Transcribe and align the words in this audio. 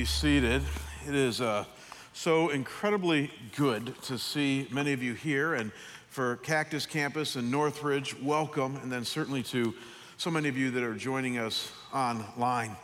Be 0.00 0.06
seated. 0.06 0.62
It 1.06 1.14
is 1.14 1.42
uh, 1.42 1.66
so 2.14 2.48
incredibly 2.48 3.30
good 3.54 3.94
to 4.04 4.16
see 4.16 4.66
many 4.70 4.94
of 4.94 5.02
you 5.02 5.12
here, 5.12 5.52
and 5.52 5.70
for 6.08 6.36
Cactus 6.36 6.86
Campus 6.86 7.36
and 7.36 7.50
Northridge, 7.50 8.18
welcome, 8.18 8.76
and 8.76 8.90
then 8.90 9.04
certainly 9.04 9.42
to 9.42 9.74
so 10.16 10.30
many 10.30 10.48
of 10.48 10.56
you 10.56 10.70
that 10.70 10.82
are 10.82 10.94
joining 10.94 11.36
us 11.36 11.70
online. 11.92 12.74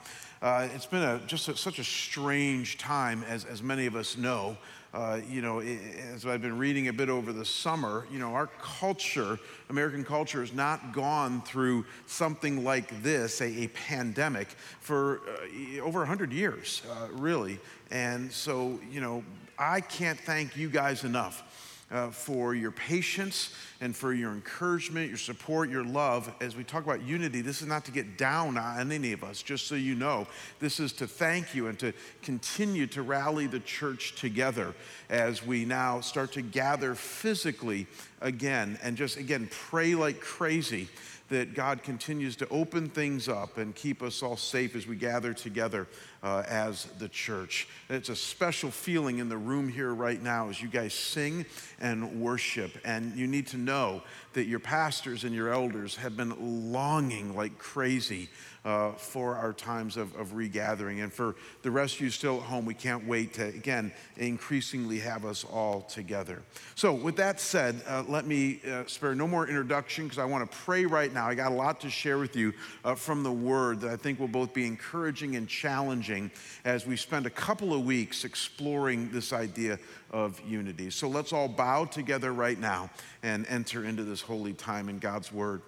Uh, 0.42 0.68
it's 0.74 0.84
been 0.84 1.02
a, 1.02 1.18
just 1.26 1.48
a, 1.48 1.56
such 1.56 1.78
a 1.78 1.84
strange 1.84 2.76
time, 2.76 3.24
as, 3.26 3.46
as 3.46 3.62
many 3.62 3.87
of 3.87 3.96
us 3.96 4.18
know. 4.18 4.54
Uh, 4.95 5.20
you 5.28 5.42
know, 5.42 5.60
as 5.60 6.24
I've 6.24 6.40
been 6.40 6.56
reading 6.56 6.88
a 6.88 6.92
bit 6.92 7.08
over 7.08 7.32
the 7.32 7.45
summer, 7.45 8.06
you 8.10 8.18
know, 8.18 8.32
our 8.32 8.46
culture, 8.46 9.38
American 9.68 10.04
culture, 10.04 10.40
has 10.40 10.54
not 10.54 10.92
gone 10.92 11.42
through 11.42 11.84
something 12.06 12.64
like 12.64 13.02
this, 13.02 13.40
a, 13.40 13.64
a 13.64 13.68
pandemic, 13.68 14.48
for 14.80 15.20
uh, 15.28 15.82
over 15.82 15.98
100 15.98 16.32
years, 16.32 16.82
uh, 16.90 17.09
really. 17.12 17.59
And 17.90 18.32
so, 18.32 18.80
you 18.90 19.00
know, 19.00 19.22
I 19.59 19.80
can't 19.80 20.18
thank 20.18 20.56
you 20.56 20.68
guys 20.68 21.04
enough 21.04 21.42
uh, 21.90 22.10
for 22.10 22.54
your 22.54 22.70
patience 22.70 23.54
and 23.80 23.95
for 23.95 24.12
your 24.12 24.32
encouragement, 24.32 25.09
your 25.09 25.18
support, 25.18 25.70
your 25.70 25.84
love. 25.84 26.32
As 26.40 26.56
we 26.56 26.65
talk 26.65 26.84
about 26.84 27.02
unity, 27.02 27.42
this 27.42 27.62
is 27.62 27.68
not 27.68 27.84
to 27.84 27.92
get 27.92 28.18
down 28.18 28.59
on 28.59 28.90
any 28.90 29.12
of 29.12 29.23
us, 29.23 29.42
just 29.42 29.66
so 29.66 29.74
you 29.74 29.95
know. 29.95 30.26
This 30.59 30.80
is 30.80 30.92
to 30.95 31.07
thank 31.07 31.54
you 31.54 31.68
and 31.68 31.79
to 31.79 31.92
continue 32.23 32.87
to 32.88 33.02
rally 33.02 33.46
the 33.46 33.60
church 33.60 34.16
together 34.16 34.74
as 35.09 35.46
we 35.46 35.64
now 35.64 36.01
start 36.01 36.32
to 36.32 36.42
gather 36.42 36.95
physically 36.95 37.87
again 38.20 38.79
and 38.82 38.96
just, 38.96 39.16
again, 39.16 39.48
pray 39.51 39.95
like 39.95 40.20
crazy 40.20 40.88
that 41.29 41.55
God 41.55 41.82
continues 41.82 42.37
to 42.37 42.49
open 42.49 42.88
things 42.88 43.29
up 43.29 43.59
and 43.59 43.74
keep 43.74 44.02
us 44.02 44.23
all 44.23 44.37
safe 44.37 44.77
as 44.77 44.87
we 44.87 44.96
gather 44.96 45.35
together 45.35 45.88
uh, 46.23 46.45
as 46.49 46.85
the 46.99 47.09
church. 47.09 47.69
It's 47.88 48.09
a 48.09 48.16
special 48.16 48.71
feeling 48.71 49.19
in 49.19 49.29
the 49.29 49.37
room 49.37 49.69
here 49.69 49.93
right 49.93 50.23
now 50.23 50.49
as 50.49 50.63
you 50.63 50.69
guys 50.69 50.95
sing 50.95 51.45
and 51.80 52.21
worship. 52.21 52.79
And 52.85 53.16
you 53.16 53.27
need 53.27 53.49
to 53.49 53.57
know 53.57 54.02
that 54.35 54.47
your 54.47 54.60
pastors 54.60 55.24
and 55.24 55.35
your 55.35 55.52
elders 55.52 55.97
have 55.97 56.16
been 56.16 56.73
longing 56.73 57.35
like 57.35 57.59
crazy 57.59 58.29
uh, 58.66 58.90
for 58.92 59.36
our 59.36 59.52
times 59.52 59.96
of, 59.96 60.14
of 60.16 60.34
regathering. 60.34 61.00
And 61.00 61.12
for 61.12 61.36
the 61.62 61.70
rest 61.70 61.95
of 61.95 62.00
you 62.00 62.10
still 62.10 62.38
at 62.38 62.42
home, 62.42 62.66
we 62.66 62.74
can't 62.74 63.06
wait 63.06 63.34
to, 63.34 63.46
again, 63.46 63.92
increasingly 64.16 64.98
have 64.98 65.25
us 65.25 65.44
all 65.44 65.82
together. 65.82 66.42
So, 66.75 66.92
with 66.92 67.16
that 67.16 67.38
said, 67.38 67.81
uh, 67.86 68.03
let 68.08 68.26
me 68.26 68.60
uh, 68.69 68.82
spare 68.86 69.14
no 69.14 69.28
more 69.28 69.47
introduction 69.47 70.04
because 70.04 70.19
I 70.19 70.25
want 70.25 70.50
to 70.50 70.56
pray 70.58 70.84
right 70.84 71.14
now. 71.14 71.28
I 71.28 71.36
got 71.36 71.53
a 71.53 71.54
lot 71.54 71.81
to 71.82 71.91
share 71.91 72.19
with 72.19 72.34
you 72.34 72.53
uh, 72.84 72.97
from 72.97 73.22
the 73.22 73.32
Word 73.32 73.81
that 73.82 73.91
I 73.91 73.97
think 73.97 74.19
will 74.19 74.26
both 74.26 74.53
be 74.53 74.66
encouraging 74.66 75.36
and 75.36 75.48
challenging 75.48 76.32
as 76.64 76.86
we 76.86 76.97
spend 76.97 77.25
a 77.26 77.30
couple 77.30 77.72
of 77.72 77.84
weeks 77.84 78.25
exploring 78.25 79.10
this 79.12 79.32
idea 79.32 79.78
of 80.10 80.41
unity. 80.44 80.91
So, 80.91 81.08
let's 81.08 81.32
all 81.32 81.48
bow 81.48 81.84
together 81.84 82.34
right 82.34 82.58
now 82.58 82.91
and 83.22 83.47
enter 83.48 83.84
into 83.84 84.03
this 84.03 84.22
holy 84.22 84.54
time 84.54 84.88
in 84.88 84.98
God's 84.98 85.32
Word. 85.32 85.62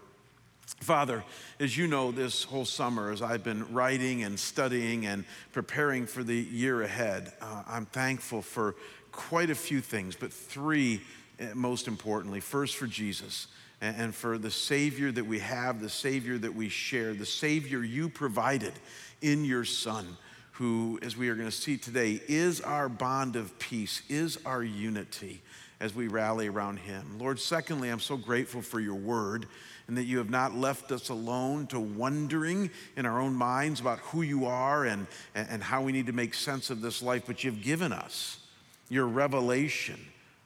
Father, 0.81 1.25
as 1.59 1.77
you 1.77 1.87
know, 1.89 2.13
this 2.13 2.45
whole 2.45 2.65
summer, 2.65 3.11
as 3.11 3.21
I've 3.21 3.43
been 3.43 3.73
writing 3.73 4.23
and 4.23 4.39
studying 4.39 5.07
and 5.07 5.25
preparing 5.53 6.07
for 6.07 6.23
the 6.23 6.37
year 6.37 6.83
ahead, 6.83 7.33
uh, 7.43 7.65
I'm 7.67 7.87
thankful 7.87 8.43
for 8.43 8.77
quite 9.11 9.51
a 9.51 9.55
few 9.55 9.81
things, 9.81 10.15
but 10.15 10.33
three 10.33 11.01
uh, 11.41 11.47
most 11.55 11.89
importantly. 11.89 12.41
First, 12.41 12.77
for 12.77 12.87
Jesus 12.87 13.49
and, 13.81 13.97
and 13.97 14.15
for 14.15 14.39
the 14.39 14.53
Savior 14.53 15.11
that 15.11 15.27
we 15.27 15.41
have, 15.41 15.81
the 15.81 15.91
Savior 15.91 16.39
that 16.39 16.55
we 16.55 16.69
share, 16.69 17.13
the 17.13 17.27
Savior 17.27 17.83
you 17.83 18.09
provided 18.09 18.73
in 19.21 19.45
your 19.45 19.65
Son, 19.65 20.17
who, 20.53 20.99
as 21.03 21.17
we 21.17 21.29
are 21.29 21.35
going 21.35 21.49
to 21.51 21.57
see 21.57 21.77
today, 21.77 22.21
is 22.29 22.61
our 22.61 22.89
bond 22.89 23.35
of 23.35 23.59
peace, 23.59 24.03
is 24.09 24.39
our 24.47 24.63
unity 24.63 25.43
as 25.81 25.95
we 25.95 26.09
rally 26.09 26.49
around 26.49 26.79
Him. 26.79 27.19
Lord, 27.19 27.39
secondly, 27.39 27.89
I'm 27.89 28.01
so 28.01 28.17
grateful 28.17 28.63
for 28.63 28.81
your 28.81 28.97
word 28.97 29.47
and 29.89 29.97
that 29.97 30.05
you 30.05 30.19
have 30.19 30.31
not 30.31 30.55
left 30.55 30.93
us 30.93 31.09
alone 31.09 31.67
to 31.67 31.81
wondering 31.81 32.71
in 32.97 33.07
our 33.07 33.21
own 33.21 33.35
minds 33.35 33.81
about 33.81 33.99
who 34.01 34.21
you 34.23 34.45
are 34.45 34.85
and, 34.85 35.07
and 35.35 35.63
how 35.63 35.83
we 35.83 35.93
need 35.93 36.07
to 36.07 36.13
make 36.13 36.35
sense 36.35 36.69
of 36.69 36.83
this 36.83 37.03
life, 37.03 37.25
but 37.27 37.43
you've 37.43 37.63
given 37.63 37.93
us 37.93 38.39
your 38.91 39.07
revelation, 39.07 39.99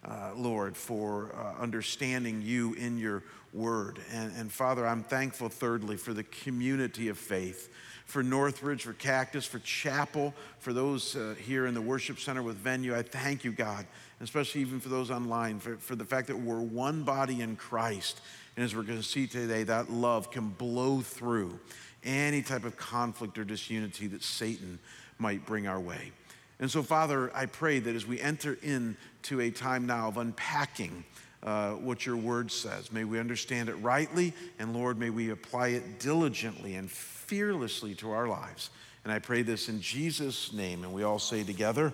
uh, 0.04 0.30
Lord, 0.36 0.76
for 0.76 1.34
uh, 1.34 1.60
understanding 1.60 2.40
you 2.42 2.74
in 2.74 2.96
your 2.98 3.24
word. 3.52 3.98
And, 4.12 4.32
and 4.36 4.50
Father, 4.50 4.86
I'm 4.86 5.02
thankful, 5.02 5.48
thirdly, 5.48 5.96
for 5.96 6.14
the 6.14 6.24
community 6.24 7.08
of 7.08 7.18
faith 7.18 7.68
for 8.04 8.22
Northridge, 8.22 8.82
for 8.82 8.92
Cactus, 8.92 9.46
for 9.46 9.58
Chapel, 9.60 10.34
for 10.58 10.72
those 10.72 11.16
uh, 11.16 11.34
here 11.38 11.66
in 11.66 11.72
the 11.72 11.80
worship 11.80 12.18
center 12.18 12.42
with 12.42 12.56
venue. 12.56 12.94
I 12.94 13.02
thank 13.02 13.42
you, 13.42 13.52
God, 13.52 13.86
especially 14.20 14.60
even 14.60 14.80
for 14.80 14.90
those 14.90 15.10
online, 15.10 15.60
for, 15.60 15.76
for 15.76 15.96
the 15.96 16.04
fact 16.04 16.26
that 16.26 16.38
we're 16.38 16.60
one 16.60 17.04
body 17.04 17.40
in 17.40 17.56
Christ 17.56 18.20
and 18.56 18.64
as 18.64 18.74
we're 18.76 18.82
going 18.82 18.98
to 18.98 19.04
see 19.04 19.26
today, 19.26 19.62
that 19.64 19.90
love 19.90 20.30
can 20.30 20.48
blow 20.48 21.00
through 21.00 21.58
any 22.04 22.42
type 22.42 22.64
of 22.64 22.76
conflict 22.76 23.38
or 23.38 23.44
disunity 23.44 24.06
that 24.08 24.22
Satan 24.22 24.78
might 25.18 25.46
bring 25.46 25.66
our 25.66 25.80
way. 25.80 26.12
And 26.58 26.70
so, 26.70 26.82
Father, 26.82 27.34
I 27.34 27.46
pray 27.46 27.78
that 27.78 27.94
as 27.96 28.06
we 28.06 28.20
enter 28.20 28.58
into 28.62 29.40
a 29.40 29.50
time 29.50 29.86
now 29.86 30.08
of 30.08 30.16
unpacking 30.16 31.04
uh, 31.42 31.72
what 31.72 32.06
your 32.06 32.16
word 32.16 32.52
says, 32.52 32.92
may 32.92 33.04
we 33.04 33.18
understand 33.18 33.68
it 33.68 33.74
rightly, 33.74 34.32
and 34.58 34.74
Lord, 34.74 34.98
may 34.98 35.10
we 35.10 35.30
apply 35.30 35.68
it 35.68 35.98
diligently 35.98 36.74
and 36.74 36.90
fearlessly 36.90 37.94
to 37.96 38.10
our 38.10 38.28
lives. 38.28 38.70
And 39.04 39.12
I 39.12 39.18
pray 39.18 39.42
this 39.42 39.68
in 39.68 39.80
Jesus' 39.80 40.52
name. 40.52 40.84
And 40.84 40.92
we 40.92 41.02
all 41.02 41.18
say 41.18 41.42
together, 41.42 41.92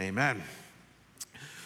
Amen. 0.00 0.42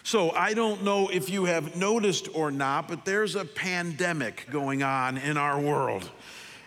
So 0.06 0.30
I 0.30 0.54
don't 0.54 0.84
know 0.84 1.08
if 1.08 1.28
you 1.28 1.46
have 1.46 1.74
noticed 1.74 2.28
or 2.32 2.52
not, 2.52 2.86
but 2.86 3.04
there's 3.04 3.34
a 3.34 3.44
pandemic 3.44 4.46
going 4.52 4.84
on 4.84 5.18
in 5.18 5.36
our 5.36 5.58
world. 5.58 6.08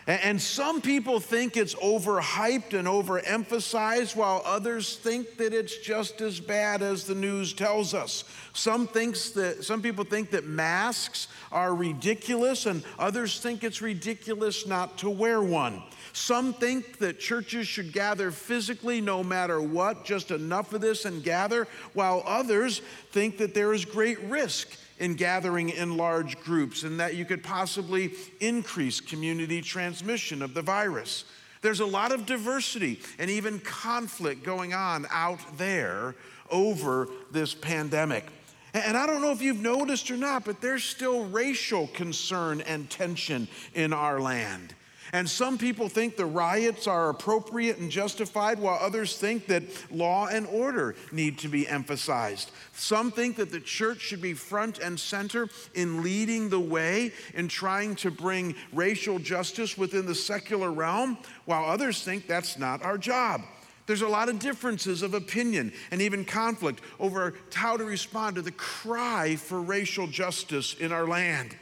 And 0.06 0.38
some 0.38 0.82
people 0.82 1.20
think 1.20 1.56
it's 1.56 1.74
overhyped 1.76 2.74
and 2.74 2.86
overemphasized, 2.86 4.14
while 4.14 4.42
others 4.44 4.96
think 4.96 5.38
that 5.38 5.54
it's 5.54 5.78
just 5.78 6.20
as 6.20 6.38
bad 6.38 6.82
as 6.82 7.04
the 7.04 7.14
news 7.14 7.54
tells 7.54 7.94
us. 7.94 8.24
Some, 8.52 8.86
thinks 8.86 9.30
that, 9.30 9.64
some 9.64 9.80
people 9.80 10.04
think 10.04 10.32
that 10.32 10.44
masks 10.44 11.28
are 11.50 11.74
ridiculous, 11.74 12.66
and 12.66 12.84
others 12.98 13.40
think 13.40 13.64
it's 13.64 13.80
ridiculous 13.80 14.66
not 14.66 14.98
to 14.98 15.08
wear 15.08 15.40
one. 15.40 15.82
Some 16.12 16.52
think 16.52 16.98
that 16.98 17.20
churches 17.20 17.66
should 17.66 17.92
gather 17.92 18.30
physically 18.30 19.00
no 19.00 19.22
matter 19.22 19.60
what, 19.60 20.04
just 20.04 20.30
enough 20.30 20.72
of 20.72 20.80
this 20.80 21.04
and 21.04 21.22
gather, 21.22 21.68
while 21.94 22.22
others 22.26 22.82
think 23.10 23.38
that 23.38 23.54
there 23.54 23.72
is 23.72 23.84
great 23.84 24.20
risk 24.22 24.76
in 24.98 25.14
gathering 25.14 25.70
in 25.70 25.96
large 25.96 26.38
groups 26.40 26.82
and 26.82 27.00
that 27.00 27.14
you 27.14 27.24
could 27.24 27.42
possibly 27.42 28.12
increase 28.40 29.00
community 29.00 29.62
transmission 29.62 30.42
of 30.42 30.54
the 30.54 30.62
virus. 30.62 31.24
There's 31.62 31.80
a 31.80 31.86
lot 31.86 32.12
of 32.12 32.26
diversity 32.26 33.00
and 33.18 33.30
even 33.30 33.60
conflict 33.60 34.44
going 34.44 34.74
on 34.74 35.06
out 35.10 35.40
there 35.58 36.14
over 36.50 37.08
this 37.30 37.54
pandemic. 37.54 38.26
And 38.72 38.96
I 38.96 39.06
don't 39.06 39.20
know 39.20 39.32
if 39.32 39.42
you've 39.42 39.60
noticed 39.60 40.10
or 40.10 40.16
not, 40.16 40.44
but 40.44 40.60
there's 40.60 40.84
still 40.84 41.26
racial 41.26 41.88
concern 41.88 42.60
and 42.62 42.88
tension 42.88 43.48
in 43.74 43.92
our 43.92 44.20
land. 44.20 44.74
And 45.12 45.28
some 45.28 45.58
people 45.58 45.88
think 45.88 46.16
the 46.16 46.26
riots 46.26 46.86
are 46.86 47.08
appropriate 47.08 47.78
and 47.78 47.90
justified, 47.90 48.58
while 48.58 48.78
others 48.80 49.16
think 49.16 49.46
that 49.46 49.64
law 49.90 50.28
and 50.28 50.46
order 50.46 50.94
need 51.10 51.38
to 51.38 51.48
be 51.48 51.66
emphasized. 51.66 52.50
Some 52.74 53.10
think 53.10 53.36
that 53.36 53.50
the 53.50 53.60
church 53.60 54.00
should 54.00 54.22
be 54.22 54.34
front 54.34 54.78
and 54.78 54.98
center 54.98 55.48
in 55.74 56.02
leading 56.02 56.48
the 56.48 56.60
way 56.60 57.12
in 57.34 57.48
trying 57.48 57.96
to 57.96 58.10
bring 58.10 58.54
racial 58.72 59.18
justice 59.18 59.76
within 59.76 60.06
the 60.06 60.14
secular 60.14 60.70
realm, 60.70 61.18
while 61.44 61.64
others 61.64 62.02
think 62.02 62.26
that's 62.26 62.58
not 62.58 62.82
our 62.82 62.98
job. 62.98 63.42
There's 63.86 64.02
a 64.02 64.08
lot 64.08 64.28
of 64.28 64.38
differences 64.38 65.02
of 65.02 65.14
opinion 65.14 65.72
and 65.90 66.00
even 66.00 66.24
conflict 66.24 66.80
over 67.00 67.34
how 67.52 67.76
to 67.76 67.84
respond 67.84 68.36
to 68.36 68.42
the 68.42 68.52
cry 68.52 69.34
for 69.34 69.60
racial 69.60 70.06
justice 70.06 70.74
in 70.74 70.92
our 70.92 71.08
land. 71.08 71.56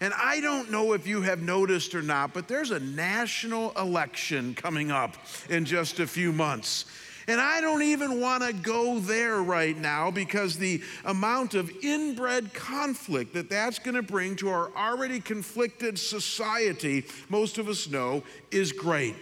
And 0.00 0.12
I 0.14 0.40
don't 0.40 0.70
know 0.70 0.92
if 0.92 1.06
you 1.06 1.22
have 1.22 1.42
noticed 1.42 1.94
or 1.94 2.02
not, 2.02 2.34
but 2.34 2.48
there's 2.48 2.70
a 2.70 2.80
national 2.80 3.72
election 3.72 4.54
coming 4.54 4.90
up 4.90 5.16
in 5.48 5.64
just 5.64 6.00
a 6.00 6.06
few 6.06 6.32
months. 6.32 6.86
And 7.26 7.40
I 7.40 7.60
don't 7.60 7.82
even 7.82 8.20
want 8.20 8.42
to 8.42 8.52
go 8.52 8.98
there 8.98 9.42
right 9.42 9.76
now 9.76 10.10
because 10.10 10.58
the 10.58 10.82
amount 11.04 11.54
of 11.54 11.70
inbred 11.82 12.52
conflict 12.52 13.32
that 13.34 13.48
that's 13.48 13.78
going 13.78 13.94
to 13.94 14.02
bring 14.02 14.36
to 14.36 14.50
our 14.50 14.70
already 14.76 15.20
conflicted 15.20 15.98
society, 15.98 17.04
most 17.30 17.56
of 17.56 17.68
us 17.68 17.88
know, 17.88 18.22
is 18.50 18.72
great. 18.72 19.14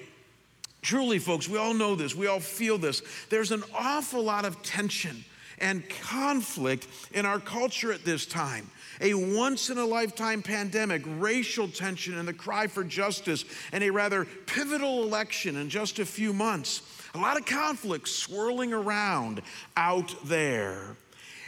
Truly, 0.80 1.20
folks, 1.20 1.48
we 1.48 1.58
all 1.58 1.74
know 1.74 1.94
this, 1.94 2.16
we 2.16 2.26
all 2.26 2.40
feel 2.40 2.76
this. 2.76 3.02
There's 3.30 3.52
an 3.52 3.62
awful 3.72 4.22
lot 4.22 4.44
of 4.44 4.62
tension 4.64 5.24
and 5.60 5.88
conflict 5.88 6.88
in 7.12 7.24
our 7.24 7.38
culture 7.38 7.92
at 7.92 8.04
this 8.04 8.26
time 8.26 8.68
a 9.02 9.14
once 9.14 9.68
in 9.68 9.78
a 9.78 9.84
lifetime 9.84 10.42
pandemic, 10.42 11.02
racial 11.18 11.68
tension, 11.68 12.16
and 12.16 12.26
the 12.26 12.32
cry 12.32 12.68
for 12.68 12.84
justice, 12.84 13.44
and 13.72 13.82
a 13.84 13.90
rather 13.90 14.24
pivotal 14.24 15.02
election 15.02 15.56
in 15.56 15.68
just 15.68 15.98
a 15.98 16.06
few 16.06 16.32
months. 16.32 16.82
a 17.14 17.18
lot 17.18 17.38
of 17.38 17.44
conflict 17.44 18.08
swirling 18.08 18.72
around 18.72 19.42
out 19.76 20.14
there. 20.24 20.96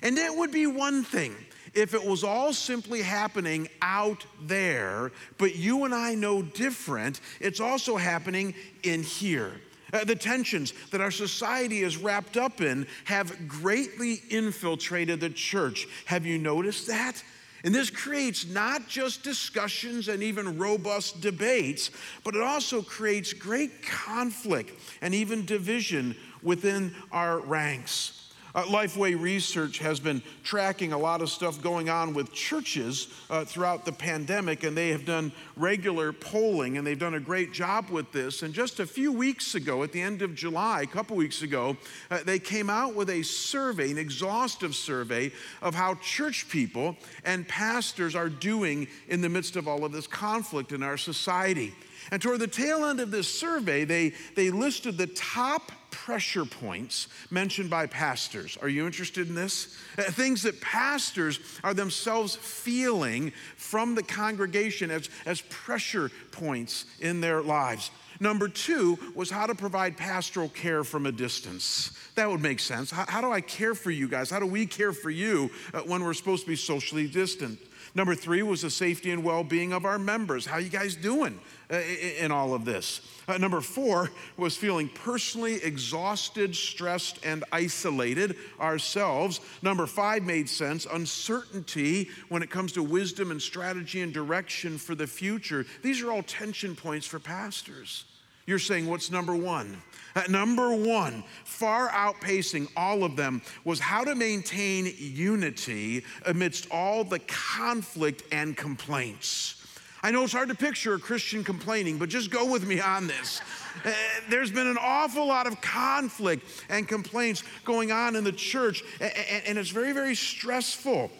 And 0.03 0.19
it 0.19 0.37
would 0.37 0.51
be 0.51 0.67
one 0.67 1.03
thing 1.03 1.35
if 1.73 1.95
it 1.95 2.05
was 2.05 2.23
all 2.23 2.53
simply 2.53 3.03
happening 3.03 3.69
out 3.81 4.27
there, 4.43 5.11
but 5.39 5.57
you 5.57 5.85
and 5.85 5.95
I 5.95 6.15
know 6.15 6.43
different, 6.43 7.21
it's 7.41 7.61
also 7.61 7.97
happening 7.97 8.55
in 8.83 9.03
here. 9.03 9.53
Uh, 9.93 10.05
the 10.05 10.17
tensions 10.17 10.73
that 10.91 11.01
our 11.01 11.11
society 11.11 11.83
is 11.83 11.97
wrapped 11.97 12.37
up 12.37 12.61
in 12.61 12.87
have 13.05 13.49
greatly 13.49 14.23
infiltrated 14.29 15.21
the 15.21 15.31
church. 15.31 15.87
Have 16.07 16.27
you 16.27 16.39
noticed 16.39 16.89
that? 16.89 17.23
And 17.65 17.75
this 17.75 17.89
creates 17.89 18.47
not 18.47 18.89
just 18.89 19.23
discussions 19.23 20.09
and 20.09 20.23
even 20.23 20.59
robust 20.59 21.23
debates, 21.23 21.91
but 22.23 22.37
it 22.37 22.43
also 22.43 22.83
creates 22.83 23.33
great 23.33 23.83
conflict 23.83 24.79
and 25.01 25.15
even 25.15 25.47
division 25.47 26.15
within 26.43 26.95
our 27.11 27.41
ranks. 27.41 28.24
Uh, 28.55 28.63
Lifeway 28.67 29.21
Research 29.21 29.79
has 29.79 29.99
been 29.99 30.23
tracking 30.45 30.93
a 30.93 30.99
lot 30.99 31.21
of 31.21 31.29
stuff 31.29 31.61
going 31.61 31.91
on 31.91 32.15
with 32.15 32.33
churches 32.33 33.09
uh, 33.29 33.45
throughout 33.45 33.85
the 33.85 33.91
pandemic, 33.91 34.63
and 34.63 34.77
they 34.77 34.91
have 34.91 35.05
done 35.05 35.33
regular 35.57 36.13
polling, 36.13 36.79
and 36.79 36.87
they've 36.87 36.99
done 36.99 37.15
a 37.15 37.21
great 37.21 37.53
job 37.53 37.91
with 37.91 38.13
this. 38.13 38.43
And 38.43 38.55
just 38.55 38.79
a 38.79 38.87
few 38.87 39.11
weeks 39.11 39.57
ago, 39.57 39.83
at 39.83 39.91
the 39.91 40.01
end 40.01 40.23
of 40.23 40.37
July, 40.37 40.83
a 40.83 40.87
couple 40.87 41.17
weeks 41.17 41.43
ago, 41.43 41.77
uh, 42.13 42.21
they 42.25 42.39
came 42.39 42.71
out 42.71 42.95
with 42.95 43.11
a 43.11 43.23
survey, 43.23 43.91
an 43.91 43.99
exhaustive 43.99 44.77
survey 44.77 45.33
of 45.61 45.75
how 45.75 45.97
church 45.97 46.49
people 46.49 46.97
and 47.25 47.49
pastors 47.49 48.15
are 48.15 48.29
doing 48.29 48.87
in 49.09 49.21
the 49.21 49.29
midst 49.29 49.57
of 49.57 49.67
all 49.67 49.85
of 49.85 49.91
this 49.91 50.07
conflict 50.07 50.71
in 50.71 50.85
our 50.85 50.97
society. 50.97 51.75
And 52.11 52.21
toward 52.21 52.41
the 52.41 52.47
tail 52.47 52.85
end 52.85 53.01
of 53.01 53.11
this 53.11 53.27
survey, 53.27 53.85
they, 53.85 54.13
they 54.37 54.51
listed 54.51 54.99
the 54.99 55.07
top 55.09 55.73
pressure 55.95 56.45
points 56.45 57.07
mentioned 57.31 57.71
by 57.71 57.87
pastors. 57.87 58.59
Are 58.61 58.69
you 58.69 58.85
interested 58.85 59.29
in 59.29 59.35
this? 59.37 59.79
Uh, 59.97 60.03
things 60.03 60.43
that 60.43 60.61
pastors 60.61 61.39
are 61.63 61.73
themselves 61.73 62.35
feeling 62.35 63.33
from 63.57 63.95
the 63.95 64.03
congregation 64.03 64.91
as, 64.91 65.09
as 65.25 65.41
pressure 65.43 66.11
points 66.33 66.85
in 67.01 67.21
their 67.21 67.41
lives. 67.43 67.93
Number 68.19 68.49
two 68.49 68.99
was 69.15 69.31
how 69.31 69.47
to 69.47 69.55
provide 69.55 69.97
pastoral 69.97 70.49
care 70.49 70.83
from 70.83 71.07
a 71.07 71.13
distance. 71.13 71.93
That 72.17 72.29
would 72.29 72.41
make 72.43 72.59
sense. 72.59 72.91
How, 72.91 73.05
how 73.07 73.21
do 73.21 73.31
I 73.31 73.41
care 73.41 73.75
for 73.75 73.91
you 73.91 74.09
guys? 74.09 74.31
How 74.31 74.41
do 74.41 74.47
we 74.47 74.67
care 74.67 74.93
for 74.93 75.11
you 75.11 75.51
uh, 75.73 75.81
when 75.81 76.03
we're 76.03 76.15
supposed 76.15 76.43
to 76.43 76.49
be 76.49 76.57
socially 76.57 77.07
distant? 77.07 77.59
Number 77.97 78.17
three 78.17 78.43
was 78.43 78.63
the 78.63 78.71
safety 78.71 79.13
and 79.13 79.23
well 79.23 79.45
being 79.45 79.73
of 79.73 79.85
our 79.85 79.99
members. 79.99 80.47
How 80.47 80.59
you 80.59 80.69
guys 80.69 80.97
doing 80.97 81.39
uh, 81.71 81.77
in 81.77 82.33
all 82.33 82.53
of 82.53 82.65
this? 82.65 83.01
Uh, 83.29 83.39
number 83.39 83.61
four 83.61 84.11
was 84.37 84.57
feeling 84.57 84.89
personally 84.89 85.63
exhausted, 85.63 86.57
stressed, 86.57 87.25
and 87.25 87.45
isolated 87.53 88.37
ourselves. 88.61 89.41
Number 89.63 89.87
five 89.87 90.25
made 90.25 90.49
sense 90.49 90.87
uncertainty 90.93 92.11
when 92.29 92.43
it 92.43 92.51
comes 92.51 92.73
to 92.73 92.83
wisdom 92.83 93.31
and 93.31 93.41
strategy 93.41 94.01
and 94.01 94.13
direction 94.13 94.77
for 94.77 94.97
the 94.97 95.07
future. 95.07 95.65
These 95.83 96.03
are 96.03 96.11
all 96.11 96.23
tension 96.23 96.75
points 96.75 97.07
for 97.07 97.21
pastors. 97.21 98.05
You're 98.47 98.59
saying, 98.59 98.87
what's 98.87 99.11
number 99.11 99.35
one? 99.35 99.81
Uh, 100.17 100.23
number 100.29 100.75
one, 100.75 101.25
far 101.45 101.89
outpacing 101.89 102.69
all 102.77 103.03
of 103.03 103.17
them, 103.17 103.43
was 103.65 103.81
how 103.81 104.05
to 104.05 104.15
maintain 104.15 104.93
unity 104.97 106.05
amidst 106.27 106.69
all 106.71 107.03
the 107.03 107.19
conflict 107.21 108.23
and 108.31 108.57
complaints. 108.57 109.61
I 110.05 110.11
know 110.11 110.23
it's 110.23 110.35
hard 110.35 110.51
to 110.51 110.55
picture 110.55 110.95
a 110.95 110.99
Christian 110.99 111.43
complaining, 111.43 111.97
but 111.97 112.11
just 112.11 112.31
go 112.31 112.45
with 112.45 112.67
me 112.67 112.79
on 112.79 113.07
this. 113.07 113.41
Uh, 113.85 113.91
there's 114.29 114.51
been 114.51 114.67
an 114.67 114.77
awful 114.79 115.27
lot 115.27 115.47
of 115.47 115.61
conflict 115.63 116.47
and 116.69 116.87
complaints 116.87 117.43
going 117.65 117.91
on 117.91 118.15
in 118.15 118.23
the 118.23 118.31
church, 118.31 118.85
and 119.01 119.59
it's 119.59 119.71
very, 119.71 119.93
very 119.93 120.15
stressful 120.15 121.11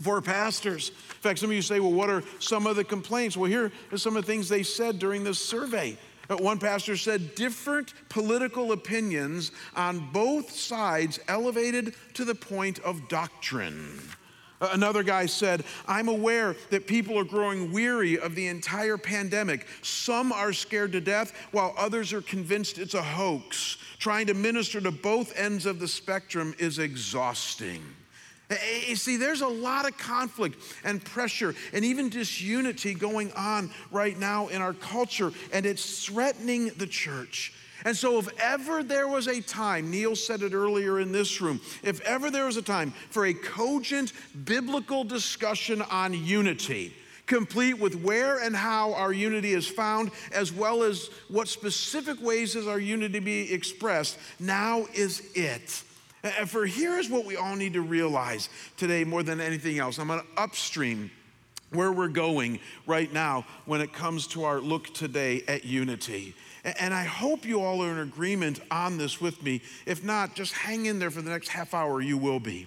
for 0.00 0.20
pastors. 0.20 0.90
In 0.90 1.22
fact, 1.22 1.38
some 1.38 1.48
of 1.50 1.56
you 1.56 1.62
say, 1.62 1.80
well, 1.80 1.92
what 1.92 2.10
are 2.10 2.22
some 2.38 2.66
of 2.66 2.76
the 2.76 2.84
complaints? 2.84 3.38
Well, 3.38 3.50
here 3.50 3.72
are 3.90 3.98
some 3.98 4.16
of 4.16 4.26
the 4.26 4.30
things 4.30 4.48
they 4.48 4.62
said 4.62 4.98
during 4.98 5.24
this 5.24 5.38
survey. 5.38 5.96
One 6.38 6.58
pastor 6.58 6.96
said 6.96 7.34
different 7.34 7.92
political 8.08 8.72
opinions 8.72 9.50
on 9.74 10.10
both 10.12 10.50
sides 10.50 11.18
elevated 11.28 11.94
to 12.14 12.24
the 12.24 12.34
point 12.34 12.78
of 12.80 13.08
doctrine. 13.08 14.00
Another 14.60 15.02
guy 15.02 15.24
said, 15.24 15.64
I'm 15.88 16.08
aware 16.08 16.54
that 16.68 16.86
people 16.86 17.18
are 17.18 17.24
growing 17.24 17.72
weary 17.72 18.18
of 18.18 18.34
the 18.34 18.46
entire 18.46 18.98
pandemic. 18.98 19.66
Some 19.80 20.32
are 20.32 20.52
scared 20.52 20.92
to 20.92 21.00
death, 21.00 21.32
while 21.50 21.74
others 21.78 22.12
are 22.12 22.20
convinced 22.20 22.78
it's 22.78 22.94
a 22.94 23.02
hoax. 23.02 23.78
Trying 23.98 24.26
to 24.26 24.34
minister 24.34 24.80
to 24.82 24.90
both 24.90 25.36
ends 25.36 25.64
of 25.64 25.80
the 25.80 25.88
spectrum 25.88 26.54
is 26.58 26.78
exhausting. 26.78 27.82
You 28.88 28.96
see, 28.96 29.16
there's 29.16 29.42
a 29.42 29.48
lot 29.48 29.86
of 29.86 29.96
conflict 29.96 30.60
and 30.82 31.04
pressure 31.04 31.54
and 31.72 31.84
even 31.84 32.08
disunity 32.08 32.94
going 32.94 33.32
on 33.32 33.70
right 33.92 34.18
now 34.18 34.48
in 34.48 34.60
our 34.60 34.74
culture, 34.74 35.32
and 35.52 35.64
it's 35.64 36.04
threatening 36.04 36.70
the 36.76 36.86
church. 36.86 37.52
And 37.84 37.96
so, 37.96 38.18
if 38.18 38.28
ever 38.40 38.82
there 38.82 39.08
was 39.08 39.26
a 39.26 39.40
time, 39.40 39.90
Neil 39.90 40.14
said 40.14 40.42
it 40.42 40.52
earlier 40.52 41.00
in 41.00 41.12
this 41.12 41.40
room, 41.40 41.60
if 41.82 42.00
ever 42.02 42.30
there 42.30 42.46
was 42.46 42.56
a 42.56 42.62
time 42.62 42.92
for 43.10 43.26
a 43.26 43.32
cogent 43.32 44.12
biblical 44.44 45.04
discussion 45.04 45.80
on 45.82 46.12
unity, 46.12 46.94
complete 47.26 47.78
with 47.78 47.94
where 48.02 48.40
and 48.40 48.54
how 48.54 48.92
our 48.94 49.12
unity 49.12 49.52
is 49.52 49.66
found, 49.66 50.10
as 50.32 50.52
well 50.52 50.82
as 50.82 51.08
what 51.28 51.48
specific 51.48 52.20
ways 52.20 52.56
is 52.56 52.66
our 52.66 52.80
unity 52.80 53.20
be 53.20 53.52
expressed, 53.52 54.18
now 54.38 54.84
is 54.92 55.30
it. 55.34 55.82
And 56.22 56.48
for 56.50 56.66
here 56.66 56.98
is 56.98 57.08
what 57.08 57.24
we 57.24 57.36
all 57.36 57.56
need 57.56 57.72
to 57.74 57.82
realize 57.82 58.48
today 58.76 59.04
more 59.04 59.22
than 59.22 59.40
anything 59.40 59.78
else. 59.78 59.98
I'm 59.98 60.08
going 60.08 60.20
to 60.20 60.26
upstream 60.36 61.10
where 61.70 61.92
we're 61.92 62.08
going 62.08 62.58
right 62.86 63.12
now 63.12 63.46
when 63.64 63.80
it 63.80 63.92
comes 63.92 64.26
to 64.28 64.44
our 64.44 64.60
look 64.60 64.92
today 64.92 65.42
at 65.48 65.64
unity. 65.64 66.34
And 66.64 66.92
I 66.92 67.04
hope 67.04 67.46
you 67.46 67.62
all 67.62 67.82
are 67.82 67.90
in 67.90 67.98
agreement 67.98 68.60
on 68.70 68.98
this 68.98 69.20
with 69.20 69.42
me. 69.42 69.62
If 69.86 70.04
not, 70.04 70.34
just 70.34 70.52
hang 70.52 70.86
in 70.86 70.98
there 70.98 71.10
for 71.10 71.22
the 71.22 71.30
next 71.30 71.48
half 71.48 71.72
hour, 71.72 72.02
you 72.02 72.18
will 72.18 72.40
be. 72.40 72.66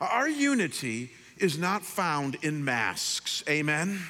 Our 0.00 0.28
unity 0.28 1.10
is 1.36 1.58
not 1.58 1.84
found 1.84 2.36
in 2.42 2.64
masks. 2.64 3.44
Amen. 3.48 4.00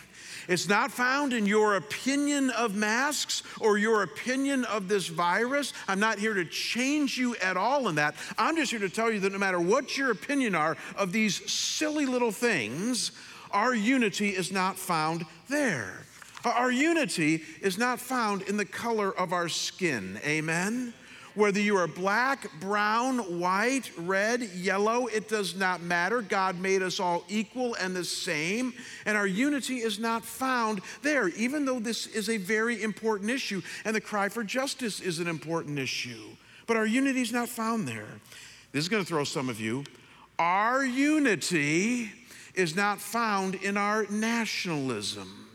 It's 0.48 0.66
not 0.66 0.90
found 0.90 1.34
in 1.34 1.44
your 1.44 1.76
opinion 1.76 2.50
of 2.50 2.74
masks 2.74 3.42
or 3.60 3.76
your 3.76 4.02
opinion 4.02 4.64
of 4.64 4.88
this 4.88 5.08
virus. 5.08 5.74
I'm 5.86 6.00
not 6.00 6.18
here 6.18 6.32
to 6.34 6.44
change 6.46 7.18
you 7.18 7.36
at 7.36 7.58
all 7.58 7.88
in 7.88 7.96
that. 7.96 8.14
I'm 8.38 8.56
just 8.56 8.70
here 8.70 8.80
to 8.80 8.88
tell 8.88 9.12
you 9.12 9.20
that 9.20 9.32
no 9.32 9.38
matter 9.38 9.60
what 9.60 9.96
your 9.98 10.10
opinion 10.10 10.54
are 10.54 10.76
of 10.96 11.12
these 11.12 11.50
silly 11.50 12.06
little 12.06 12.32
things, 12.32 13.12
our 13.50 13.74
unity 13.74 14.30
is 14.30 14.50
not 14.50 14.78
found 14.78 15.26
there. 15.48 16.06
Our 16.44 16.70
unity 16.70 17.42
is 17.60 17.76
not 17.76 18.00
found 18.00 18.42
in 18.42 18.56
the 18.56 18.64
color 18.64 19.12
of 19.12 19.32
our 19.32 19.48
skin. 19.48 20.18
Amen? 20.24 20.94
Whether 21.38 21.60
you 21.60 21.76
are 21.76 21.86
black, 21.86 22.50
brown, 22.58 23.38
white, 23.38 23.92
red, 23.96 24.42
yellow, 24.42 25.06
it 25.06 25.28
does 25.28 25.54
not 25.54 25.80
matter. 25.80 26.20
God 26.20 26.58
made 26.58 26.82
us 26.82 26.98
all 26.98 27.22
equal 27.28 27.74
and 27.74 27.94
the 27.94 28.04
same, 28.04 28.74
and 29.06 29.16
our 29.16 29.26
unity 29.28 29.76
is 29.76 30.00
not 30.00 30.24
found 30.24 30.80
there, 31.02 31.28
even 31.28 31.64
though 31.64 31.78
this 31.78 32.08
is 32.08 32.28
a 32.28 32.38
very 32.38 32.82
important 32.82 33.30
issue, 33.30 33.62
and 33.84 33.94
the 33.94 34.00
cry 34.00 34.28
for 34.28 34.42
justice 34.42 34.98
is 34.98 35.20
an 35.20 35.28
important 35.28 35.78
issue. 35.78 36.24
But 36.66 36.76
our 36.76 36.86
unity 36.86 37.20
is 37.20 37.30
not 37.30 37.48
found 37.48 37.86
there. 37.86 38.18
This 38.72 38.82
is 38.82 38.88
going 38.88 39.04
to 39.04 39.08
throw 39.08 39.22
some 39.22 39.48
of 39.48 39.60
you. 39.60 39.84
Our 40.40 40.84
unity 40.84 42.10
is 42.56 42.74
not 42.74 43.00
found 43.00 43.54
in 43.54 43.76
our 43.76 44.06
nationalism. 44.10 45.47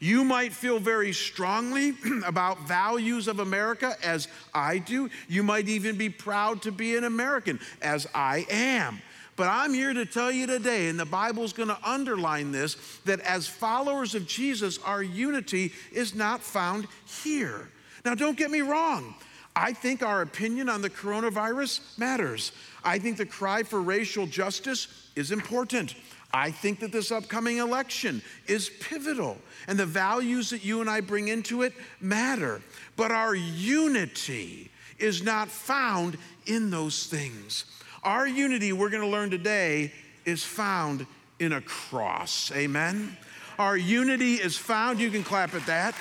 You 0.00 0.24
might 0.24 0.52
feel 0.52 0.78
very 0.78 1.12
strongly 1.12 1.94
about 2.26 2.66
values 2.66 3.28
of 3.28 3.40
America, 3.40 3.96
as 4.02 4.28
I 4.54 4.78
do. 4.78 5.10
You 5.28 5.42
might 5.42 5.68
even 5.68 5.96
be 5.96 6.08
proud 6.08 6.62
to 6.62 6.72
be 6.72 6.96
an 6.96 7.04
American, 7.04 7.60
as 7.80 8.06
I 8.14 8.46
am. 8.50 9.00
But 9.36 9.48
I'm 9.48 9.74
here 9.74 9.92
to 9.92 10.06
tell 10.06 10.32
you 10.32 10.46
today, 10.46 10.88
and 10.88 10.98
the 10.98 11.04
Bible's 11.04 11.52
going 11.52 11.68
to 11.68 11.78
underline 11.84 12.52
this, 12.52 12.76
that 13.04 13.20
as 13.20 13.46
followers 13.46 14.14
of 14.14 14.26
Jesus, 14.26 14.78
our 14.78 15.02
unity 15.02 15.72
is 15.92 16.14
not 16.14 16.42
found 16.42 16.86
here. 17.04 17.68
Now, 18.04 18.14
don't 18.14 18.36
get 18.36 18.50
me 18.50 18.62
wrong. 18.62 19.14
I 19.54 19.72
think 19.72 20.02
our 20.02 20.22
opinion 20.22 20.68
on 20.68 20.82
the 20.82 20.90
coronavirus 20.90 21.98
matters. 21.98 22.52
I 22.84 22.98
think 22.98 23.16
the 23.16 23.26
cry 23.26 23.62
for 23.62 23.80
racial 23.80 24.26
justice 24.26 25.10
is 25.16 25.32
important. 25.32 25.94
I 26.36 26.50
think 26.50 26.80
that 26.80 26.92
this 26.92 27.10
upcoming 27.10 27.56
election 27.56 28.20
is 28.46 28.68
pivotal, 28.68 29.38
and 29.66 29.78
the 29.78 29.86
values 29.86 30.50
that 30.50 30.62
you 30.62 30.82
and 30.82 30.90
I 30.90 31.00
bring 31.00 31.28
into 31.28 31.62
it 31.62 31.72
matter. 31.98 32.60
But 32.94 33.10
our 33.10 33.34
unity 33.34 34.70
is 34.98 35.22
not 35.22 35.48
found 35.48 36.18
in 36.44 36.70
those 36.70 37.06
things. 37.06 37.64
Our 38.02 38.28
unity, 38.28 38.72
we're 38.74 38.90
going 38.90 39.02
to 39.02 39.08
learn 39.08 39.30
today, 39.30 39.92
is 40.26 40.44
found 40.44 41.06
in 41.38 41.52
a 41.52 41.62
cross. 41.62 42.52
Amen? 42.52 43.16
Our 43.58 43.78
unity 43.78 44.34
is 44.34 44.58
found, 44.58 45.00
you 45.00 45.10
can 45.10 45.24
clap 45.24 45.54
at 45.54 45.64
that, 45.64 45.94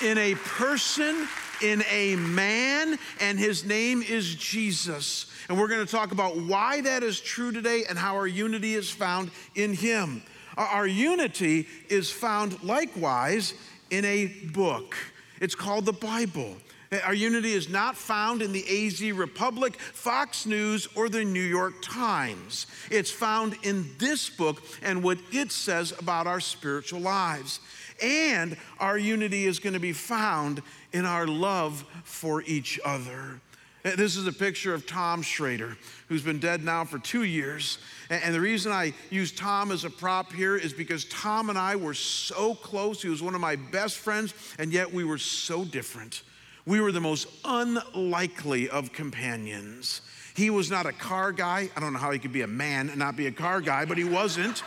in 0.00 0.16
a 0.16 0.36
person 0.36 1.26
in 1.62 1.82
a 1.90 2.16
man, 2.16 2.98
and 3.20 3.38
his 3.38 3.64
name 3.64 4.02
is 4.02 4.34
Jesus. 4.34 5.26
And 5.48 5.58
we're 5.58 5.68
going 5.68 5.84
to 5.84 5.90
talk 5.90 6.12
about 6.12 6.36
why 6.36 6.80
that 6.82 7.02
is 7.02 7.20
true 7.20 7.52
today 7.52 7.84
and 7.88 7.98
how 7.98 8.14
our 8.14 8.26
unity 8.26 8.74
is 8.74 8.90
found 8.90 9.30
in 9.54 9.72
him. 9.72 10.22
Our 10.56 10.86
unity 10.86 11.68
is 11.88 12.10
found 12.10 12.62
likewise 12.62 13.54
in 13.90 14.04
a 14.04 14.26
book. 14.52 14.96
It's 15.40 15.54
called 15.54 15.84
the 15.84 15.92
Bible. 15.92 16.56
Our 17.04 17.14
unity 17.14 17.52
is 17.52 17.68
not 17.68 17.96
found 17.96 18.42
in 18.42 18.52
the 18.52 18.86
AZ 18.86 19.02
Republic, 19.12 19.76
Fox 19.76 20.46
News, 20.46 20.86
or 20.94 21.08
the 21.08 21.24
New 21.24 21.42
York 21.42 21.74
Times. 21.82 22.66
It's 22.90 23.10
found 23.10 23.56
in 23.62 23.90
this 23.98 24.30
book 24.30 24.62
and 24.82 25.02
what 25.02 25.18
it 25.32 25.50
says 25.50 25.92
about 25.98 26.26
our 26.26 26.40
spiritual 26.40 27.00
lives. 27.00 27.60
And 28.02 28.56
our 28.78 28.98
unity 28.98 29.46
is 29.46 29.58
going 29.58 29.72
to 29.72 29.80
be 29.80 29.92
found 29.92 30.62
in 30.96 31.04
our 31.04 31.26
love 31.26 31.84
for 32.04 32.42
each 32.46 32.80
other. 32.82 33.38
This 33.82 34.16
is 34.16 34.26
a 34.26 34.32
picture 34.32 34.72
of 34.72 34.86
Tom 34.86 35.20
Schrader, 35.20 35.76
who's 36.08 36.22
been 36.22 36.38
dead 36.38 36.64
now 36.64 36.86
for 36.86 36.98
two 36.98 37.24
years. 37.24 37.76
And 38.08 38.34
the 38.34 38.40
reason 38.40 38.72
I 38.72 38.94
use 39.10 39.30
Tom 39.30 39.70
as 39.72 39.84
a 39.84 39.90
prop 39.90 40.32
here 40.32 40.56
is 40.56 40.72
because 40.72 41.04
Tom 41.04 41.50
and 41.50 41.58
I 41.58 41.76
were 41.76 41.92
so 41.92 42.54
close. 42.54 43.02
He 43.02 43.10
was 43.10 43.22
one 43.22 43.34
of 43.34 43.42
my 43.42 43.56
best 43.56 43.98
friends, 43.98 44.32
and 44.58 44.72
yet 44.72 44.90
we 44.90 45.04
were 45.04 45.18
so 45.18 45.66
different. 45.66 46.22
We 46.64 46.80
were 46.80 46.92
the 46.92 47.00
most 47.00 47.28
unlikely 47.44 48.70
of 48.70 48.94
companions. 48.94 50.00
He 50.34 50.48
was 50.48 50.70
not 50.70 50.86
a 50.86 50.92
car 50.92 51.30
guy. 51.30 51.68
I 51.76 51.80
don't 51.80 51.92
know 51.92 51.98
how 51.98 52.10
he 52.10 52.18
could 52.18 52.32
be 52.32 52.42
a 52.42 52.46
man 52.46 52.88
and 52.88 52.98
not 52.98 53.16
be 53.16 53.26
a 53.26 53.32
car 53.32 53.60
guy, 53.60 53.84
but 53.84 53.98
he 53.98 54.04
wasn't. 54.04 54.62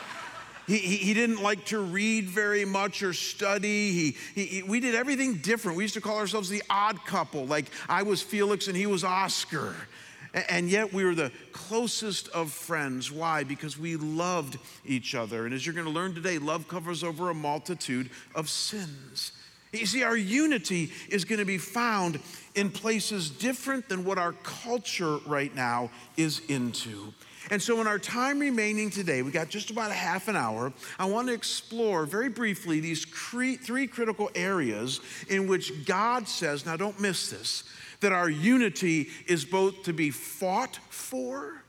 He, 0.70 0.78
he, 0.78 0.98
he, 0.98 1.14
didn't 1.16 1.42
like 1.42 1.66
to 1.66 1.80
read 1.80 2.26
very 2.26 2.64
much 2.64 3.02
or 3.02 3.12
study. 3.12 3.92
He, 3.92 4.16
he, 4.36 4.62
we 4.62 4.80
did 4.80 4.94
everything 4.94 5.38
different. 5.38 5.76
We 5.76 5.84
used 5.84 5.96
to 5.96 6.02
call 6.02 6.20
ourselves 6.20 6.48
the 6.48 6.62
odd 6.70 7.04
couple, 7.06 7.48
like 7.48 7.66
I 7.90 8.04
was 8.04 8.22
Felix 8.22 8.68
and 8.68 8.78
he 8.78 8.86
was 8.86 9.04
Oscar. 9.04 9.76
And 10.48 10.70
yet 10.70 10.94
we 10.94 11.04
were 11.04 11.16
the 11.16 11.32
closest 11.54 12.28
of 12.30 12.52
friends. 12.52 13.12
Why? 13.12 13.44
Because 13.44 13.80
we 13.80 13.96
loved 13.96 14.60
each 14.86 15.16
other. 15.16 15.46
And 15.46 15.56
as 15.56 15.66
you're 15.66 15.74
going 15.74 15.88
to 15.88 15.92
learn 15.92 16.14
today, 16.14 16.38
love 16.38 16.68
covers 16.68 17.04
over 17.04 17.32
a 17.32 17.34
multitude 17.34 18.12
of 18.36 18.48
sins. 18.48 19.32
You 19.72 19.88
see, 19.88 20.04
our 20.04 20.18
unity 20.18 20.92
is 21.10 21.26
going 21.26 21.40
to 21.40 21.46
be 21.46 21.58
found 21.58 22.20
in 22.54 22.70
places 22.70 23.32
different 23.32 23.90
than 23.90 24.06
what 24.06 24.20
our 24.20 24.34
culture 24.44 25.18
right 25.26 25.54
now 25.56 25.90
is 26.16 26.42
into. 26.48 27.12
And 27.52 27.62
so, 27.62 27.80
in 27.82 27.88
our 27.88 28.00
time 28.00 28.40
remaining 28.40 28.90
today, 28.90 29.22
we 29.22 29.32
got 29.32 29.50
just 29.50 29.72
about 29.72 29.92
a 29.92 29.96
half 29.96 30.28
an 30.28 30.36
hour. 30.36 30.74
I 30.98 31.06
want 31.06 31.28
to 31.28 31.34
explore 31.34 32.06
very 32.06 32.30
briefly 32.30 32.80
these 32.80 33.06
three 33.06 33.88
critical 33.88 34.30
areas 34.36 35.00
in 35.30 35.48
which 35.48 35.86
God 35.86 36.28
says, 36.28 36.66
now 36.66 36.76
don't 36.76 37.00
miss 37.00 37.30
this, 37.30 37.64
that 38.02 38.12
our 38.12 38.30
unity 38.30 39.10
is 39.28 39.46
both 39.46 39.84
to 39.84 39.94
be 39.94 40.12
fought 40.12 40.78
for 40.90 41.64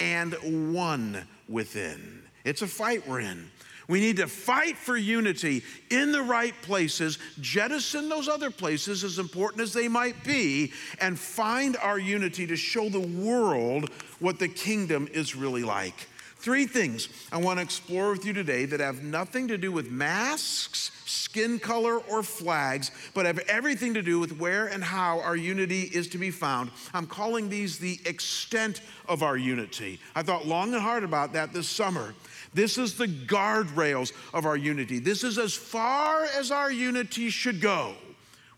and 0.00 0.34
won 0.74 1.26
within. 1.48 2.22
It's 2.44 2.62
a 2.62 2.66
fight 2.66 3.06
we're 3.06 3.20
in. 3.20 3.50
We 3.92 4.00
need 4.00 4.16
to 4.16 4.26
fight 4.26 4.78
for 4.78 4.96
unity 4.96 5.62
in 5.90 6.12
the 6.12 6.22
right 6.22 6.54
places, 6.62 7.18
jettison 7.42 8.08
those 8.08 8.26
other 8.26 8.50
places, 8.50 9.04
as 9.04 9.18
important 9.18 9.60
as 9.60 9.74
they 9.74 9.86
might 9.86 10.24
be, 10.24 10.72
and 10.98 11.18
find 11.18 11.76
our 11.76 11.98
unity 11.98 12.46
to 12.46 12.56
show 12.56 12.88
the 12.88 13.06
world 13.06 13.90
what 14.18 14.38
the 14.38 14.48
kingdom 14.48 15.10
is 15.12 15.36
really 15.36 15.62
like. 15.62 16.08
Three 16.38 16.64
things 16.64 17.10
I 17.30 17.36
want 17.36 17.58
to 17.58 17.62
explore 17.62 18.10
with 18.12 18.24
you 18.24 18.32
today 18.32 18.64
that 18.64 18.80
have 18.80 19.02
nothing 19.02 19.46
to 19.48 19.58
do 19.58 19.70
with 19.70 19.90
masks, 19.90 20.90
skin 21.04 21.58
color, 21.58 21.98
or 21.98 22.22
flags, 22.22 22.90
but 23.12 23.26
have 23.26 23.40
everything 23.40 23.92
to 23.92 24.02
do 24.02 24.18
with 24.18 24.38
where 24.38 24.68
and 24.68 24.82
how 24.82 25.20
our 25.20 25.36
unity 25.36 25.82
is 25.82 26.08
to 26.08 26.18
be 26.18 26.30
found. 26.30 26.70
I'm 26.94 27.06
calling 27.06 27.50
these 27.50 27.78
the 27.78 28.00
extent 28.06 28.80
of 29.06 29.22
our 29.22 29.36
unity. 29.36 30.00
I 30.14 30.22
thought 30.22 30.46
long 30.46 30.72
and 30.72 30.82
hard 30.82 31.04
about 31.04 31.34
that 31.34 31.52
this 31.52 31.68
summer. 31.68 32.14
This 32.54 32.78
is 32.78 32.96
the 32.96 33.06
guardrails 33.06 34.12
of 34.34 34.46
our 34.46 34.56
unity. 34.56 34.98
This 34.98 35.24
is 35.24 35.38
as 35.38 35.54
far 35.54 36.24
as 36.24 36.50
our 36.50 36.70
unity 36.70 37.30
should 37.30 37.60
go. 37.60 37.94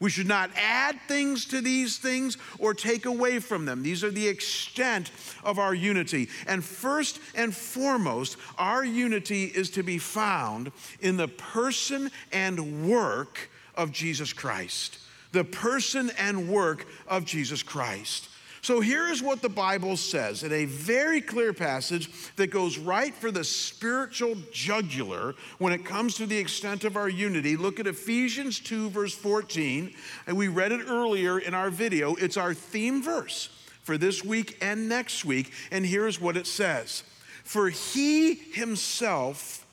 We 0.00 0.10
should 0.10 0.26
not 0.26 0.50
add 0.56 1.00
things 1.06 1.46
to 1.46 1.60
these 1.60 1.98
things 1.98 2.36
or 2.58 2.74
take 2.74 3.06
away 3.06 3.38
from 3.38 3.64
them. 3.64 3.82
These 3.82 4.02
are 4.02 4.10
the 4.10 4.26
extent 4.28 5.12
of 5.44 5.58
our 5.58 5.74
unity. 5.74 6.28
And 6.46 6.64
first 6.64 7.20
and 7.34 7.54
foremost, 7.54 8.36
our 8.58 8.84
unity 8.84 9.44
is 9.44 9.70
to 9.70 9.82
be 9.82 9.98
found 9.98 10.72
in 11.00 11.16
the 11.16 11.28
person 11.28 12.10
and 12.32 12.88
work 12.88 13.48
of 13.76 13.92
Jesus 13.92 14.32
Christ. 14.32 14.98
The 15.32 15.44
person 15.44 16.10
and 16.18 16.48
work 16.48 16.86
of 17.08 17.24
Jesus 17.24 17.62
Christ. 17.62 18.28
So 18.64 18.80
here's 18.80 19.22
what 19.22 19.42
the 19.42 19.50
Bible 19.50 19.94
says 19.94 20.42
in 20.42 20.50
a 20.50 20.64
very 20.64 21.20
clear 21.20 21.52
passage 21.52 22.08
that 22.36 22.46
goes 22.46 22.78
right 22.78 23.14
for 23.14 23.30
the 23.30 23.44
spiritual 23.44 24.36
jugular 24.52 25.34
when 25.58 25.74
it 25.74 25.84
comes 25.84 26.14
to 26.14 26.24
the 26.24 26.38
extent 26.38 26.84
of 26.84 26.96
our 26.96 27.10
unity. 27.10 27.58
Look 27.58 27.78
at 27.78 27.86
Ephesians 27.86 28.58
2, 28.60 28.88
verse 28.88 29.14
14. 29.14 29.92
And 30.26 30.38
we 30.38 30.48
read 30.48 30.72
it 30.72 30.80
earlier 30.88 31.38
in 31.38 31.52
our 31.52 31.68
video. 31.68 32.14
It's 32.14 32.38
our 32.38 32.54
theme 32.54 33.02
verse 33.02 33.50
for 33.82 33.98
this 33.98 34.24
week 34.24 34.56
and 34.62 34.88
next 34.88 35.26
week. 35.26 35.52
And 35.70 35.84
here's 35.84 36.18
what 36.18 36.38
it 36.38 36.46
says 36.46 37.02
For 37.44 37.68
he 37.68 38.32
himself 38.32 39.66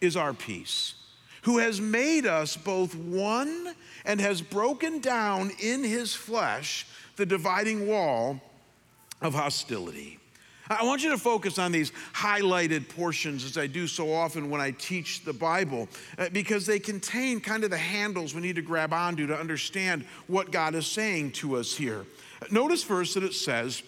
is 0.00 0.16
our 0.16 0.32
peace, 0.32 0.94
who 1.42 1.58
has 1.58 1.78
made 1.78 2.24
us 2.24 2.56
both 2.56 2.94
one 2.94 3.74
and 4.06 4.18
has 4.18 4.40
broken 4.40 5.00
down 5.00 5.50
in 5.60 5.84
his 5.84 6.14
flesh 6.14 6.86
the 7.20 7.26
dividing 7.26 7.86
wall 7.86 8.40
of 9.20 9.34
hostility. 9.34 10.18
I 10.70 10.84
want 10.84 11.02
you 11.02 11.10
to 11.10 11.18
focus 11.18 11.58
on 11.58 11.70
these 11.70 11.92
highlighted 12.14 12.88
portions 12.88 13.44
as 13.44 13.58
I 13.58 13.66
do 13.66 13.86
so 13.86 14.10
often 14.10 14.48
when 14.48 14.62
I 14.62 14.70
teach 14.70 15.22
the 15.22 15.34
Bible, 15.34 15.86
uh, 16.16 16.30
because 16.32 16.64
they 16.64 16.78
contain 16.78 17.40
kind 17.40 17.62
of 17.62 17.68
the 17.68 17.76
handles 17.76 18.34
we 18.34 18.40
need 18.40 18.56
to 18.56 18.62
grab 18.62 18.94
onto 18.94 19.26
to 19.26 19.36
understand 19.38 20.06
what 20.28 20.50
God 20.50 20.74
is 20.74 20.86
saying 20.86 21.32
to 21.32 21.56
us 21.56 21.76
here. 21.76 22.06
Notice 22.50 22.82
first 22.82 23.12
that 23.14 23.22
it 23.22 23.34
says, 23.34 23.82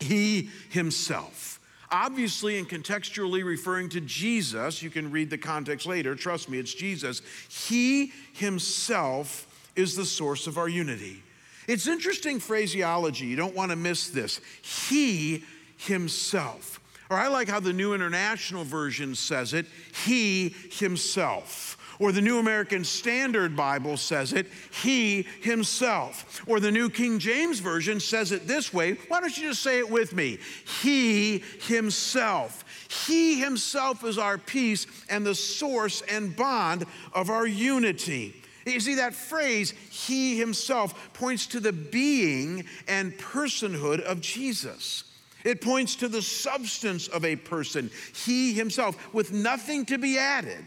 He 0.00 0.50
Himself. 0.70 1.60
Obviously 1.92 2.58
and 2.58 2.68
contextually 2.68 3.44
referring 3.44 3.90
to 3.90 4.00
Jesus, 4.00 4.82
you 4.82 4.90
can 4.90 5.12
read 5.12 5.30
the 5.30 5.38
context 5.38 5.86
later, 5.86 6.16
trust 6.16 6.48
me, 6.48 6.58
it's 6.58 6.74
Jesus. 6.74 7.22
He 7.48 8.12
Himself 8.32 9.46
is 9.76 9.94
the 9.94 10.04
source 10.04 10.48
of 10.48 10.58
our 10.58 10.68
unity. 10.68 11.22
It's 11.66 11.86
interesting 11.86 12.38
phraseology. 12.38 13.26
You 13.26 13.36
don't 13.36 13.54
want 13.54 13.70
to 13.70 13.76
miss 13.76 14.08
this. 14.08 14.40
He 14.62 15.44
himself. 15.78 16.80
Or 17.08 17.16
I 17.16 17.28
like 17.28 17.48
how 17.48 17.60
the 17.60 17.72
New 17.72 17.94
International 17.94 18.64
Version 18.64 19.14
says 19.14 19.54
it 19.54 19.66
He 20.04 20.54
himself. 20.70 21.76
Or 21.98 22.12
the 22.12 22.20
New 22.20 22.38
American 22.38 22.84
Standard 22.84 23.56
Bible 23.56 23.96
says 23.96 24.32
it, 24.32 24.46
He 24.82 25.22
Himself. 25.40 26.42
Or 26.46 26.60
the 26.60 26.70
New 26.70 26.90
King 26.90 27.18
James 27.18 27.60
Version 27.60 28.00
says 28.00 28.32
it 28.32 28.46
this 28.46 28.72
way. 28.72 28.94
Why 29.08 29.20
don't 29.20 29.36
you 29.36 29.48
just 29.48 29.62
say 29.62 29.78
it 29.78 29.90
with 29.90 30.12
me? 30.12 30.38
He 30.82 31.38
Himself. 31.62 32.64
He 33.06 33.40
Himself 33.40 34.04
is 34.04 34.18
our 34.18 34.38
peace 34.38 34.86
and 35.08 35.24
the 35.24 35.34
source 35.34 36.02
and 36.02 36.36
bond 36.36 36.84
of 37.12 37.30
our 37.30 37.46
unity. 37.46 38.42
You 38.66 38.80
see, 38.80 38.96
that 38.96 39.14
phrase, 39.14 39.70
he 39.90 40.36
himself, 40.36 41.12
points 41.14 41.46
to 41.48 41.60
the 41.60 41.72
being 41.72 42.64
and 42.88 43.16
personhood 43.16 44.00
of 44.00 44.20
Jesus. 44.20 45.04
It 45.44 45.60
points 45.60 45.94
to 45.96 46.08
the 46.08 46.20
substance 46.20 47.06
of 47.06 47.24
a 47.24 47.36
person, 47.36 47.90
he 48.12 48.52
himself, 48.52 49.14
with 49.14 49.32
nothing 49.32 49.86
to 49.86 49.98
be 49.98 50.18
added 50.18 50.64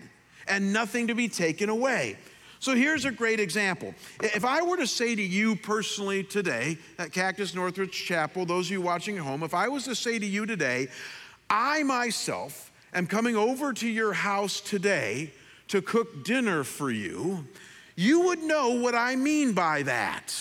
and 0.48 0.72
nothing 0.72 1.08
to 1.08 1.16
be 1.16 1.28
taken 1.28 1.68
away. 1.68 2.18
So 2.62 2.76
here's 2.76 3.04
a 3.06 3.12
great 3.12 3.40
example. 3.40 3.94
If 4.22 4.46
I 4.46 4.62
were 4.62 4.78
to 4.78 4.88
say 4.88 5.16
to 5.16 5.22
you 5.22 5.58
personally 5.58 6.24
today 6.24 6.78
at 6.98 7.12
Cactus 7.12 7.54
Northridge 7.54 7.92
Chapel, 7.92 8.46
those 8.46 8.68
of 8.68 8.72
you 8.72 8.82
watching 8.82 9.18
at 9.18 9.24
home, 9.24 9.44
if 9.44 9.54
I 9.54 9.68
was 9.68 9.84
to 9.86 9.96
say 9.96 10.20
to 10.20 10.26
you 10.26 10.46
today, 10.46 10.88
I 11.50 11.84
myself 11.84 12.72
am 12.94 13.08
coming 13.08 13.36
over 13.36 13.74
to 13.74 13.88
your 13.88 14.14
house 14.14 14.62
today 14.62 15.32
to 15.70 15.82
cook 15.82 16.24
dinner 16.24 16.64
for 16.64 16.92
you, 16.92 17.46
you 18.00 18.22
would 18.22 18.42
know 18.42 18.70
what 18.70 18.96
I 18.96 19.18
mean 19.18 19.52
by 19.52 19.84
that. 19.84 20.34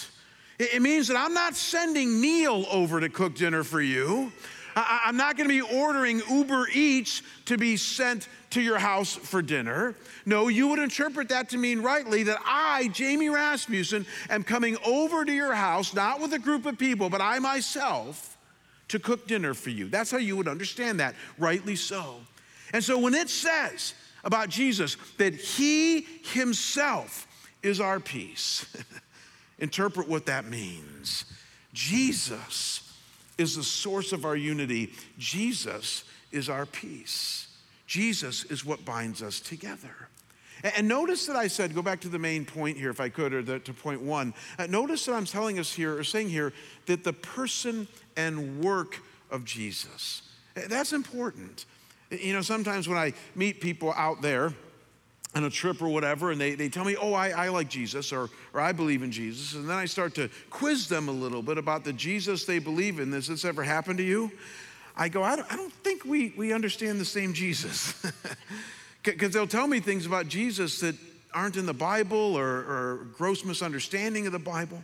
It 0.61 0.81
means 0.81 1.09
that 1.09 1.17
I'm 1.17 1.35
not 1.35 1.57
sending 1.57 2.21
Neil 2.21 2.65
over 2.71 3.01
to 3.01 3.09
cook 3.09 3.35
dinner 3.35 3.65
for 3.65 3.81
you. 3.81 4.33
I'm 4.77 5.17
not 5.17 5.37
going 5.37 5.49
to 5.49 5.55
be 5.55 5.77
ordering 5.77 6.23
Uber 6.31 6.69
Eats 6.73 7.21
to 7.47 7.59
be 7.59 7.77
sent 7.77 8.29
to 8.51 8.61
your 8.61 8.79
house 8.79 9.13
for 9.13 9.43
dinner. 9.43 9.97
No, 10.25 10.47
you 10.47 10.69
would 10.69 10.79
interpret 10.79 11.31
that 11.31 11.49
to 11.49 11.59
mean 11.59 11.83
rightly 11.83 12.23
that 12.23 12.39
I, 12.45 12.91
Jamie 12.93 13.29
Rasmussen, 13.29 14.07
am 14.31 14.45
coming 14.45 14.77
over 14.87 15.25
to 15.25 15.33
your 15.33 15.53
house, 15.53 15.93
not 15.95 16.21
with 16.21 16.33
a 16.35 16.39
group 16.39 16.65
of 16.65 16.79
people, 16.79 17.11
but 17.11 17.21
I 17.21 17.41
myself, 17.41 18.39
to 18.87 19.01
cook 19.01 19.27
dinner 19.27 19.53
for 19.53 19.71
you. 19.71 19.89
That's 19.89 20.13
how 20.13 20.19
you 20.19 20.37
would 20.37 20.47
understand 20.47 21.01
that, 21.01 21.17
rightly 21.39 21.75
so. 21.75 22.21
And 22.73 22.85
so 22.85 23.01
when 23.01 23.15
it 23.15 23.29
says 23.29 23.95
about 24.23 24.49
Jesus 24.49 24.97
that 25.17 25.35
he 25.35 26.03
himself 26.23 27.25
is 27.63 27.81
our 27.81 28.01
peace. 28.01 28.67
interpret 29.59 30.09
what 30.09 30.27
that 30.27 30.47
means. 30.47 31.25
Jesus 31.73 32.83
is 33.37 33.57
the 33.57 33.63
source 33.63 34.13
of 34.13 34.25
our 34.25 34.37
unity, 34.37 34.93
Jesus 35.19 36.05
is 36.33 36.49
our 36.49 36.67
peace. 36.67 37.47
Jesus 37.87 38.45
is 38.45 38.65
what 38.65 38.85
binds 38.85 39.23
us 39.23 39.41
together. 39.41 40.09
And 40.77 40.89
notice 40.89 41.27
that 41.27 41.37
I 41.37 41.47
said, 41.47 41.75
go 41.75 41.83
back 41.83 42.01
to 42.01 42.09
the 42.09 42.19
main 42.19 42.45
point 42.45 42.77
here, 42.77 42.91
if 42.91 43.01
I 43.01 43.09
could, 43.09 43.33
or 43.33 43.43
the, 43.43 43.61
to 43.61 43.73
point 43.73 44.03
one. 44.03 44.35
Uh, 44.59 44.67
notice 44.67 45.07
that 45.07 45.15
I'm 45.15 45.25
telling 45.25 45.59
us 45.59 45.73
here, 45.73 45.97
or 45.97 46.05
saying 46.05 46.29
here, 46.29 46.53
that 46.87 47.05
the 47.05 47.13
person 47.13 47.87
and 48.17 48.61
work 48.61 49.01
of 49.31 49.45
Jesus. 49.45 50.23
Uh, 50.57 50.63
that's 50.69 50.93
important. 50.93 51.65
You 52.11 52.33
know, 52.33 52.43
sometimes 52.43 52.89
when 52.89 52.99
I 52.99 53.15
meet 53.37 53.61
people 53.61 53.95
out 53.97 54.21
there, 54.21 54.53
on 55.35 55.45
a 55.45 55.51
trip 55.51 55.83
or 55.83 55.89
whatever, 55.89 56.31
and 56.31 56.41
they, 56.41 56.55
they 56.55 56.69
tell 56.69 56.85
me, 56.85 56.97
oh, 56.97 57.13
I, 57.13 57.31
I 57.31 57.49
like 57.49 57.69
Jesus 57.69 58.13
or, 58.13 58.31
or 58.55 58.61
I 58.61 58.73
believe 58.73 59.03
in 59.03 59.13
Jesus. 59.13 59.55
And 59.55 59.69
then 59.69 59.77
I 59.77 59.85
start 59.85 60.15
to 60.15 60.31
quiz 60.51 60.89
them 60.89 61.09
a 61.09 61.13
little 61.13 61.43
bit 61.43 61.59
about 61.59 61.85
the 61.85 61.93
Jesus 61.93 62.45
they 62.45 62.59
believe 62.59 62.99
in. 62.99 63.13
Has 63.13 63.29
this 63.29 63.45
ever 63.45 63.63
happened 63.63 63.99
to 63.99 64.05
you? 64.05 64.33
I 64.97 65.09
go, 65.09 65.23
I 65.23 65.37
don't, 65.37 65.53
I 65.53 65.57
don't 65.57 65.73
think 65.73 66.05
we, 66.05 66.33
we 66.37 66.53
understand 66.53 66.99
the 66.99 67.05
same 67.05 67.33
Jesus. 67.33 68.03
Because 69.03 69.33
they'll 69.33 69.47
tell 69.47 69.67
me 69.67 69.81
things 69.81 70.07
about 70.07 70.29
Jesus 70.29 70.81
that 70.81 70.95
aren't 71.33 71.57
in 71.57 71.67
the 71.67 71.75
Bible 71.75 72.37
or, 72.37 72.47
or 72.47 73.07
gross 73.17 73.45
misunderstanding 73.45 74.27
of 74.27 74.33
the 74.33 74.39
Bible. 74.39 74.83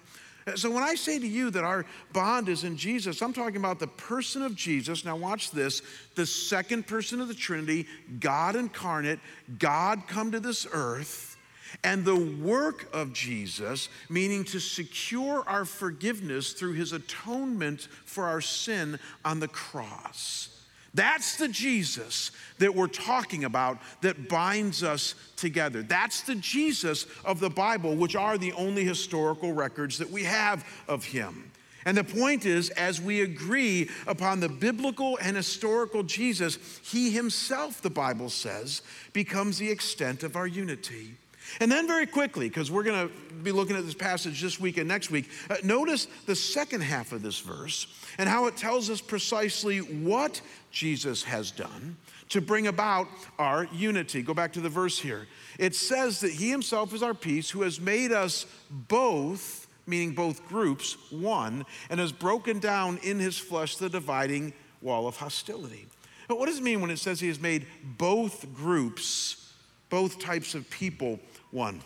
So 0.57 0.71
when 0.71 0.83
I 0.83 0.95
say 0.95 1.19
to 1.19 1.27
you 1.27 1.51
that 1.51 1.65
our 1.65 1.87
bond 2.13 2.51
is 2.51 2.65
in 2.65 2.77
Jesus, 2.77 3.23
I'm 3.23 3.33
talking 3.33 3.57
about 3.57 3.79
the 3.79 3.87
person 3.87 4.43
of 4.43 4.55
Jesus. 4.55 5.05
Now, 5.05 5.17
watch 5.17 5.51
this 5.51 5.81
the 6.17 6.27
second 6.27 6.87
person 6.87 7.21
of 7.21 7.29
the 7.29 7.35
Trinity, 7.35 7.87
God 8.21 8.55
incarnate, 8.55 9.21
God 9.59 10.03
come 10.07 10.33
to 10.33 10.41
this 10.41 10.67
earth, 10.71 11.39
and 11.83 12.05
the 12.05 12.17
work 12.17 12.89
of 12.93 13.13
Jesus, 13.13 13.89
meaning 14.09 14.45
to 14.45 14.61
secure 14.61 15.43
our 15.49 15.65
forgiveness 15.65 16.53
through 16.53 16.75
his 16.75 16.93
atonement 16.93 17.89
for 18.05 18.25
our 18.25 18.41
sin 18.41 18.99
on 19.25 19.41
the 19.41 19.49
cross. 19.49 20.54
That's 20.95 21.37
the 21.37 21.49
Jesus 21.49 22.31
that 22.59 22.75
we're 22.75 22.87
talking 22.87 23.45
about 23.45 23.79
that 24.03 24.29
binds 24.29 24.83
us 24.83 25.17
together. 25.37 25.83
That's 25.83 26.23
the 26.23 26.37
Jesus 26.37 27.07
of 27.25 27.41
the 27.41 27.51
Bible, 27.51 27.97
which 27.97 28.15
are 28.15 28.39
the 28.39 28.53
only 28.53 28.85
historical 28.85 29.53
records 29.53 29.99
that 29.99 30.11
we 30.11 30.23
have 30.23 30.65
of 30.87 31.05
him. 31.05 31.51
And 31.85 31.97
the 31.97 32.05
point 32.05 32.47
is, 32.47 32.71
as 32.71 33.01
we 33.01 33.21
agree 33.21 33.91
upon 34.07 34.41
the 34.41 34.49
biblical 34.49 35.19
and 35.21 35.37
historical 35.37 36.03
Jesus, 36.03 36.59
he 36.83 37.11
himself, 37.11 37.83
the 37.83 37.91
Bible 37.91 38.31
says, 38.31 38.81
becomes 39.13 39.59
the 39.59 39.71
extent 39.71 40.23
of 40.23 40.37
our 40.37 40.47
unity. 40.47 41.17
And 41.61 41.71
then, 41.71 41.87
very 41.87 42.07
quickly, 42.07 42.49
because 42.49 42.71
we're 42.71 42.85
going 42.85 43.09
to 43.09 43.35
be 43.35 43.53
looking 43.53 43.77
at 43.77 43.85
this 43.85 43.95
passage 43.95 44.41
this 44.41 44.59
week 44.59 44.79
and 44.79 44.89
next 44.89 45.11
week, 45.11 45.29
uh, 45.51 45.57
notice 45.63 46.07
the 46.25 46.35
second 46.35 46.81
half 46.81 47.13
of 47.13 47.23
this 47.23 47.39
verse 47.39 47.87
and 48.19 48.29
how 48.29 48.47
it 48.47 48.57
tells 48.57 48.91
us 48.91 49.01
precisely 49.01 49.79
what 49.79 50.41
Jesus 50.71 51.25
has 51.25 51.51
done 51.51 51.97
to 52.31 52.41
bring 52.41 52.67
about 52.67 53.07
our 53.39 53.69
unity. 53.73 54.23
Go 54.23 54.35
back 54.35 54.53
to 54.55 54.61
the 54.61 54.69
verse 54.69 54.99
here. 54.99 55.27
It 55.59 55.75
says 55.75 56.21
that 56.21 56.33
He 56.33 56.51
Himself 56.51 56.95
is 56.95 57.03
our 57.03 57.15
peace, 57.15 57.51
who 57.51 57.63
has 57.63 57.81
made 57.81 58.13
us 58.13 58.47
both, 58.71 59.69
meaning 59.87 60.15
both 60.15 60.47
groups, 60.49 60.97
one, 61.11 61.65
and 61.91 62.01
has 62.01 62.13
broken 62.13 62.59
down 62.59 62.99
in 63.03 63.19
His 63.19 63.39
flesh 63.39 63.77
the 63.77 63.89
dividing 63.89 64.53
wall 64.81 65.07
of 65.07 65.17
hostility. 65.17 65.87
But 66.27 66.39
what 66.39 66.47
does 66.47 66.59
it 66.59 66.65
mean 66.65 66.81
when 66.81 66.91
it 66.91 66.99
says 66.99 67.21
He 67.21 67.29
has 67.29 67.41
made 67.41 67.67
both 67.99 68.53
groups, 68.55 69.53
both 69.91 70.19
types 70.19 70.55
of 70.55 70.69
people, 70.71 71.21
one? 71.51 71.83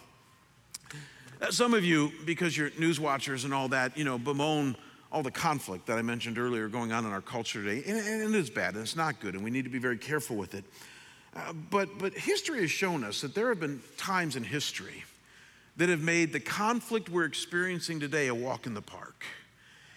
Some 1.51 1.75
of 1.75 1.85
you, 1.85 2.11
because 2.25 2.57
you're 2.57 2.71
news 2.79 2.99
watchers 2.99 3.45
and 3.45 3.55
all 3.55 3.69
that, 3.69 3.97
you 3.97 4.05
know, 4.05 4.19
bemoan 4.19 4.77
all 5.11 5.23
the 5.23 5.31
conflict 5.31 5.87
that 5.87 5.99
I 5.99 6.03
mentioned 6.03 6.39
earlier 6.39 6.69
going 6.69 6.93
on 6.93 7.07
in 7.07 7.13
our 7.13 7.21
culture 7.21 7.63
today. 7.63 7.83
And, 7.87 7.99
and 7.99 8.35
it 8.35 8.39
is 8.39 8.51
bad 8.51 8.75
and 8.75 8.83
it's 8.83 8.97
not 8.97 9.21
good, 9.21 9.35
and 9.35 9.43
we 9.43 9.51
need 9.51 9.65
to 9.65 9.71
be 9.71 9.79
very 9.79 9.99
careful 9.99 10.37
with 10.37 10.55
it. 10.55 10.65
Uh, 11.35 11.53
but, 11.71 11.99
but 11.99 12.13
history 12.15 12.61
has 12.61 12.71
shown 12.71 13.05
us 13.05 13.21
that 13.21 13.35
there 13.35 13.49
have 13.49 13.61
been 13.61 13.81
times 13.97 14.37
in 14.37 14.45
history 14.45 15.05
that 15.77 15.89
have 15.89 16.03
made 16.03 16.33
the 16.33 16.41
conflict 16.41 17.09
we're 17.09 17.25
experiencing 17.25 18.01
today 18.01 18.27
a 18.27 18.35
walk 18.35 18.67
in 18.67 18.75
the 18.75 18.83
park. 18.83 19.25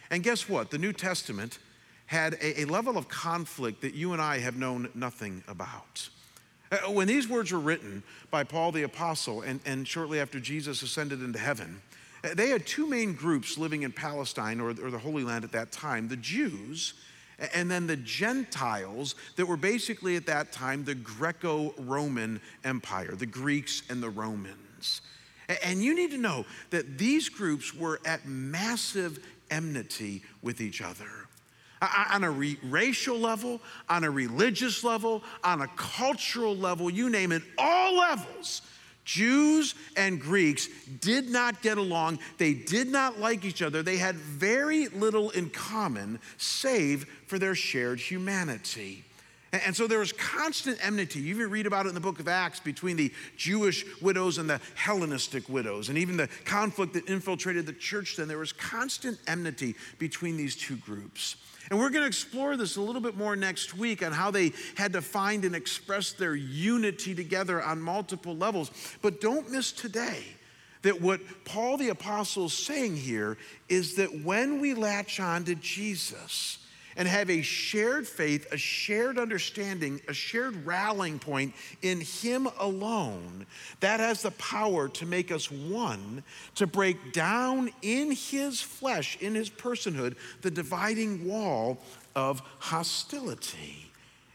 And 0.09 0.23
guess 0.23 0.47
what? 0.47 0.69
The 0.69 0.77
New 0.77 0.93
Testament 0.93 1.57
had 2.05 2.33
a, 2.35 2.61
a 2.61 2.65
level 2.65 2.97
of 2.97 3.07
conflict 3.07 3.81
that 3.81 3.93
you 3.93 4.13
and 4.13 4.21
I 4.21 4.39
have 4.39 4.55
known 4.55 4.89
nothing 4.93 5.43
about. 5.47 6.09
Uh, 6.71 6.91
when 6.91 7.07
these 7.07 7.27
words 7.27 7.51
were 7.51 7.59
written 7.59 8.03
by 8.29 8.43
Paul 8.43 8.71
the 8.71 8.83
Apostle 8.83 9.41
and, 9.41 9.59
and 9.65 9.87
shortly 9.87 10.19
after 10.19 10.39
Jesus 10.39 10.81
ascended 10.81 11.21
into 11.21 11.39
heaven, 11.39 11.81
they 12.21 12.49
had 12.49 12.65
two 12.65 12.87
main 12.87 13.13
groups 13.13 13.57
living 13.57 13.83
in 13.83 13.91
Palestine 13.91 14.59
or, 14.59 14.69
or 14.69 14.91
the 14.91 14.99
Holy 14.99 15.23
Land 15.23 15.43
at 15.43 15.51
that 15.53 15.71
time 15.71 16.07
the 16.07 16.17
Jews 16.17 16.93
and 17.53 17.69
then 17.69 17.87
the 17.87 17.97
Gentiles 17.97 19.15
that 19.35 19.45
were 19.45 19.57
basically 19.57 20.15
at 20.15 20.25
that 20.27 20.51
time 20.51 20.83
the 20.83 20.95
Greco 20.95 21.73
Roman 21.79 22.39
Empire, 22.63 23.15
the 23.15 23.25
Greeks 23.25 23.83
and 23.89 24.01
the 24.01 24.09
Romans. 24.09 25.01
And 25.63 25.83
you 25.83 25.95
need 25.95 26.11
to 26.11 26.17
know 26.17 26.45
that 26.69 26.97
these 26.97 27.29
groups 27.29 27.73
were 27.73 27.99
at 28.05 28.25
massive 28.25 29.19
enmity 29.49 30.23
with 30.41 30.61
each 30.61 30.81
other. 30.81 31.09
On 32.13 32.23
a 32.23 32.29
re- 32.29 32.59
racial 32.63 33.17
level, 33.17 33.59
on 33.89 34.03
a 34.03 34.09
religious 34.11 34.83
level, 34.83 35.23
on 35.43 35.61
a 35.61 35.67
cultural 35.75 36.55
level, 36.55 36.91
you 36.91 37.09
name 37.09 37.31
it, 37.31 37.41
all 37.57 37.97
levels 37.97 38.61
Jews 39.03 39.75
and 39.95 40.19
Greeks 40.19 40.67
did 40.99 41.29
not 41.29 41.61
get 41.61 41.77
along. 41.77 42.19
They 42.37 42.53
did 42.53 42.87
not 42.87 43.19
like 43.19 43.45
each 43.45 43.61
other. 43.61 43.83
They 43.83 43.97
had 43.97 44.15
very 44.15 44.87
little 44.87 45.31
in 45.31 45.49
common, 45.49 46.19
save 46.37 47.05
for 47.27 47.39
their 47.39 47.55
shared 47.55 47.99
humanity. 47.99 49.03
And 49.53 49.75
so 49.75 49.85
there 49.85 49.99
was 49.99 50.13
constant 50.13 50.77
enmity. 50.85 51.19
You 51.19 51.35
even 51.35 51.49
read 51.49 51.65
about 51.65 51.85
it 51.85 51.89
in 51.89 51.95
the 51.95 52.01
book 52.01 52.21
of 52.21 52.29
Acts 52.29 52.61
between 52.61 52.95
the 52.95 53.11
Jewish 53.35 53.83
widows 54.01 54.37
and 54.37 54.49
the 54.49 54.61
Hellenistic 54.75 55.49
widows, 55.49 55.89
and 55.89 55.97
even 55.97 56.15
the 56.15 56.29
conflict 56.45 56.93
that 56.93 57.09
infiltrated 57.09 57.65
the 57.65 57.73
church 57.73 58.15
then. 58.15 58.29
There 58.29 58.37
was 58.37 58.53
constant 58.53 59.19
enmity 59.27 59.75
between 59.99 60.37
these 60.37 60.55
two 60.55 60.77
groups. 60.77 61.35
And 61.69 61.79
we're 61.79 61.89
going 61.89 62.01
to 62.01 62.07
explore 62.07 62.57
this 62.57 62.75
a 62.75 62.81
little 62.81 63.01
bit 63.01 63.15
more 63.15 63.35
next 63.35 63.75
week 63.75 64.03
on 64.03 64.11
how 64.11 64.31
they 64.31 64.53
had 64.75 64.93
to 64.93 65.01
find 65.01 65.45
and 65.45 65.55
express 65.55 66.11
their 66.11 66.35
unity 66.35 67.13
together 67.13 67.61
on 67.61 67.81
multiple 67.81 68.35
levels. 68.35 68.71
But 69.01 69.21
don't 69.21 69.49
miss 69.51 69.71
today 69.71 70.23
that 70.81 70.99
what 70.99 71.21
Paul 71.45 71.77
the 71.77 71.89
Apostle 71.89 72.45
is 72.45 72.53
saying 72.53 72.97
here 72.97 73.37
is 73.69 73.95
that 73.95 74.23
when 74.23 74.59
we 74.59 74.73
latch 74.73 75.19
on 75.19 75.43
to 75.45 75.55
Jesus, 75.55 76.57
and 76.95 77.07
have 77.07 77.29
a 77.29 77.41
shared 77.41 78.07
faith, 78.07 78.47
a 78.51 78.57
shared 78.57 79.17
understanding, 79.17 80.01
a 80.07 80.13
shared 80.13 80.65
rallying 80.65 81.19
point 81.19 81.53
in 81.81 82.01
Him 82.01 82.47
alone, 82.59 83.45
that 83.79 83.99
has 83.99 84.21
the 84.21 84.31
power 84.31 84.89
to 84.89 85.05
make 85.05 85.31
us 85.31 85.51
one, 85.51 86.23
to 86.55 86.67
break 86.67 87.13
down 87.13 87.69
in 87.81 88.11
His 88.11 88.61
flesh, 88.61 89.17
in 89.21 89.35
His 89.35 89.49
personhood, 89.49 90.15
the 90.41 90.51
dividing 90.51 91.25
wall 91.27 91.79
of 92.15 92.41
hostility. 92.59 93.90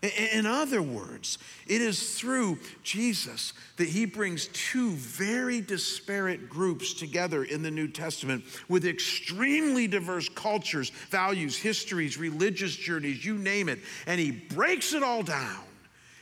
In 0.07 0.47
other 0.47 0.83
words, 0.83 1.39
it 1.67 1.81
is 1.81 2.19
through 2.19 2.59
Jesus 2.83 3.53
that 3.77 3.89
he 3.89 4.05
brings 4.05 4.49
two 4.49 4.91
very 4.91 5.61
disparate 5.61 6.49
groups 6.49 6.95
together 6.95 7.45
in 7.45 7.63
the 7.63 7.71
New 7.71 7.89
Testament 7.89 8.45
with 8.69 8.87
extremely 8.87 9.87
diverse 9.87 10.29
cultures, 10.29 10.91
values, 11.11 11.57
histories, 11.57 12.19
religious 12.19 12.75
journeys, 12.77 13.25
you 13.25 13.37
name 13.37 13.69
it. 13.69 13.81
And 14.07 14.21
he 14.21 14.31
breaks 14.31 14.93
it 14.93 15.03
all 15.03 15.23
down 15.23 15.65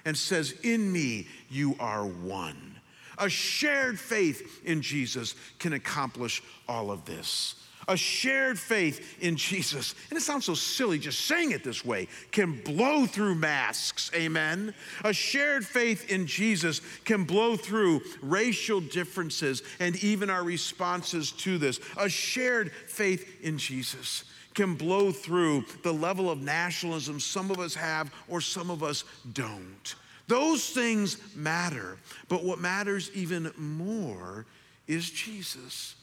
and 0.04 0.16
says, 0.16 0.52
In 0.62 0.92
me, 0.92 1.26
you 1.48 1.76
are 1.80 2.06
one. 2.06 2.76
A 3.18 3.28
shared 3.28 3.98
faith 3.98 4.60
in 4.64 4.82
Jesus 4.82 5.34
can 5.58 5.72
accomplish 5.72 6.42
all 6.68 6.90
of 6.90 7.04
this 7.04 7.54
a 7.88 7.96
shared 7.96 8.58
faith 8.58 9.22
in 9.22 9.36
Jesus, 9.36 9.94
and 10.10 10.16
it 10.16 10.22
sounds 10.22 10.44
so 10.44 10.54
silly 10.54 10.98
just 10.98 11.26
saying 11.26 11.52
it 11.52 11.64
this 11.64 11.84
way, 11.84 12.08
can 12.30 12.60
blow 12.62 13.06
through 13.06 13.34
masks, 13.34 14.10
amen? 14.14 14.74
A 15.04 15.12
shared 15.12 15.66
faith 15.66 16.10
in 16.10 16.26
Jesus 16.26 16.80
can 17.04 17.24
blow 17.24 17.56
through 17.56 18.02
racial 18.22 18.80
differences 18.80 19.62
and 19.80 19.96
even 20.02 20.30
our 20.30 20.44
responses 20.44 21.32
to 21.32 21.58
this. 21.58 21.80
A 21.96 22.08
shared 22.08 22.72
faith 22.72 23.42
in 23.42 23.58
Jesus 23.58 24.24
can 24.54 24.74
blow 24.74 25.10
through 25.10 25.64
the 25.82 25.92
level 25.92 26.30
of 26.30 26.40
nationalism 26.40 27.18
some 27.20 27.50
of 27.50 27.58
us 27.58 27.74
have 27.74 28.12
or 28.28 28.40
some 28.40 28.70
of 28.70 28.82
us 28.82 29.04
don't. 29.32 29.96
Those 30.26 30.70
things 30.70 31.18
matter, 31.34 31.98
but 32.28 32.44
what 32.44 32.58
matters 32.58 33.10
even 33.14 33.50
more 33.58 34.46
is 34.86 35.10
Jesus. 35.10 35.96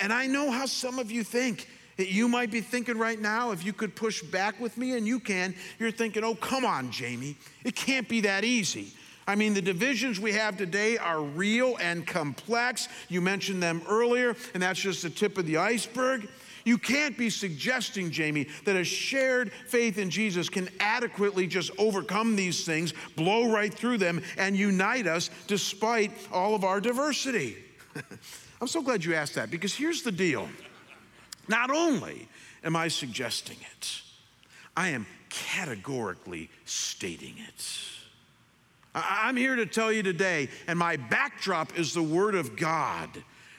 And 0.00 0.12
I 0.12 0.26
know 0.26 0.50
how 0.50 0.66
some 0.66 0.98
of 0.98 1.10
you 1.10 1.24
think. 1.24 1.68
That 1.96 2.08
you 2.10 2.28
might 2.28 2.50
be 2.50 2.62
thinking 2.62 2.96
right 2.96 3.20
now, 3.20 3.50
if 3.50 3.62
you 3.62 3.74
could 3.74 3.94
push 3.94 4.22
back 4.22 4.58
with 4.58 4.78
me, 4.78 4.96
and 4.96 5.06
you 5.06 5.20
can, 5.20 5.54
you're 5.78 5.90
thinking, 5.90 6.24
oh, 6.24 6.34
come 6.34 6.64
on, 6.64 6.90
Jamie. 6.90 7.36
It 7.62 7.76
can't 7.76 8.08
be 8.08 8.22
that 8.22 8.42
easy. 8.42 8.94
I 9.26 9.34
mean, 9.34 9.52
the 9.52 9.60
divisions 9.60 10.18
we 10.18 10.32
have 10.32 10.56
today 10.56 10.96
are 10.96 11.20
real 11.20 11.76
and 11.80 12.06
complex. 12.06 12.88
You 13.08 13.20
mentioned 13.20 13.62
them 13.62 13.82
earlier, 13.86 14.34
and 14.54 14.62
that's 14.62 14.80
just 14.80 15.02
the 15.02 15.10
tip 15.10 15.36
of 15.36 15.44
the 15.44 15.58
iceberg. 15.58 16.26
You 16.64 16.78
can't 16.78 17.16
be 17.16 17.30
suggesting, 17.30 18.10
Jamie, 18.10 18.48
that 18.64 18.76
a 18.76 18.84
shared 18.84 19.52
faith 19.68 19.98
in 19.98 20.10
Jesus 20.10 20.48
can 20.48 20.68
adequately 20.80 21.46
just 21.46 21.70
overcome 21.78 22.36
these 22.36 22.64
things, 22.64 22.92
blow 23.16 23.52
right 23.52 23.72
through 23.72 23.98
them, 23.98 24.22
and 24.36 24.56
unite 24.56 25.06
us 25.06 25.30
despite 25.46 26.12
all 26.32 26.54
of 26.54 26.64
our 26.64 26.80
diversity. 26.80 27.56
I'm 28.60 28.68
so 28.68 28.82
glad 28.82 29.04
you 29.04 29.14
asked 29.14 29.34
that 29.34 29.50
because 29.50 29.74
here's 29.74 30.02
the 30.02 30.12
deal. 30.12 30.48
Not 31.48 31.70
only 31.70 32.28
am 32.62 32.76
I 32.76 32.88
suggesting 32.88 33.56
it, 33.76 34.02
I 34.76 34.90
am 34.90 35.06
categorically 35.30 36.50
stating 36.64 37.34
it. 37.48 37.66
I'm 38.94 39.36
here 39.36 39.56
to 39.56 39.66
tell 39.66 39.92
you 39.92 40.02
today, 40.02 40.48
and 40.66 40.78
my 40.78 40.96
backdrop 40.96 41.78
is 41.78 41.94
the 41.94 42.02
Word 42.02 42.34
of 42.34 42.56
God 42.56 43.08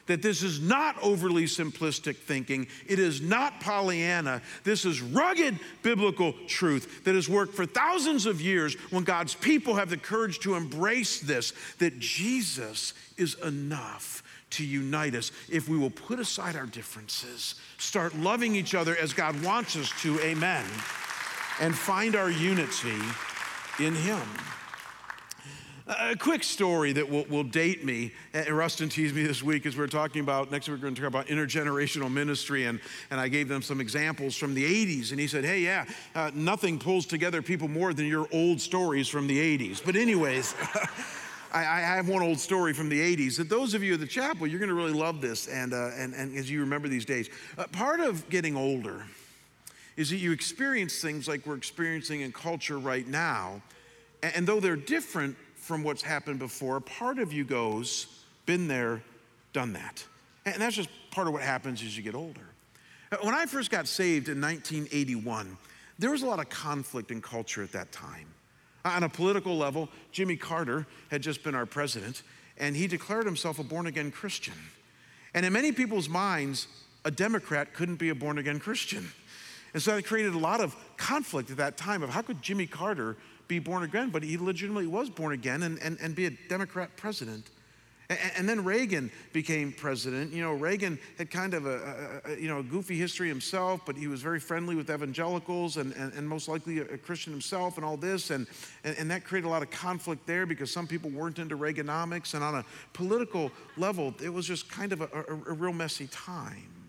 that 0.07 0.21
this 0.21 0.43
is 0.43 0.59
not 0.59 1.01
overly 1.01 1.45
simplistic 1.45 2.17
thinking. 2.17 2.67
It 2.85 2.99
is 2.99 3.21
not 3.21 3.61
Pollyanna. 3.61 4.41
This 4.65 4.83
is 4.83 5.01
rugged 5.01 5.57
biblical 5.83 6.33
truth 6.47 7.05
that 7.05 7.15
has 7.15 7.29
worked 7.29 7.53
for 7.53 7.65
thousands 7.65 8.25
of 8.25 8.41
years 8.41 8.73
when 8.89 9.05
God's 9.05 9.35
people 9.35 9.75
have 9.75 9.89
the 9.89 9.95
courage 9.95 10.39
to 10.39 10.55
embrace 10.55 11.21
this 11.21 11.53
that 11.79 11.99
Jesus 11.99 12.93
is 13.15 13.35
enough 13.35 14.21
to 14.51 14.65
unite 14.65 15.15
us 15.15 15.31
if 15.49 15.67
we 15.67 15.77
will 15.77 15.89
put 15.89 16.19
aside 16.19 16.55
our 16.55 16.65
differences, 16.65 17.55
start 17.77 18.15
loving 18.15 18.55
each 18.55 18.75
other 18.75 18.95
as 18.95 19.13
God 19.13 19.41
wants 19.43 19.75
us 19.75 19.91
to, 20.01 20.19
amen, 20.21 20.65
and 21.59 21.75
find 21.75 22.15
our 22.15 22.29
unity 22.29 22.99
in 23.79 23.95
Him. 23.95 24.21
A 25.87 26.15
quick 26.15 26.43
story 26.43 26.93
that 26.93 27.09
will, 27.09 27.25
will 27.25 27.43
date 27.43 27.83
me. 27.83 28.13
Rustin 28.49 28.87
teased 28.87 29.15
me 29.15 29.23
this 29.23 29.43
week 29.43 29.65
as 29.65 29.75
we 29.75 29.83
are 29.83 29.87
talking 29.87 30.21
about, 30.21 30.51
next 30.51 30.69
week 30.69 30.77
we're 30.77 30.83
going 30.83 30.95
to 30.95 31.01
talk 31.01 31.07
about 31.07 31.27
intergenerational 31.27 32.09
ministry, 32.11 32.65
and, 32.65 32.79
and 33.09 33.19
I 33.19 33.27
gave 33.27 33.47
them 33.47 33.61
some 33.61 33.81
examples 33.81 34.35
from 34.35 34.53
the 34.53 34.63
80s. 34.63 35.11
And 35.11 35.19
he 35.19 35.27
said, 35.27 35.43
Hey, 35.43 35.61
yeah, 35.61 35.85
uh, 36.15 36.31
nothing 36.33 36.79
pulls 36.79 37.05
together 37.05 37.41
people 37.41 37.67
more 37.67 37.93
than 37.93 38.05
your 38.05 38.27
old 38.31 38.61
stories 38.61 39.09
from 39.09 39.27
the 39.27 39.57
80s. 39.57 39.83
But, 39.83 39.95
anyways, 39.95 40.55
I, 41.51 41.59
I, 41.59 41.79
have 41.81 42.07
one 42.07 42.21
old 42.21 42.39
story 42.39 42.73
from 42.73 42.87
the 42.89 42.99
80s 42.99 43.37
that 43.37 43.49
those 43.49 43.73
of 43.73 43.83
you 43.83 43.93
at 43.95 43.99
the 43.99 44.07
chapel, 44.07 44.47
you're 44.47 44.59
going 44.59 44.69
to 44.69 44.75
really 44.75 44.93
love 44.93 45.19
this, 45.19 45.47
and, 45.47 45.73
uh, 45.73 45.91
and, 45.97 46.13
and 46.13 46.37
as 46.37 46.49
you 46.49 46.61
remember 46.61 46.87
these 46.87 47.05
days. 47.05 47.29
Uh, 47.57 47.65
part 47.71 47.99
of 47.99 48.29
getting 48.29 48.55
older 48.55 49.05
is 49.97 50.09
that 50.09 50.17
you 50.17 50.31
experience 50.31 51.01
things 51.01 51.27
like 51.27 51.45
we're 51.45 51.57
experiencing 51.57 52.21
in 52.21 52.31
culture 52.31 52.79
right 52.79 53.07
now. 53.07 53.61
And, 54.23 54.35
and 54.35 54.47
though 54.47 54.59
they're 54.59 54.75
different, 54.75 55.35
from 55.61 55.83
what's 55.83 56.01
happened 56.01 56.39
before. 56.39 56.81
Part 56.81 57.19
of 57.19 57.31
you 57.31 57.45
goes, 57.45 58.07
been 58.45 58.67
there, 58.67 59.01
done 59.53 59.73
that. 59.73 60.03
And 60.45 60.55
that's 60.55 60.75
just 60.75 60.89
part 61.11 61.27
of 61.27 61.33
what 61.33 61.43
happens 61.43 61.81
as 61.83 61.95
you 61.95 62.03
get 62.03 62.15
older. 62.15 62.41
Uh, 63.11 63.17
when 63.21 63.35
I 63.35 63.45
first 63.45 63.69
got 63.69 63.87
saved 63.87 64.27
in 64.27 64.41
1981, 64.41 65.55
there 65.99 66.09
was 66.09 66.23
a 66.23 66.25
lot 66.25 66.39
of 66.39 66.49
conflict 66.49 67.11
in 67.11 67.21
culture 67.21 67.61
at 67.63 67.71
that 67.73 67.91
time. 67.91 68.30
Uh, 68.83 68.89
on 68.89 69.03
a 69.03 69.09
political 69.09 69.57
level, 69.57 69.89
Jimmy 70.11 70.35
Carter 70.35 70.87
had 71.09 71.21
just 71.21 71.43
been 71.43 71.55
our 71.55 71.65
president, 71.65 72.23
and 72.57 72.75
he 72.75 72.87
declared 72.87 73.25
himself 73.25 73.59
a 73.59 73.63
born 73.63 73.87
again 73.87 74.11
Christian. 74.11 74.55
And 75.33 75.45
in 75.45 75.53
many 75.53 75.71
people's 75.71 76.09
minds, 76.09 76.67
a 77.05 77.11
Democrat 77.11 77.73
couldn't 77.73 77.97
be 77.97 78.09
a 78.09 78.15
born 78.15 78.37
again 78.37 78.59
Christian. 78.59 79.11
And 79.73 79.81
so 79.81 79.95
that 79.95 80.05
created 80.05 80.33
a 80.33 80.37
lot 80.37 80.59
of 80.59 80.75
conflict 80.97 81.49
at 81.49 81.57
that 81.57 81.77
time 81.77 82.03
of 82.03 82.09
how 82.09 82.21
could 82.21 82.41
Jimmy 82.41 82.67
Carter 82.67 83.15
be 83.47 83.59
born 83.59 83.83
again, 83.83 84.09
but 84.09 84.23
he 84.23 84.37
legitimately 84.37 84.87
was 84.87 85.09
born 85.09 85.33
again 85.33 85.63
and, 85.63 85.79
and, 85.79 85.97
and 86.01 86.15
be 86.15 86.25
a 86.25 86.31
Democrat 86.49 86.95
president. 86.97 87.45
And, 88.35 88.47
then 88.49 88.63
Reagan 88.63 89.11
became 89.31 89.71
president. 89.71 90.33
You 90.33 90.43
know, 90.43 90.53
Reagan 90.53 90.99
had 91.17 91.31
kind 91.31 91.53
of 91.53 91.65
a, 91.65 92.21
a, 92.25 92.35
you 92.39 92.47
know, 92.47 92.59
a 92.59 92.63
goofy 92.63 92.97
history 92.97 93.27
himself, 93.27 93.81
but 93.85 93.95
he 93.95 94.07
was 94.07 94.21
very 94.21 94.39
friendly 94.39 94.75
with 94.75 94.89
evangelicals 94.89 95.77
and, 95.77 95.93
and, 95.93 96.11
and 96.13 96.27
most 96.27 96.47
likely 96.47 96.79
a, 96.79 96.97
Christian 96.97 97.31
himself 97.31 97.77
and 97.77 97.85
all 97.85 97.97
this. 97.97 98.29
And, 98.29 98.47
and, 98.83 98.97
and 98.97 99.11
that 99.11 99.23
created 99.23 99.47
a 99.47 99.49
lot 99.49 99.63
of 99.63 99.71
conflict 99.71 100.27
there 100.27 100.45
because 100.45 100.71
some 100.71 100.87
people 100.87 101.09
weren't 101.09 101.39
into 101.39 101.57
Reaganomics. 101.57 102.33
And 102.33 102.43
on 102.43 102.55
a 102.55 102.65
political 102.93 103.51
level, 103.77 104.13
it 104.21 104.29
was 104.29 104.45
just 104.45 104.69
kind 104.69 104.91
of 104.91 105.01
a, 105.01 105.09
a 105.47 105.53
real 105.53 105.73
messy 105.73 106.07
time. 106.07 106.80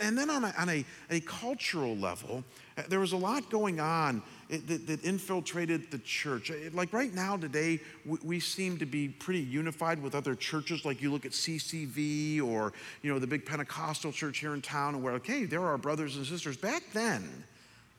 And, 0.00 0.16
then 0.16 0.30
on, 0.30 0.44
a, 0.44 0.54
on 0.58 0.68
a, 0.68 0.84
a, 1.10 1.20
cultural 1.20 1.96
level, 1.96 2.44
uh, 2.76 2.82
there 2.88 3.00
was 3.00 3.12
a 3.12 3.16
lot 3.16 3.50
going 3.50 3.80
on 3.80 4.22
that, 4.48 4.86
that, 4.86 5.04
infiltrated 5.04 5.90
the 5.90 5.98
church. 5.98 6.50
Uh, 6.50 6.54
like 6.72 6.92
right 6.92 7.12
now, 7.12 7.36
today, 7.36 7.80
we, 8.04 8.18
we, 8.22 8.40
seem 8.40 8.78
to 8.78 8.86
be 8.86 9.08
pretty 9.08 9.40
unified 9.40 10.02
with 10.02 10.14
other 10.14 10.34
churches. 10.34 10.84
Like 10.84 11.00
you 11.00 11.10
look 11.10 11.24
at 11.24 11.32
CCV 11.32 12.42
or 12.42 12.72
you 13.02 13.12
know 13.12 13.18
the 13.18 13.26
big 13.26 13.46
Pentecostal 13.46 14.12
church 14.12 14.38
here 14.38 14.54
in 14.54 14.62
town, 14.62 14.94
and 14.94 15.02
we're 15.02 15.12
like, 15.12 15.26
hey, 15.26 15.44
there 15.44 15.64
are 15.64 15.78
brothers 15.78 16.16
and 16.16 16.26
sisters. 16.26 16.56
Back 16.56 16.82
then, 16.92 17.44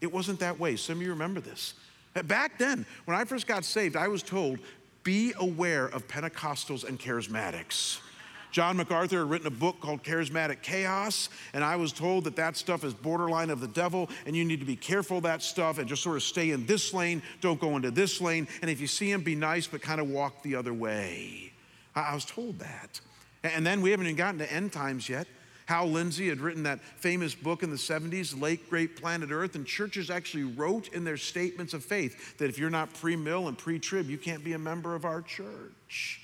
it 0.02 0.12
wasn't 0.12 0.40
that 0.40 0.60
way. 0.60 0.76
Some 0.76 0.98
of 0.98 1.02
you 1.02 1.10
remember 1.10 1.42
this. 1.42 1.74
Uh, 2.16 2.24
back 2.24 2.58
then, 2.58 2.86
when 3.06 3.18
I 3.18 3.26
first 3.26 3.48
got 3.48 3.66
saved, 3.66 3.96
I 3.96 4.08
was 4.08 4.24
told, 4.24 4.60
be 5.04 5.34
aware 5.40 5.86
of 5.86 6.08
Pentecostals 6.08 6.88
and 6.88 7.00
charismatics. 7.00 8.00
John 8.56 8.78
MacArthur 8.78 9.20
had 9.20 9.30
written 9.30 9.48
a 9.48 9.52
book 9.52 9.82
called 9.82 10.02
Charismatic 10.02 10.62
Chaos, 10.62 11.28
and 11.52 11.62
I 11.62 11.76
was 11.76 11.91
told 11.91 12.24
that 12.24 12.38
that 12.38 12.56
stuff 12.56 12.86
is 12.86 12.94
borderline 12.94 13.50
of 13.50 13.60
the 13.60 13.68
devil, 13.68 14.10
and 14.26 14.34
you 14.34 14.46
need 14.46 14.62
to 14.62 14.65
be 14.65 14.78
careful 14.78 15.18
of 15.18 15.24
that 15.24 15.41
stuff 15.41 15.78
and 15.78 15.89
just 15.89 16.02
sort 16.02 16.15
of 16.15 16.24
stay 16.24 16.52
in 16.52 16.65
this 16.65 16.94
lane, 16.94 17.22
don't 17.41 17.60
go 17.60 17.76
into 17.76 17.91
this 17.91 18.22
lane, 18.22 18.48
and 18.62 18.72
if 18.72 18.80
you 18.80 18.88
see 18.88 19.12
him, 19.12 19.24
be 19.24 19.36
nice, 19.36 19.68
but 19.68 19.82
kind 19.82 20.00
of 20.00 20.10
walk 20.10 20.41
the 20.41 20.56
other 20.56 20.74
way. 20.74 21.52
I 21.98 22.15
was 22.15 22.24
told 22.24 22.60
that. 22.60 23.02
And 23.44 23.68
then 23.68 23.82
we 23.82 23.91
haven't 23.91 24.06
even 24.06 24.15
gotten 24.15 24.39
to 24.39 24.50
end 24.50 24.72
times 24.72 25.10
yet. 25.10 25.28
Hal 25.65 25.88
Lindsey 25.88 26.30
had 26.30 26.39
written 26.39 26.63
that 26.63 26.80
famous 26.96 27.36
book 27.36 27.62
in 27.62 27.72
the 27.72 27.76
70s, 27.76 28.41
Late 28.41 28.70
Great 28.70 28.96
Planet 28.96 29.32
Earth, 29.32 29.56
and 29.56 29.68
churches 29.68 30.10
actually 30.10 30.46
wrote 30.46 30.88
in 30.94 31.04
their 31.04 31.18
statements 31.18 31.74
of 31.74 31.84
faith 31.84 32.38
that 32.38 32.46
if 32.46 32.58
you're 32.58 32.70
not 32.70 32.94
pre 32.94 33.18
mill 33.18 33.50
and 33.50 33.58
pre 33.58 33.80
trib, 33.80 34.10
you 34.10 34.18
can't 34.18 34.46
be 34.46 34.54
a 34.54 34.60
member 34.60 34.96
of 34.96 35.04
our 35.04 35.22
church. 35.22 36.22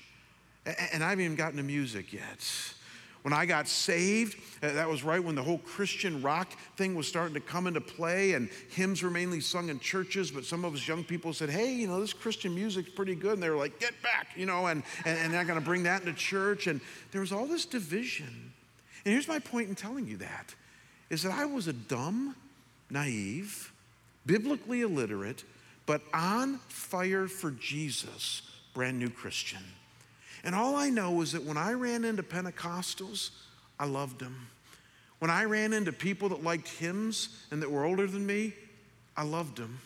And 0.64 1.02
I 1.02 1.10
haven't 1.10 1.24
even 1.24 1.36
gotten 1.36 1.56
to 1.56 1.62
music 1.62 2.12
yet. 2.12 2.74
When 3.22 3.32
I 3.32 3.46
got 3.46 3.68
saved, 3.68 4.36
uh, 4.62 4.72
that 4.72 4.88
was 4.88 5.04
right 5.04 5.22
when 5.22 5.36
the 5.36 5.42
whole 5.42 5.58
Christian 5.58 6.22
rock 6.22 6.52
thing 6.76 6.96
was 6.96 7.06
starting 7.06 7.34
to 7.34 7.40
come 7.40 7.68
into 7.68 7.80
play, 7.80 8.32
and 8.32 8.48
hymns 8.70 9.00
were 9.00 9.10
mainly 9.10 9.40
sung 9.40 9.68
in 9.68 9.78
churches. 9.78 10.32
But 10.32 10.44
some 10.44 10.64
of 10.64 10.74
us 10.74 10.86
young 10.86 11.04
people 11.04 11.32
said, 11.32 11.48
Hey, 11.48 11.72
you 11.72 11.86
know, 11.86 12.00
this 12.00 12.12
Christian 12.12 12.52
music's 12.52 12.90
pretty 12.90 13.14
good. 13.14 13.34
And 13.34 13.42
they 13.42 13.50
were 13.50 13.56
like, 13.56 13.78
Get 13.78 13.94
back, 14.02 14.28
you 14.36 14.46
know, 14.46 14.66
and, 14.66 14.82
and, 15.04 15.18
and 15.18 15.32
they're 15.32 15.44
going 15.44 15.58
to 15.58 15.64
bring 15.64 15.84
that 15.84 16.00
into 16.00 16.14
church. 16.14 16.66
And 16.66 16.80
there 17.12 17.20
was 17.20 17.32
all 17.32 17.46
this 17.46 17.64
division. 17.64 18.52
And 19.04 19.12
here's 19.12 19.28
my 19.28 19.38
point 19.38 19.68
in 19.68 19.74
telling 19.74 20.06
you 20.06 20.16
that 20.18 20.54
is 21.10 21.22
that 21.22 21.32
I 21.32 21.44
was 21.44 21.68
a 21.68 21.74
dumb, 21.74 22.34
naive, 22.88 23.72
biblically 24.24 24.80
illiterate, 24.80 25.44
but 25.84 26.00
on 26.14 26.56
fire 26.68 27.28
for 27.28 27.50
Jesus, 27.50 28.42
brand 28.72 28.98
new 28.98 29.10
Christian. 29.10 29.60
And 30.44 30.54
all 30.54 30.76
I 30.76 30.90
know 30.90 31.20
is 31.22 31.32
that 31.32 31.44
when 31.44 31.56
I 31.56 31.72
ran 31.72 32.04
into 32.04 32.22
Pentecostals, 32.22 33.30
I 33.78 33.86
loved 33.86 34.20
them. 34.20 34.48
When 35.18 35.30
I 35.30 35.44
ran 35.44 35.72
into 35.72 35.92
people 35.92 36.30
that 36.30 36.42
liked 36.42 36.68
hymns 36.68 37.44
and 37.50 37.62
that 37.62 37.70
were 37.70 37.84
older 37.84 38.06
than 38.06 38.26
me, 38.26 38.54
I 39.16 39.22
loved 39.22 39.56
them. 39.56 39.78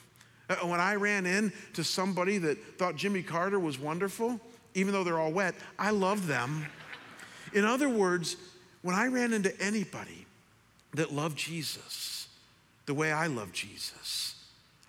Uh, 0.49 0.57
when 0.67 0.81
I 0.81 0.95
ran 0.95 1.27
into 1.27 1.85
somebody 1.85 2.39
that 2.39 2.79
thought 2.79 2.97
Jimmy 2.97 3.23
Carter 3.23 3.59
was 3.59 3.79
wonderful, 3.79 4.41
even 4.75 4.93
though 4.93 5.05
they're 5.05 5.19
all 5.19 5.33
wet, 5.33 5.55
I 5.79 5.91
loved 5.91 6.25
them. 6.25 6.67
In 7.53 7.65
other 7.65 7.89
words, 7.89 8.37
when 8.83 8.95
I 8.95 9.07
ran 9.09 9.33
into 9.33 9.59
anybody 9.61 10.27
that 10.95 11.13
loved 11.13 11.37
Jesus 11.37 12.29
the 12.87 12.95
way 12.95 13.13
I 13.13 13.27
love 13.27 13.53
Jesus, 13.53 14.37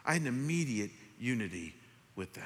I 0.05 0.13
had 0.13 0.21
an 0.21 0.27
immediate 0.27 0.91
unity 1.19 1.73
with 2.15 2.33
them. 2.33 2.43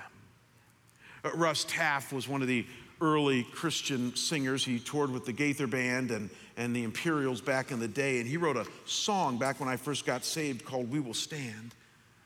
Uh, 1.23 1.31
Russ 1.35 1.65
Taff 1.67 2.13
was 2.13 2.27
one 2.27 2.41
of 2.41 2.47
the 2.47 2.65
early 3.01 3.43
Christian 3.43 4.15
singers. 4.15 4.63
He 4.63 4.79
toured 4.79 5.11
with 5.11 5.25
the 5.25 5.33
Gaither 5.33 5.67
Band 5.67 6.11
and, 6.11 6.29
and 6.55 6.75
the 6.75 6.83
Imperials 6.83 7.41
back 7.41 7.71
in 7.71 7.79
the 7.79 7.87
day, 7.87 8.19
and 8.19 8.29
he 8.29 8.37
wrote 8.37 8.57
a 8.57 8.65
song 8.85 9.37
back 9.37 9.59
when 9.59 9.67
I 9.67 9.75
first 9.75 10.05
got 10.05 10.23
saved 10.23 10.63
called 10.63 10.89
We 10.91 10.99
Will 10.99 11.13
Stand. 11.13 11.73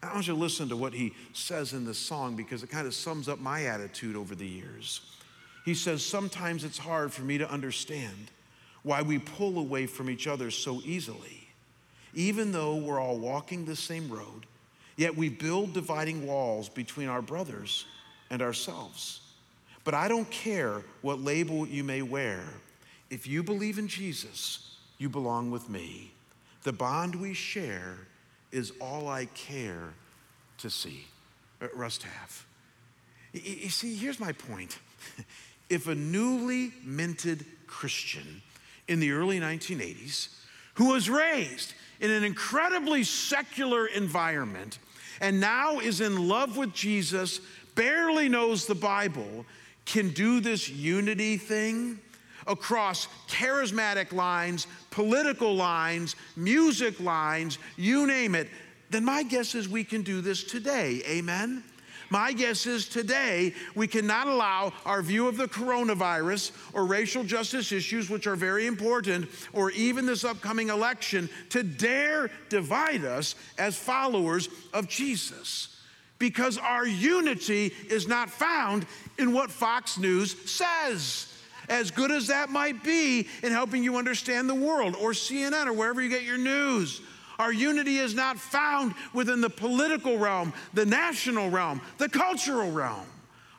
I 0.04 0.14
want 0.14 0.28
you 0.28 0.34
to 0.34 0.40
listen 0.40 0.70
to 0.70 0.76
what 0.76 0.94
he 0.94 1.14
says 1.34 1.74
in 1.74 1.86
this 1.86 1.98
song 1.98 2.36
because 2.36 2.62
it 2.62 2.70
kind 2.70 2.86
of 2.86 2.94
sums 2.94 3.28
up 3.28 3.40
my 3.40 3.66
attitude 3.66 4.16
over 4.16 4.36
the 4.36 4.46
years. 4.46 5.02
He 5.64 5.74
says, 5.74 6.06
Sometimes 6.06 6.64
it's 6.64 6.78
hard 6.78 7.12
for 7.12 7.24
me 7.24 7.40
to 7.40 7.50
understand 7.50 8.32
why 8.84 9.02
we 9.02 9.18
pull 9.18 9.58
away 9.58 9.88
from 9.88 10.10
each 10.10 10.28
other 10.28 10.52
so 10.52 10.80
easily. 10.86 11.48
Even 12.14 12.52
though 12.52 12.76
we're 12.76 13.00
all 13.00 13.18
walking 13.18 13.66
the 13.66 13.76
same 13.76 14.10
road, 14.10 14.46
yet 14.96 15.18
we 15.18 15.28
build 15.28 15.74
dividing 15.74 16.28
walls 16.28 16.70
between 16.70 17.08
our 17.08 17.22
brothers 17.22 17.86
and 18.30 18.44
ourselves. 18.44 19.22
But 19.86 19.94
I 19.94 20.10
don't 20.10 20.30
care 20.30 20.82
what 21.02 21.22
label 21.22 21.66
you 21.66 21.84
may 21.84 22.02
wear. 22.02 22.44
If 23.10 23.28
you 23.28 23.44
believe 23.44 23.78
in 23.78 23.88
Jesus, 23.88 24.78
you 24.98 25.08
belong 25.08 25.52
with 25.52 25.70
me. 25.70 26.12
The 26.64 26.74
bond 26.74 27.16
we 27.16 27.34
share 27.34 28.00
is 28.52 28.74
all 28.82 29.08
I 29.08 29.26
care 29.26 29.94
to 30.58 30.70
see. 30.70 31.06
Uh, 31.62 31.68
Russ 31.76 32.00
You 33.32 33.70
see, 33.70 33.96
here's 33.96 34.20
my 34.20 34.34
point. 34.34 34.80
If 35.68 35.88
a 35.88 35.96
newly 35.96 36.74
minted 36.84 37.44
Christian 37.66 38.44
in 38.88 39.00
the 39.00 39.14
early 39.14 39.40
1980s, 39.40 40.30
who 40.76 40.90
was 40.90 41.10
raised 41.10 41.74
in 42.00 42.12
an 42.12 42.24
incredibly 42.24 43.04
secular 43.04 43.88
environment 43.88 44.78
and 45.22 45.40
now 45.40 45.80
is 45.80 46.02
in 46.02 46.28
love 46.28 46.56
with 46.56 46.72
Jesus, 46.72 47.42
barely 47.74 48.30
knows 48.30 48.68
the 48.68 48.76
Bible, 48.76 49.46
can 49.86 50.10
do 50.10 50.40
this 50.40 50.70
unity 50.70 51.38
thing 51.38 52.00
across 52.48 53.08
charismatic 53.28 54.14
lines, 54.14 54.68
political 54.92 55.56
lines, 55.56 56.16
music 56.36 57.00
lines, 57.00 57.58
you 57.76 58.06
name 58.06 58.36
it, 58.36 58.50
then 58.90 59.04
my 59.04 59.24
guess 59.24 59.56
is 59.56 59.68
we 59.68 59.84
can 59.84 60.04
do 60.04 60.22
this 60.22 60.44
today. 60.44 61.02
Amen? 61.08 61.64
My 62.10 62.34
guess 62.34 62.68
is 62.68 62.88
today 62.88 63.54
we 63.74 63.88
cannot 63.88 64.28
allow 64.28 64.74
our 64.86 65.02
view 65.02 65.28
of 65.28 65.38
the 65.38 65.48
coronavirus 65.48 66.52
or 66.74 66.86
racial 66.86 67.24
justice 67.24 67.72
issues, 67.72 68.10
which 68.10 68.28
are 68.28 68.36
very 68.36 68.68
important, 68.68 69.28
or 69.54 69.72
even 69.72 70.06
this 70.06 70.24
upcoming 70.24 70.70
election 70.70 71.30
to 71.50 71.64
dare 71.64 72.30
divide 72.50 73.04
us 73.04 73.36
as 73.58 73.76
followers 73.76 74.50
of 74.74 74.88
Jesus. 74.88 75.75
Because 76.26 76.58
our 76.58 76.88
unity 76.88 77.72
is 77.88 78.08
not 78.08 78.32
found 78.32 78.88
in 79.20 79.32
what 79.32 79.52
Fox 79.52 80.00
News 80.00 80.36
says 80.50 81.32
as 81.70 81.92
good 81.92 82.12
as 82.12 82.26
that 82.26 82.50
might 82.50 82.84
be 82.84 83.28
in 83.44 83.52
helping 83.52 83.84
you 83.84 83.98
understand 83.98 84.50
the 84.50 84.56
world, 84.56 84.96
or 85.00 85.12
CNN, 85.12 85.68
or 85.68 85.74
wherever 85.74 86.02
you 86.02 86.10
get 86.10 86.24
your 86.24 86.40
news. 86.40 87.00
Our 87.38 87.54
unity 87.54 87.98
is 87.98 88.16
not 88.16 88.40
found 88.40 88.96
within 89.14 89.40
the 89.40 89.52
political 89.52 90.18
realm, 90.18 90.52
the 90.74 90.88
national 90.88 91.52
realm, 91.52 91.80
the 92.00 92.10
cultural 92.10 92.72
realm. 92.72 93.06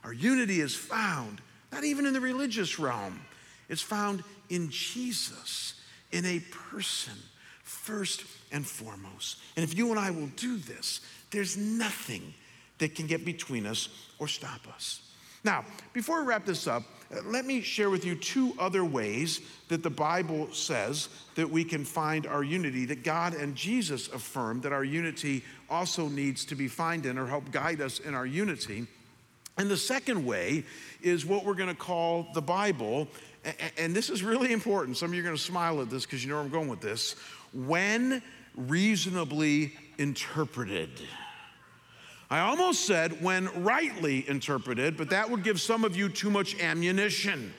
Our 0.02 0.12
unity 0.12 0.60
is 0.60 0.74
found 0.74 1.40
not 1.70 1.84
even 1.84 2.04
in 2.04 2.14
the 2.14 2.20
religious 2.20 2.80
realm, 2.80 3.20
it's 3.68 3.80
found 3.80 4.24
in 4.48 4.70
Jesus, 4.70 5.80
in 6.10 6.26
a 6.26 6.40
person, 6.70 7.14
first 7.62 8.24
and 8.50 8.66
foremost. 8.66 9.38
And 9.54 9.62
if 9.62 9.78
you 9.78 9.92
and 9.92 10.00
I 10.00 10.10
will 10.10 10.30
do 10.34 10.56
this, 10.56 11.00
there's 11.30 11.56
nothing 11.56 12.34
that 12.78 12.94
can 12.94 13.06
get 13.06 13.24
between 13.24 13.66
us 13.66 13.88
or 14.18 14.28
stop 14.28 14.66
us. 14.74 15.00
Now, 15.44 15.64
before 15.92 16.22
we 16.22 16.26
wrap 16.26 16.44
this 16.44 16.66
up, 16.66 16.82
uh, 17.14 17.20
let 17.24 17.44
me 17.44 17.60
share 17.60 17.88
with 17.88 18.04
you 18.04 18.16
two 18.16 18.52
other 18.58 18.84
ways 18.84 19.40
that 19.68 19.82
the 19.82 19.90
Bible 19.90 20.48
says 20.52 21.08
that 21.36 21.48
we 21.48 21.62
can 21.62 21.84
find 21.84 22.26
our 22.26 22.42
unity, 22.42 22.84
that 22.86 23.04
God 23.04 23.34
and 23.34 23.54
Jesus 23.54 24.08
affirm 24.08 24.60
that 24.62 24.72
our 24.72 24.82
unity 24.82 25.44
also 25.70 26.08
needs 26.08 26.44
to 26.46 26.56
be 26.56 26.66
found 26.66 27.06
in 27.06 27.16
or 27.16 27.26
help 27.26 27.52
guide 27.52 27.80
us 27.80 28.00
in 28.00 28.12
our 28.12 28.26
unity. 28.26 28.86
And 29.56 29.70
the 29.70 29.76
second 29.76 30.26
way 30.26 30.64
is 31.00 31.24
what 31.24 31.44
we're 31.44 31.54
going 31.54 31.68
to 31.68 31.76
call 31.76 32.26
the 32.34 32.42
Bible. 32.42 33.06
And 33.78 33.94
this 33.94 34.10
is 34.10 34.24
really 34.24 34.52
important. 34.52 34.96
Some 34.96 35.10
of 35.10 35.14
you 35.14 35.20
are 35.20 35.24
going 35.24 35.36
to 35.36 35.42
smile 35.42 35.80
at 35.80 35.90
this 35.90 36.04
because 36.04 36.24
you 36.24 36.30
know 36.30 36.36
where 36.36 36.44
I'm 36.44 36.50
going 36.50 36.68
with 36.68 36.80
this. 36.80 37.14
When 37.54 38.20
reasonably 38.56 39.74
interpreted. 39.98 40.90
I 42.28 42.40
almost 42.40 42.86
said 42.86 43.22
when 43.22 43.48
rightly 43.62 44.28
interpreted, 44.28 44.96
but 44.96 45.10
that 45.10 45.30
would 45.30 45.44
give 45.44 45.60
some 45.60 45.84
of 45.84 45.96
you 45.96 46.08
too 46.08 46.30
much 46.30 46.60
ammunition. 46.60 47.54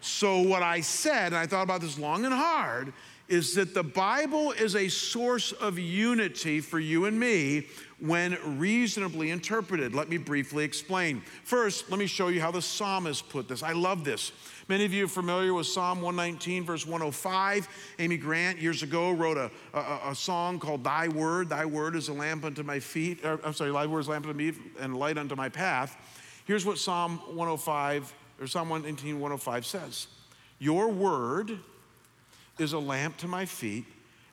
So, 0.00 0.40
what 0.40 0.62
I 0.62 0.80
said, 0.80 1.26
and 1.26 1.36
I 1.36 1.46
thought 1.46 1.62
about 1.62 1.82
this 1.82 1.98
long 1.98 2.24
and 2.24 2.32
hard, 2.32 2.94
is 3.28 3.54
that 3.54 3.74
the 3.74 3.84
Bible 3.84 4.52
is 4.52 4.74
a 4.74 4.88
source 4.88 5.52
of 5.52 5.78
unity 5.78 6.60
for 6.60 6.80
you 6.80 7.04
and 7.04 7.20
me 7.20 7.66
when 8.00 8.36
reasonably 8.58 9.30
interpreted. 9.30 9.94
Let 9.94 10.08
me 10.08 10.16
briefly 10.16 10.64
explain. 10.64 11.20
First, 11.44 11.90
let 11.90 12.00
me 12.00 12.06
show 12.06 12.28
you 12.28 12.40
how 12.40 12.50
the 12.50 12.62
psalmist 12.62 13.28
put 13.28 13.46
this. 13.48 13.62
I 13.62 13.72
love 13.72 14.04
this. 14.04 14.32
Many 14.70 14.84
of 14.84 14.94
you 14.94 15.06
are 15.06 15.08
familiar 15.08 15.52
with 15.52 15.66
Psalm 15.66 16.00
119, 16.00 16.62
verse 16.62 16.86
105. 16.86 17.68
Amy 17.98 18.16
Grant 18.16 18.60
years 18.60 18.84
ago 18.84 19.10
wrote 19.10 19.36
a, 19.36 19.50
a, 19.74 20.10
a 20.10 20.14
song 20.14 20.60
called 20.60 20.84
Thy 20.84 21.08
Word. 21.08 21.48
Thy 21.48 21.66
Word 21.66 21.96
is 21.96 22.06
a 22.06 22.12
lamp 22.12 22.44
unto 22.44 22.62
my 22.62 22.78
feet. 22.78 23.24
Or, 23.24 23.40
I'm 23.44 23.52
sorry, 23.52 23.72
Thy 23.72 23.86
Word 23.86 23.98
is 23.98 24.06
a 24.06 24.10
lamp 24.10 24.26
unto 24.26 24.38
me 24.38 24.52
and 24.78 24.96
light 24.96 25.18
unto 25.18 25.34
my 25.34 25.48
path. 25.48 25.96
Here's 26.44 26.64
what 26.64 26.78
Psalm 26.78 27.18
105 27.34 28.14
or 28.40 28.46
Psalm 28.46 28.68
119, 28.68 29.14
105 29.14 29.66
says 29.66 30.06
Your 30.60 30.88
Word 30.88 31.58
is 32.60 32.72
a 32.72 32.78
lamp 32.78 33.16
to 33.16 33.26
my 33.26 33.46
feet 33.46 33.86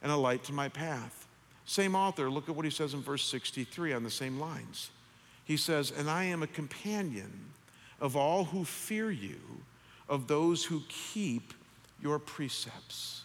and 0.04 0.12
a 0.12 0.16
light 0.16 0.44
to 0.44 0.54
my 0.54 0.70
path. 0.70 1.28
Same 1.66 1.96
author, 1.96 2.30
look 2.30 2.48
at 2.48 2.56
what 2.56 2.64
he 2.64 2.70
says 2.70 2.94
in 2.94 3.02
verse 3.02 3.26
63 3.26 3.92
on 3.94 4.04
the 4.04 4.12
same 4.12 4.40
lines. 4.40 4.92
He 5.46 5.58
says, 5.58 5.90
And 5.90 6.08
I 6.08 6.26
am 6.26 6.44
a 6.44 6.48
companion 6.48 7.46
of 8.00 8.16
all 8.16 8.44
who 8.44 8.64
fear 8.64 9.10
you, 9.10 9.40
of 10.10 10.28
those 10.28 10.64
who 10.64 10.82
keep 10.88 11.54
your 12.02 12.20
precepts. 12.20 13.24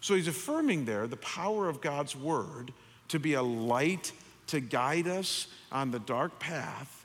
So 0.00 0.14
he's 0.14 0.28
affirming 0.28 0.84
there 0.84 1.06
the 1.06 1.16
power 1.16 1.68
of 1.68 1.80
God's 1.80 2.14
word 2.14 2.72
to 3.08 3.18
be 3.18 3.34
a 3.34 3.42
light 3.42 4.12
to 4.48 4.60
guide 4.60 5.08
us 5.08 5.48
on 5.72 5.90
the 5.90 5.98
dark 5.98 6.38
path. 6.38 7.04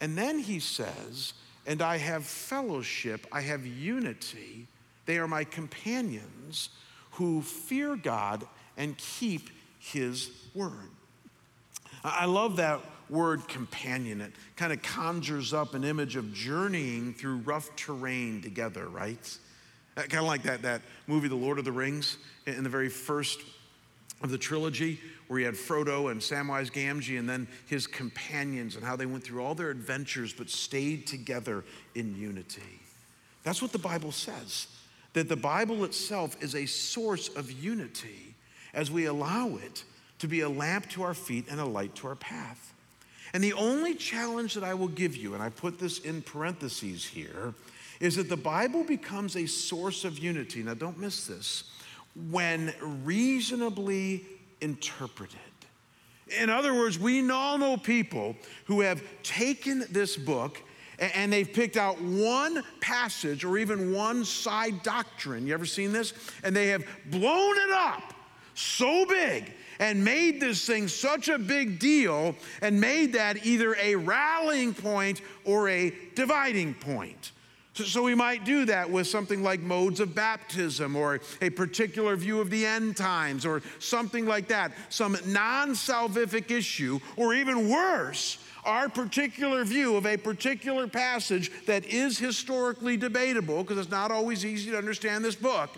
And 0.00 0.16
then 0.16 0.38
he 0.38 0.58
says, 0.58 1.34
And 1.66 1.80
I 1.82 1.98
have 1.98 2.24
fellowship, 2.24 3.26
I 3.30 3.42
have 3.42 3.66
unity 3.66 4.66
they 5.10 5.18
are 5.18 5.26
my 5.26 5.42
companions 5.42 6.68
who 7.12 7.42
fear 7.42 7.96
God 7.96 8.46
and 8.76 8.96
keep 8.96 9.50
his 9.80 10.30
word. 10.54 10.90
I 12.04 12.26
love 12.26 12.58
that 12.58 12.80
word 13.10 13.46
companion. 13.48 14.20
It 14.20 14.32
kind 14.56 14.72
of 14.72 14.82
conjures 14.82 15.52
up 15.52 15.74
an 15.74 15.84
image 15.84 16.16
of 16.16 16.32
journeying 16.32 17.14
through 17.14 17.38
rough 17.38 17.74
terrain 17.76 18.40
together, 18.42 18.88
right? 18.88 19.38
Kind 19.96 20.14
of 20.14 20.24
like 20.24 20.42
that, 20.44 20.62
that 20.62 20.82
movie, 21.06 21.28
The 21.28 21.34
Lord 21.34 21.58
of 21.58 21.64
the 21.64 21.72
Rings, 21.72 22.18
in 22.46 22.62
the 22.62 22.70
very 22.70 22.88
first 22.88 23.40
of 24.22 24.30
the 24.30 24.38
trilogy, 24.38 25.00
where 25.28 25.38
he 25.38 25.44
had 25.44 25.54
Frodo 25.54 26.10
and 26.10 26.20
Samwise 26.20 26.70
Gamgee 26.70 27.18
and 27.18 27.28
then 27.28 27.48
his 27.66 27.86
companions 27.86 28.76
and 28.76 28.84
how 28.84 28.96
they 28.96 29.06
went 29.06 29.24
through 29.24 29.44
all 29.44 29.54
their 29.54 29.70
adventures 29.70 30.32
but 30.32 30.50
stayed 30.50 31.06
together 31.06 31.64
in 31.94 32.16
unity. 32.16 32.80
That's 33.42 33.62
what 33.62 33.72
the 33.72 33.78
Bible 33.78 34.12
says 34.12 34.66
that 35.12 35.28
the 35.28 35.36
Bible 35.36 35.84
itself 35.84 36.40
is 36.40 36.54
a 36.54 36.66
source 36.66 37.28
of 37.30 37.50
unity 37.50 38.34
as 38.72 38.90
we 38.90 39.06
allow 39.06 39.48
it 39.56 39.84
to 40.20 40.28
be 40.28 40.40
a 40.42 40.48
lamp 40.48 40.88
to 40.90 41.02
our 41.02 41.14
feet 41.14 41.46
and 41.50 41.58
a 41.58 41.64
light 41.64 41.94
to 41.96 42.06
our 42.06 42.14
path. 42.14 42.69
And 43.32 43.42
the 43.44 43.52
only 43.52 43.94
challenge 43.94 44.54
that 44.54 44.64
I 44.64 44.74
will 44.74 44.88
give 44.88 45.16
you, 45.16 45.34
and 45.34 45.42
I 45.42 45.50
put 45.50 45.78
this 45.78 46.00
in 46.00 46.22
parentheses 46.22 47.04
here, 47.04 47.54
is 48.00 48.16
that 48.16 48.28
the 48.28 48.36
Bible 48.36 48.82
becomes 48.82 49.36
a 49.36 49.46
source 49.46 50.04
of 50.04 50.18
unity. 50.18 50.62
Now, 50.62 50.74
don't 50.74 50.98
miss 50.98 51.26
this 51.26 51.64
when 52.30 52.74
reasonably 53.04 54.24
interpreted. 54.60 55.38
In 56.38 56.50
other 56.50 56.74
words, 56.74 56.98
we 56.98 57.28
all 57.30 57.58
know 57.58 57.76
people 57.76 58.36
who 58.66 58.80
have 58.80 59.02
taken 59.22 59.84
this 59.90 60.16
book 60.16 60.62
and 60.98 61.32
they've 61.32 61.50
picked 61.50 61.76
out 61.76 62.00
one 62.00 62.62
passage 62.80 63.44
or 63.44 63.58
even 63.58 63.92
one 63.92 64.24
side 64.24 64.82
doctrine. 64.82 65.46
You 65.46 65.54
ever 65.54 65.64
seen 65.64 65.92
this? 65.92 66.12
And 66.44 66.54
they 66.54 66.68
have 66.68 66.84
blown 67.06 67.56
it 67.56 67.70
up 67.70 68.14
so 68.60 69.06
big 69.06 69.52
and 69.78 70.04
made 70.04 70.40
this 70.40 70.66
thing 70.66 70.86
such 70.86 71.28
a 71.28 71.38
big 71.38 71.78
deal 71.78 72.36
and 72.60 72.80
made 72.80 73.14
that 73.14 73.44
either 73.46 73.74
a 73.80 73.96
rallying 73.96 74.74
point 74.74 75.22
or 75.44 75.68
a 75.68 75.92
dividing 76.14 76.74
point. 76.74 77.32
So, 77.72 77.84
so, 77.84 78.02
we 78.02 78.16
might 78.16 78.44
do 78.44 78.64
that 78.66 78.90
with 78.90 79.06
something 79.06 79.42
like 79.42 79.60
modes 79.60 80.00
of 80.00 80.14
baptism 80.14 80.96
or 80.96 81.20
a 81.40 81.50
particular 81.50 82.16
view 82.16 82.40
of 82.40 82.50
the 82.50 82.66
end 82.66 82.96
times 82.96 83.46
or 83.46 83.62
something 83.78 84.26
like 84.26 84.48
that, 84.48 84.72
some 84.88 85.16
non 85.26 85.70
salvific 85.70 86.50
issue, 86.50 86.98
or 87.16 87.32
even 87.32 87.70
worse, 87.70 88.38
our 88.64 88.88
particular 88.88 89.64
view 89.64 89.96
of 89.96 90.04
a 90.04 90.16
particular 90.16 90.88
passage 90.88 91.52
that 91.66 91.86
is 91.86 92.18
historically 92.18 92.96
debatable, 92.96 93.62
because 93.62 93.78
it's 93.78 93.90
not 93.90 94.10
always 94.10 94.44
easy 94.44 94.72
to 94.72 94.76
understand 94.76 95.24
this 95.24 95.36
book. 95.36 95.70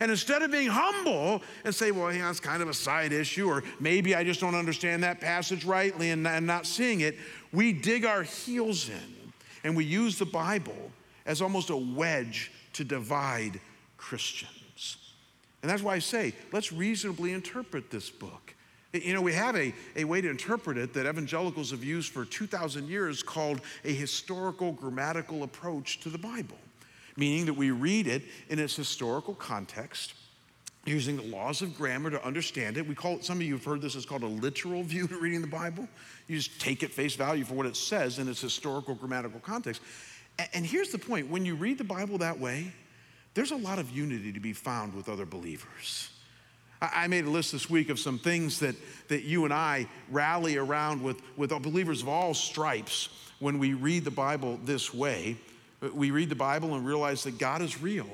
And 0.00 0.10
instead 0.10 0.42
of 0.42 0.50
being 0.50 0.68
humble 0.68 1.42
and 1.64 1.74
say, 1.74 1.90
well, 1.90 2.12
yeah, 2.12 2.32
kind 2.40 2.62
of 2.62 2.68
a 2.68 2.74
side 2.74 3.12
issue, 3.12 3.48
or 3.48 3.62
maybe 3.80 4.14
I 4.14 4.24
just 4.24 4.40
don't 4.40 4.54
understand 4.54 5.02
that 5.02 5.20
passage 5.20 5.64
rightly 5.64 6.10
and, 6.10 6.26
and 6.26 6.46
not 6.46 6.66
seeing 6.66 7.00
it, 7.00 7.16
we 7.52 7.72
dig 7.72 8.04
our 8.04 8.22
heels 8.22 8.88
in 8.88 9.32
and 9.64 9.76
we 9.76 9.84
use 9.84 10.18
the 10.18 10.26
Bible 10.26 10.90
as 11.26 11.40
almost 11.40 11.70
a 11.70 11.76
wedge 11.76 12.50
to 12.74 12.84
divide 12.84 13.60
Christians. 13.96 14.96
And 15.62 15.70
that's 15.70 15.82
why 15.82 15.94
I 15.94 16.00
say, 16.00 16.34
let's 16.52 16.72
reasonably 16.72 17.32
interpret 17.32 17.90
this 17.90 18.10
book. 18.10 18.54
You 18.92 19.14
know, 19.14 19.22
we 19.22 19.32
have 19.32 19.56
a, 19.56 19.72
a 19.96 20.04
way 20.04 20.20
to 20.20 20.28
interpret 20.28 20.76
it 20.76 20.92
that 20.94 21.06
evangelicals 21.06 21.70
have 21.70 21.82
used 21.82 22.12
for 22.12 22.24
2,000 22.24 22.88
years 22.88 23.22
called 23.22 23.60
a 23.84 23.92
historical 23.92 24.72
grammatical 24.72 25.44
approach 25.44 26.00
to 26.00 26.10
the 26.10 26.18
Bible, 26.18 26.58
meaning 27.16 27.46
that 27.46 27.54
we 27.54 27.70
read 27.70 28.06
it 28.06 28.22
in 28.48 28.58
its 28.58 28.74
historical 28.76 29.34
context 29.34 30.14
using 30.84 31.16
the 31.16 31.22
laws 31.22 31.62
of 31.62 31.76
grammar 31.76 32.10
to 32.10 32.24
understand 32.26 32.76
it. 32.76 32.86
We 32.86 32.94
call 32.94 33.14
it, 33.14 33.24
some 33.24 33.38
of 33.38 33.42
you 33.42 33.54
have 33.54 33.64
heard 33.64 33.80
this, 33.80 33.94
is 33.94 34.04
called 34.04 34.22
a 34.22 34.26
literal 34.26 34.82
view 34.82 35.06
to 35.06 35.18
reading 35.18 35.40
the 35.40 35.46
Bible. 35.46 35.86
You 36.26 36.36
just 36.36 36.60
take 36.60 36.82
it 36.82 36.92
face 36.92 37.14
value 37.14 37.44
for 37.44 37.54
what 37.54 37.66
it 37.66 37.76
says 37.76 38.18
in 38.18 38.28
its 38.28 38.40
historical 38.40 38.94
grammatical 38.94 39.40
context. 39.40 39.80
And 40.54 40.66
here's 40.66 40.90
the 40.90 40.98
point 40.98 41.30
when 41.30 41.44
you 41.44 41.54
read 41.54 41.78
the 41.78 41.84
Bible 41.84 42.18
that 42.18 42.38
way, 42.38 42.72
there's 43.34 43.52
a 43.52 43.56
lot 43.56 43.78
of 43.78 43.90
unity 43.90 44.32
to 44.32 44.40
be 44.40 44.52
found 44.52 44.94
with 44.94 45.08
other 45.08 45.24
believers. 45.24 46.10
I 46.80 47.06
made 47.06 47.26
a 47.26 47.30
list 47.30 47.52
this 47.52 47.70
week 47.70 47.90
of 47.90 47.98
some 48.00 48.18
things 48.18 48.58
that, 48.58 48.74
that 49.06 49.22
you 49.22 49.44
and 49.44 49.54
I 49.54 49.86
rally 50.10 50.56
around 50.56 51.00
with, 51.00 51.22
with 51.36 51.50
believers 51.62 52.02
of 52.02 52.08
all 52.08 52.34
stripes 52.34 53.08
when 53.38 53.60
we 53.60 53.74
read 53.74 54.04
the 54.04 54.10
Bible 54.10 54.58
this 54.64 54.92
way. 54.92 55.36
We 55.92 56.10
read 56.10 56.28
the 56.28 56.36
Bible 56.36 56.74
and 56.74 56.86
realize 56.86 57.24
that 57.24 57.38
God 57.38 57.60
is 57.60 57.82
real, 57.82 58.08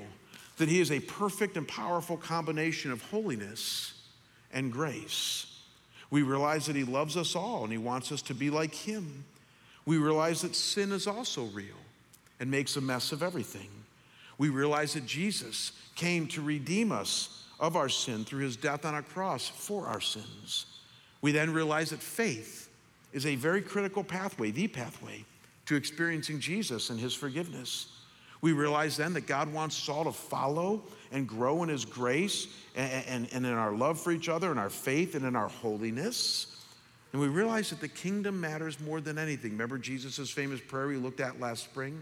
that 0.57 0.69
He 0.69 0.81
is 0.81 0.91
a 0.91 1.01
perfect 1.01 1.57
and 1.57 1.69
powerful 1.69 2.17
combination 2.17 2.91
of 2.91 3.03
holiness 3.03 3.93
and 4.53 4.73
grace. 4.73 5.47
We 6.11 6.23
realize 6.23 6.67
that 6.67 6.77
He 6.77 6.85
loves 6.85 7.17
us 7.17 7.37
all 7.37 7.65
and 7.65 7.73
He 7.73 7.79
wants 7.79 8.11
us 8.11 8.23
to 8.23 8.35
be 8.35 8.49
like 8.49 8.75
Him. 8.75 9.25
We 9.85 9.99
realize 9.99 10.43
that 10.43 10.57
sin 10.57 10.93
is 10.93 11.07
also 11.07 11.45
real 11.45 11.77
and 12.41 12.51
makes 12.51 12.77
a 12.77 12.81
mess 12.81 13.13
of 13.13 13.23
everything. 13.23 13.69
We 14.39 14.49
realize 14.49 14.95
that 14.95 15.07
Jesus 15.07 15.73
came 15.97 16.29
to 16.29 16.41
redeem 16.41 16.93
us 16.93 17.45
of 17.59 17.77
our 17.77 17.89
sin 17.89 18.25
through 18.25 18.45
his 18.45 18.57
death 18.57 18.85
on 18.85 18.95
a 18.95 19.03
cross 19.03 19.49
for 19.49 19.87
our 19.87 20.01
sins. 20.01 20.67
We 21.21 21.33
then 21.33 21.53
realize 21.53 21.91
that 21.91 22.01
faith 22.01 22.71
is 23.13 23.27
a 23.27 23.35
very 23.35 23.61
critical 23.61 24.05
pathway, 24.05 24.53
the 24.53 24.69
pathway 24.69 25.25
to 25.69 25.77
experiencing 25.77 26.41
Jesus 26.41 26.89
and 26.89 26.99
his 26.99 27.13
forgiveness. 27.13 27.89
We 28.41 28.53
realize 28.53 28.97
then 28.97 29.13
that 29.13 29.27
God 29.27 29.53
wants 29.53 29.79
us 29.83 29.89
all 29.91 30.05
to 30.05 30.13
follow 30.13 30.83
and 31.13 31.29
grow 31.29 31.63
in 31.63 31.69
his 31.69 31.85
grace 31.85 32.47
and, 32.75 33.05
and, 33.07 33.29
and 33.33 33.45
in 33.45 33.53
our 33.53 33.73
love 33.73 34.01
for 34.01 34.11
each 34.11 34.31
other, 34.31 34.51
and 34.51 34.59
our 34.59 34.71
faith, 34.71 35.15
and 35.15 35.27
in 35.27 35.37
our 35.37 35.49
holiness. 35.49 36.57
And 37.13 37.21
we 37.21 37.29
realize 37.29 37.69
that 37.69 37.83
the 37.83 37.89
kingdom 37.89 38.41
matters 38.41 38.81
more 38.81 39.03
than 39.03 39.19
anything. 39.19 39.53
Remember 39.53 39.77
Jesus' 39.77 40.31
famous 40.31 40.59
prayer 40.59 40.87
we 40.87 40.97
looked 40.97 41.21
at 41.21 41.39
last 41.39 41.65
spring? 41.65 42.01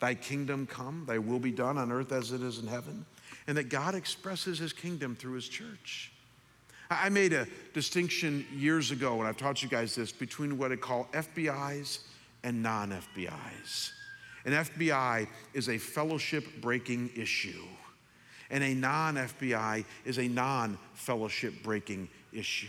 Thy 0.00 0.16
kingdom 0.16 0.66
come, 0.66 1.04
thy 1.06 1.18
will 1.18 1.38
be 1.38 1.52
done 1.52 1.78
on 1.78 1.92
earth 1.92 2.10
as 2.10 2.32
it 2.32 2.42
is 2.42 2.58
in 2.58 2.66
heaven. 2.66 3.06
And 3.46 3.56
that 3.56 3.68
God 3.68 3.94
expresses 3.94 4.58
his 4.58 4.72
kingdom 4.72 5.14
through 5.14 5.34
his 5.34 5.48
church. 5.48 6.10
I 6.90 7.10
made 7.10 7.32
a 7.32 7.46
distinction 7.74 8.44
years 8.52 8.90
ago, 8.90 9.20
and 9.20 9.28
I've 9.28 9.36
taught 9.36 9.62
you 9.62 9.68
guys 9.68 9.94
this, 9.94 10.10
between 10.10 10.58
what 10.58 10.72
I 10.72 10.76
call 10.76 11.08
FBIs 11.12 12.00
and 12.44 12.62
non 12.62 12.92
FBIs. 12.92 13.90
An 14.44 14.52
FBI 14.52 15.26
is 15.54 15.68
a 15.68 15.78
fellowship 15.78 16.44
breaking 16.60 17.10
issue, 17.16 17.64
and 18.50 18.62
a 18.62 18.74
non 18.74 19.16
FBI 19.16 19.84
is 20.04 20.18
a 20.18 20.28
non 20.28 20.78
fellowship 20.92 21.54
breaking 21.64 22.08
issue. 22.32 22.68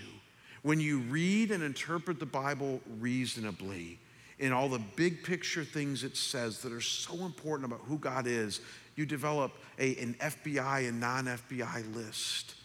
When 0.64 0.80
you 0.80 1.00
read 1.00 1.52
and 1.52 1.62
interpret 1.62 2.20
the 2.20 2.26
Bible 2.26 2.82
reasonably, 3.00 4.00
in 4.40 4.52
all 4.52 4.68
the 4.68 4.82
big 4.96 5.24
picture 5.24 5.64
things 5.64 6.04
it 6.04 6.18
says 6.18 6.62
that 6.62 6.72
are 6.72 6.82
so 6.82 7.14
important 7.26 7.72
about 7.72 7.86
who 7.86 7.98
God 7.98 8.26
is, 8.26 8.62
you 8.96 9.06
develop 9.06 9.52
a, 9.78 9.96
an 9.98 10.16
FBI 10.20 10.90
and 10.90 11.00
non 11.00 11.26
FBI 11.26 11.94
list. 11.94 12.56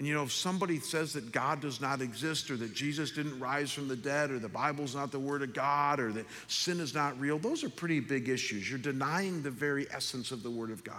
And 0.00 0.08
you 0.08 0.14
know, 0.14 0.22
if 0.22 0.32
somebody 0.32 0.80
says 0.80 1.12
that 1.12 1.30
God 1.30 1.60
does 1.60 1.78
not 1.78 2.00
exist 2.00 2.50
or 2.50 2.56
that 2.56 2.72
Jesus 2.72 3.10
didn't 3.10 3.38
rise 3.38 3.70
from 3.70 3.86
the 3.86 3.96
dead 3.96 4.30
or 4.30 4.38
the 4.38 4.48
Bible's 4.48 4.94
not 4.94 5.12
the 5.12 5.18
Word 5.18 5.42
of 5.42 5.52
God 5.52 6.00
or 6.00 6.10
that 6.12 6.24
sin 6.48 6.80
is 6.80 6.94
not 6.94 7.20
real, 7.20 7.38
those 7.38 7.62
are 7.64 7.68
pretty 7.68 8.00
big 8.00 8.30
issues. 8.30 8.66
You're 8.66 8.78
denying 8.78 9.42
the 9.42 9.50
very 9.50 9.86
essence 9.90 10.30
of 10.30 10.42
the 10.42 10.50
Word 10.50 10.70
of 10.70 10.82
God. 10.82 10.96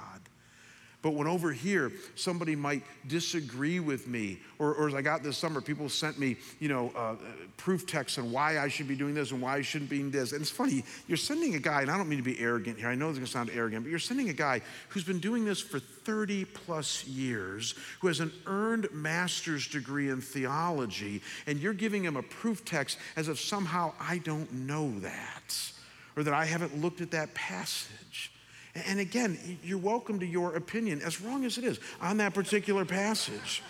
But 1.02 1.16
when 1.16 1.28
over 1.28 1.52
here 1.52 1.92
somebody 2.16 2.56
might 2.56 2.84
disagree 3.08 3.80
with 3.80 4.08
me, 4.08 4.40
or, 4.60 4.74
or 4.76 4.88
as 4.88 4.94
I 4.94 5.02
got 5.02 5.24
this 5.24 5.38
summer, 5.38 5.60
people 5.60 5.90
sent 5.90 6.20
me, 6.20 6.38
you 6.60 6.70
know, 6.70 6.92
uh, 6.96 7.16
proof 7.58 7.88
texts 7.88 8.20
on 8.20 8.32
why 8.32 8.60
I 8.60 8.68
should 8.68 8.88
be 8.88 8.96
doing 8.96 9.16
this 9.16 9.32
and 9.32 9.42
why 9.42 9.56
I 9.56 9.62
shouldn't 9.62 9.90
be 9.90 9.98
doing 9.98 10.12
this. 10.12 10.32
And 10.32 10.42
it's 10.42 10.52
funny, 10.52 10.84
you're 11.08 11.18
sending 11.18 11.56
a 11.56 11.60
guy, 11.60 11.82
and 11.82 11.90
I 11.90 11.98
don't 11.98 12.08
mean 12.08 12.20
to 12.20 12.24
be 12.24 12.40
arrogant 12.40 12.78
here. 12.78 12.88
I 12.88 12.96
know 12.96 13.10
it's 13.10 13.18
going 13.18 13.26
to 13.26 13.32
sound 13.32 13.50
arrogant, 13.52 13.84
but 13.84 13.90
you're 13.90 14.00
sending 14.00 14.30
a 14.30 14.34
guy 14.34 14.62
who's 14.90 15.04
been 15.04 15.20
doing 15.20 15.44
this 15.44 15.60
for 15.60 15.80
30 15.80 16.46
plus 16.46 17.06
years, 17.08 17.74
who 18.00 18.08
has 18.08 18.20
an 18.20 18.32
earned 18.46 18.88
master's 18.92 19.68
degree 19.68 20.10
in 20.10 20.22
theology, 20.22 21.22
and 21.48 21.60
you're 21.60 21.74
giving 21.74 22.04
him 22.04 22.16
a 22.16 22.24
proof 22.24 22.64
text 22.64 23.00
as 23.16 23.28
if 23.28 23.40
somehow 23.40 23.94
I 24.00 24.20
don't 24.20 24.52
know 24.54 25.00
that, 25.00 25.72
or 26.16 26.24
that 26.24 26.34
I 26.34 26.46
haven't 26.46 26.80
looked 26.80 27.02
at 27.02 27.12
that 27.12 27.34
passage. 27.34 28.32
And 28.74 29.00
again, 29.00 29.60
you're 29.64 29.78
welcome 29.78 30.20
to 30.20 30.26
your 30.26 30.56
opinion, 30.56 31.02
as 31.02 31.22
wrong 31.22 31.44
as 31.44 31.58
it 31.58 31.64
is, 31.64 31.80
on 32.00 32.18
that 32.18 32.34
particular 32.34 32.86
passage. 32.86 33.62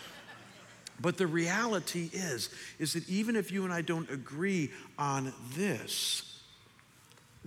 But 0.99 1.17
the 1.17 1.25
reality 1.25 2.09
is, 2.13 2.49
is 2.77 2.93
that 2.93 3.09
even 3.09 3.35
if 3.35 3.51
you 3.51 3.63
and 3.63 3.73
I 3.73 3.81
don't 3.81 4.09
agree 4.11 4.71
on 4.99 5.33
this, 5.55 6.41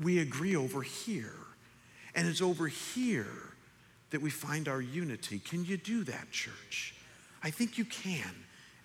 we 0.03 0.19
agree 0.19 0.57
over 0.57 0.83
here. 0.83 1.37
And 2.17 2.27
it's 2.27 2.43
over 2.43 2.67
here 2.67 3.27
that 4.11 4.21
we 4.21 4.31
find 4.31 4.69
our 4.69 4.81
unity. 4.81 5.39
Can 5.39 5.65
you 5.65 5.77
do 5.77 6.05
that, 6.05 6.31
church? 6.33 6.95
I 7.43 7.51
think 7.51 7.79
you 7.79 7.85
can. 7.85 8.31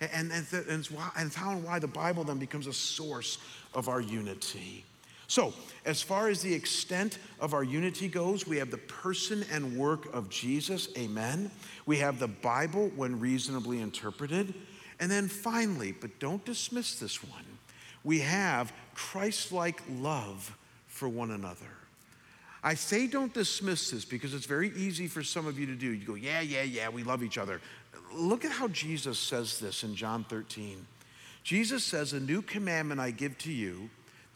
And, 0.00 0.32
and, 0.32 0.46
and, 0.52 0.80
it's, 0.80 0.90
why, 0.90 1.10
and 1.16 1.26
it's 1.26 1.36
how 1.36 1.50
and 1.50 1.64
why 1.64 1.78
the 1.78 1.88
Bible 1.88 2.24
then 2.24 2.38
becomes 2.38 2.66
a 2.66 2.72
source 2.72 3.38
of 3.74 3.88
our 3.88 4.00
unity. 4.00 4.84
So, 5.30 5.54
as 5.84 6.02
far 6.02 6.28
as 6.28 6.42
the 6.42 6.52
extent 6.52 7.18
of 7.38 7.54
our 7.54 7.62
unity 7.62 8.08
goes, 8.08 8.48
we 8.48 8.56
have 8.56 8.72
the 8.72 8.78
person 8.78 9.44
and 9.52 9.76
work 9.76 10.12
of 10.12 10.28
Jesus, 10.28 10.88
amen. 10.98 11.52
We 11.86 11.98
have 11.98 12.18
the 12.18 12.26
Bible 12.26 12.90
when 12.96 13.20
reasonably 13.20 13.80
interpreted. 13.80 14.52
And 14.98 15.08
then 15.08 15.28
finally, 15.28 15.92
but 15.92 16.18
don't 16.18 16.44
dismiss 16.44 16.96
this 16.96 17.22
one, 17.22 17.44
we 18.02 18.18
have 18.18 18.72
Christ 18.96 19.52
like 19.52 19.80
love 19.88 20.58
for 20.88 21.08
one 21.08 21.30
another. 21.30 21.76
I 22.64 22.74
say 22.74 23.06
don't 23.06 23.32
dismiss 23.32 23.92
this 23.92 24.04
because 24.04 24.34
it's 24.34 24.46
very 24.46 24.72
easy 24.74 25.06
for 25.06 25.22
some 25.22 25.46
of 25.46 25.60
you 25.60 25.66
to 25.66 25.76
do. 25.76 25.92
You 25.92 26.06
go, 26.08 26.14
yeah, 26.16 26.40
yeah, 26.40 26.64
yeah, 26.64 26.88
we 26.88 27.04
love 27.04 27.22
each 27.22 27.38
other. 27.38 27.60
Look 28.12 28.44
at 28.44 28.50
how 28.50 28.66
Jesus 28.66 29.16
says 29.16 29.60
this 29.60 29.84
in 29.84 29.94
John 29.94 30.24
13. 30.24 30.84
Jesus 31.44 31.84
says, 31.84 32.14
A 32.14 32.20
new 32.20 32.42
commandment 32.42 33.00
I 33.00 33.12
give 33.12 33.38
to 33.38 33.52
you 33.52 33.90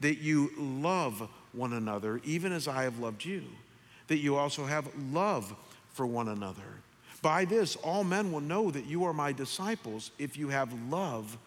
that 0.05 0.19
you 0.19 0.51
love 0.59 1.31
one 1.55 1.73
another, 1.73 2.21
even 2.25 2.53
as 2.53 2.69
I 2.69 2.83
have 2.83 2.99
loved 2.99 3.25
you, 3.25 3.43
that 4.09 4.19
you 4.19 4.37
also 4.37 4.67
have 4.67 4.87
love 5.11 5.55
for 5.95 6.07
one 6.07 6.29
another. 6.29 6.83
By 7.23 7.47
this, 7.47 7.75
all 7.77 8.05
men 8.05 8.31
will 8.31 8.43
know 8.43 8.71
that 8.71 8.85
you 8.85 9.05
are 9.05 9.14
my 9.14 9.33
disciples 9.33 10.11
if 10.19 10.37
you 10.37 10.51
have 10.51 10.71
love 10.90 11.38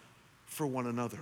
for 0.48 0.65
one 0.65 0.88
another. 0.88 1.20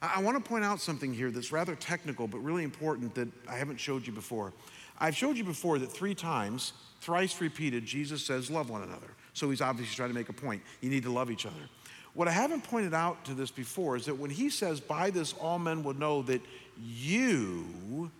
I 0.00 0.22
want 0.22 0.42
to 0.42 0.48
point 0.48 0.64
out 0.64 0.80
something 0.80 1.12
here 1.12 1.30
that's 1.30 1.52
rather 1.52 1.74
technical, 1.74 2.26
but 2.26 2.38
really 2.38 2.64
important 2.64 3.14
that 3.14 3.28
I 3.46 3.56
haven't 3.56 3.78
showed 3.78 4.06
you 4.06 4.14
before. 4.14 4.54
I've 4.98 5.14
showed 5.14 5.36
you 5.36 5.44
before 5.44 5.78
that 5.80 5.92
three 5.92 6.14
times, 6.14 6.72
thrice 7.02 7.38
repeated, 7.42 7.84
Jesus 7.84 8.24
says, 8.24 8.50
Love 8.50 8.70
one 8.70 8.82
another. 8.82 9.08
So 9.34 9.50
he's 9.50 9.60
obviously 9.60 9.94
trying 9.94 10.08
to 10.08 10.14
make 10.14 10.30
a 10.30 10.32
point. 10.32 10.62
You 10.80 10.88
need 10.88 11.02
to 11.02 11.12
love 11.12 11.30
each 11.30 11.44
other. 11.44 11.68
What 12.14 12.26
I 12.26 12.32
haven't 12.32 12.64
pointed 12.64 12.92
out 12.92 13.24
to 13.26 13.34
this 13.34 13.50
before 13.50 13.96
is 13.96 14.06
that 14.06 14.16
when 14.16 14.30
he 14.30 14.50
says, 14.50 14.80
By 14.80 15.10
this 15.10 15.32
all 15.34 15.58
men 15.58 15.84
will 15.84 15.94
know 15.94 16.22
that 16.22 16.40
you 16.82 18.10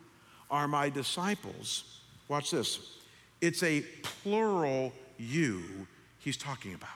are 0.50 0.68
my 0.68 0.88
disciples, 0.88 2.00
watch 2.28 2.50
this. 2.50 2.98
It's 3.40 3.62
a 3.62 3.82
plural 4.02 4.92
you 5.18 5.86
he's 6.18 6.36
talking 6.36 6.74
about. 6.74 6.88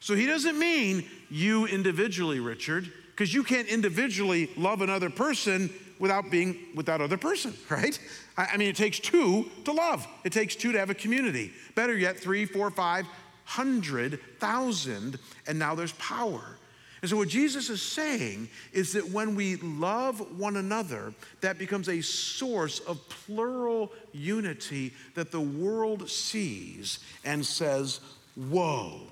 So 0.00 0.14
he 0.14 0.26
doesn't 0.26 0.58
mean 0.58 1.04
you 1.30 1.66
individually, 1.66 2.40
Richard, 2.40 2.90
because 3.10 3.32
you 3.32 3.42
can't 3.42 3.68
individually 3.68 4.50
love 4.56 4.82
another 4.82 5.10
person 5.10 5.70
without 5.98 6.30
being 6.30 6.58
with 6.74 6.86
that 6.86 7.00
other 7.00 7.16
person, 7.16 7.54
right? 7.70 7.98
I 8.36 8.56
mean, 8.56 8.68
it 8.68 8.76
takes 8.76 8.98
two 8.98 9.50
to 9.64 9.72
love. 9.72 10.06
It 10.24 10.32
takes 10.32 10.54
two 10.54 10.72
to 10.72 10.78
have 10.78 10.90
a 10.90 10.94
community. 10.94 11.52
Better 11.74 11.96
yet, 11.96 12.18
three, 12.18 12.44
four, 12.44 12.70
five, 12.70 13.06
hundred 13.44 14.20
thousand, 14.38 15.18
and 15.46 15.58
now 15.58 15.74
there's 15.74 15.92
power. 15.92 16.58
And 17.06 17.10
so, 17.12 17.18
what 17.18 17.28
Jesus 17.28 17.70
is 17.70 17.80
saying 17.80 18.48
is 18.72 18.94
that 18.94 19.10
when 19.10 19.36
we 19.36 19.54
love 19.58 20.40
one 20.40 20.56
another, 20.56 21.14
that 21.40 21.56
becomes 21.56 21.88
a 21.88 22.00
source 22.00 22.80
of 22.80 22.98
plural 23.08 23.92
unity 24.12 24.92
that 25.14 25.30
the 25.30 25.40
world 25.40 26.10
sees 26.10 26.98
and 27.24 27.46
says, 27.46 28.00
Whoa. 28.34 29.02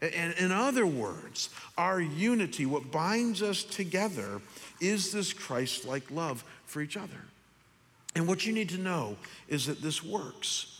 And 0.00 0.32
in 0.38 0.52
other 0.52 0.86
words, 0.86 1.50
our 1.76 2.00
unity, 2.00 2.64
what 2.64 2.90
binds 2.90 3.42
us 3.42 3.62
together, 3.62 4.40
is 4.80 5.12
this 5.12 5.34
Christ 5.34 5.84
like 5.84 6.10
love 6.10 6.42
for 6.64 6.80
each 6.80 6.96
other. 6.96 7.20
And 8.14 8.26
what 8.26 8.46
you 8.46 8.54
need 8.54 8.70
to 8.70 8.78
know 8.78 9.18
is 9.48 9.66
that 9.66 9.82
this 9.82 10.02
works. 10.02 10.73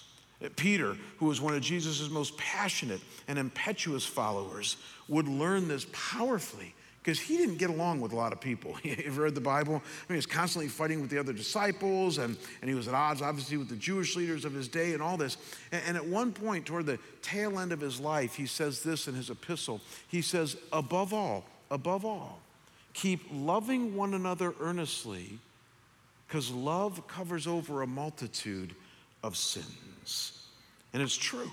Peter, 0.57 0.97
who 1.19 1.27
was 1.27 1.41
one 1.41 1.55
of 1.55 1.63
Jesus' 1.63 2.09
most 2.11 2.37
passionate 2.37 3.01
and 3.29 3.39
impetuous 3.39 4.05
followers, 4.05 4.77
would 5.09 5.29
learn 5.29 5.69
this 5.69 5.87
powerfully 5.93 6.75
because 7.05 7.21
he 7.21 7.37
didn't 7.37 7.57
get 7.57 7.69
along 7.69 8.01
with 8.01 8.13
a 8.13 8.17
lot 8.17 8.33
of 8.33 8.41
people. 8.41 8.77
you 8.83 8.97
ever 9.05 9.25
read 9.25 9.35
the 9.35 9.41
Bible? 9.41 9.75
I 9.75 9.77
mean, 9.77 9.83
he 10.09 10.15
was 10.17 10.27
constantly 10.27 10.69
fighting 10.69 11.03
with 11.03 11.11
the 11.11 11.19
other 11.19 11.35
disciples, 11.35 12.17
and, 12.17 12.37
and 12.63 12.71
he 12.71 12.75
was 12.75 12.89
at 12.89 12.95
odds, 12.95 13.21
obviously, 13.21 13.59
with 13.59 13.69
the 13.69 13.77
Jewish 13.77 14.17
leaders 14.17 14.47
of 14.47 14.55
his 14.55 14.69
day 14.69 14.95
and 14.95 15.03
all 15.03 15.19
this. 15.19 15.37
And, 15.71 15.83
and 15.89 15.97
at 15.99 16.07
one 16.07 16.33
point, 16.33 16.65
toward 16.65 16.87
the 16.87 16.99
tail 17.21 17.59
end 17.59 17.73
of 17.73 17.81
his 17.81 18.01
life, 18.01 18.35
he 18.35 18.47
says 18.47 18.83
this 18.83 19.07
in 19.07 19.15
his 19.15 19.29
epistle. 19.29 19.83
He 20.09 20.23
says, 20.23 20.57
Above 20.73 21.13
all, 21.13 21.45
above 21.71 22.07
all, 22.07 22.41
keep 22.95 23.21
loving 23.31 23.95
one 23.95 24.15
another 24.15 24.55
earnestly, 24.59 25.39
because 26.27 26.51
love 26.51 27.07
covers 27.07 27.47
over 27.47 27.83
a 27.83 27.87
multitude 27.87 28.75
of 29.23 29.37
sins. 29.37 30.34
And 30.95 31.03
it's 31.03 31.17
true. 31.17 31.51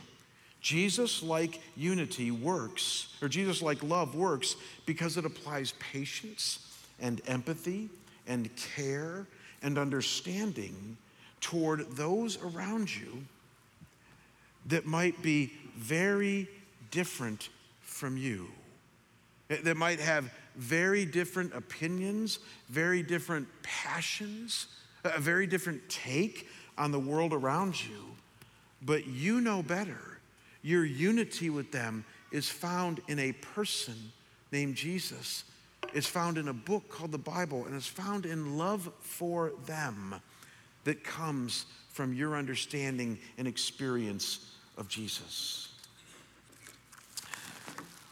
Jesus 0.62 1.24
like 1.24 1.60
unity 1.76 2.30
works, 2.30 3.18
or 3.22 3.28
Jesus 3.28 3.62
like 3.64 3.82
love 3.82 4.16
works 4.16 4.56
because 4.86 5.18
it 5.18 5.26
applies 5.26 5.74
patience 5.80 6.60
and 7.02 7.20
empathy 7.28 7.90
and 8.28 8.56
care 8.56 9.26
and 9.64 9.80
understanding 9.80 10.96
toward 11.42 11.96
those 11.98 12.38
around 12.44 12.96
you 12.96 13.24
that 14.68 14.86
might 14.86 15.20
be 15.24 15.52
very 15.76 16.48
different 16.92 17.50
from 17.82 18.16
you, 18.16 18.48
that 19.50 19.76
might 19.76 20.00
have 20.00 20.32
very 20.56 21.06
different 21.06 21.56
opinions, 21.56 22.38
very 22.70 23.02
different 23.02 23.48
passions, 23.64 24.68
a 25.04 25.20
very 25.20 25.48
different 25.48 25.82
take 25.90 26.48
on 26.78 26.92
the 26.92 27.00
world 27.00 27.34
around 27.34 27.84
you. 27.84 28.16
But 28.82 29.08
you 29.08 29.42
know 29.42 29.62
better 29.62 30.12
your 30.62 30.86
unity 30.86 31.50
with 31.50 31.72
them 31.72 32.06
is 32.32 32.50
found 32.50 33.02
in 33.08 33.20
a 33.20 33.32
person 33.32 33.96
named 34.52 34.76
Jesus. 34.76 35.44
It's 35.94 36.08
found 36.08 36.38
in 36.38 36.48
a 36.48 36.54
book 36.54 36.90
called 36.90 37.12
the 37.12 37.18
Bible, 37.18 37.66
and 37.66 37.76
it's 37.76 37.88
found 37.88 38.26
in 38.26 38.58
love 38.58 38.92
for 39.00 39.54
them 39.66 40.16
that 40.84 41.04
comes 41.04 41.66
from 41.90 42.14
your 42.14 42.36
understanding 42.36 43.20
and 43.38 43.48
experience 43.48 44.52
of 44.78 44.88
Jesus. 44.88 45.70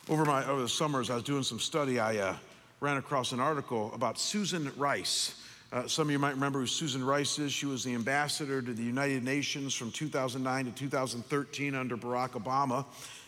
Over, 0.09 0.25
my, 0.25 0.45
over 0.45 0.61
the 0.61 0.69
summers, 0.69 1.09
I 1.09 1.15
was 1.15 1.23
doing 1.23 1.43
some 1.43 1.59
study. 1.59 1.99
I 1.99 2.17
uh, 2.17 2.35
ran 2.79 2.97
across 2.97 3.31
an 3.31 3.39
article 3.39 3.91
about 3.93 4.19
Susan 4.19 4.71
Rice. 4.75 5.35
Uh, 5.71 5.87
some 5.87 6.07
of 6.07 6.11
you 6.11 6.17
might 6.17 6.33
remember 6.33 6.59
who 6.59 6.65
Susan 6.65 7.03
Rice 7.03 7.37
is. 7.37 7.53
She 7.53 7.67
was 7.67 7.83
the 7.83 7.93
ambassador 7.93 8.59
to 8.59 8.73
the 8.73 8.81
United 8.81 9.23
Nations 9.23 9.75
from 9.75 9.91
2009 9.91 10.65
to 10.65 10.71
2013 10.71 11.75
under 11.75 11.95
Barack 11.95 12.31
Obama, 12.31 12.85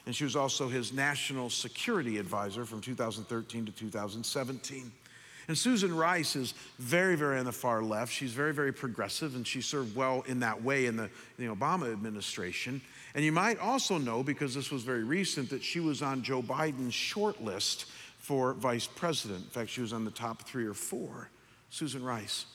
and 0.08 0.16
she 0.16 0.24
was 0.24 0.36
also 0.36 0.68
his 0.68 0.92
national 0.92 1.52
security 1.52 2.18
advisor 2.18 2.66
from 2.66 2.82
2013 2.82 3.68
to 3.68 3.72
2017. 3.72 4.92
And 5.48 5.58
Susan 5.58 5.96
Rice 5.96 6.36
is 6.36 6.56
very, 6.80 7.16
very 7.16 7.38
on 7.38 7.46
the 7.46 7.52
far 7.52 7.84
left. 7.84 8.12
She's 8.12 8.32
very, 8.32 8.54
very 8.54 8.74
progressive, 8.74 9.36
and 9.36 9.46
she 9.46 9.62
served 9.62 9.96
well 9.96 10.24
in 10.26 10.40
that 10.40 10.64
way 10.64 10.88
in 10.88 10.98
the, 10.98 11.10
in 11.38 11.48
the 11.48 11.56
Obama 11.56 11.92
administration. 11.92 12.82
And 13.14 13.24
you 13.24 13.32
might 13.32 13.60
also 13.60 14.00
know, 14.00 14.24
because 14.24 14.56
this 14.56 14.72
was 14.72 14.82
very 14.82 15.04
recent, 15.04 15.52
that 15.52 15.64
she 15.64 15.80
was 15.80 16.02
on 16.02 16.24
Joe 16.24 16.42
Biden's 16.42 16.96
short 16.96 17.44
list 17.44 17.86
for 18.18 18.54
vice 18.54 18.88
president. 18.88 19.42
In 19.42 19.50
fact, 19.50 19.70
she 19.70 19.82
was 19.82 19.94
on 19.94 20.06
the 20.06 20.12
top 20.12 20.42
three 20.44 20.66
or 20.66 20.74
four. 20.74 21.30
Susan 21.72 22.04
Rice. 22.04 22.46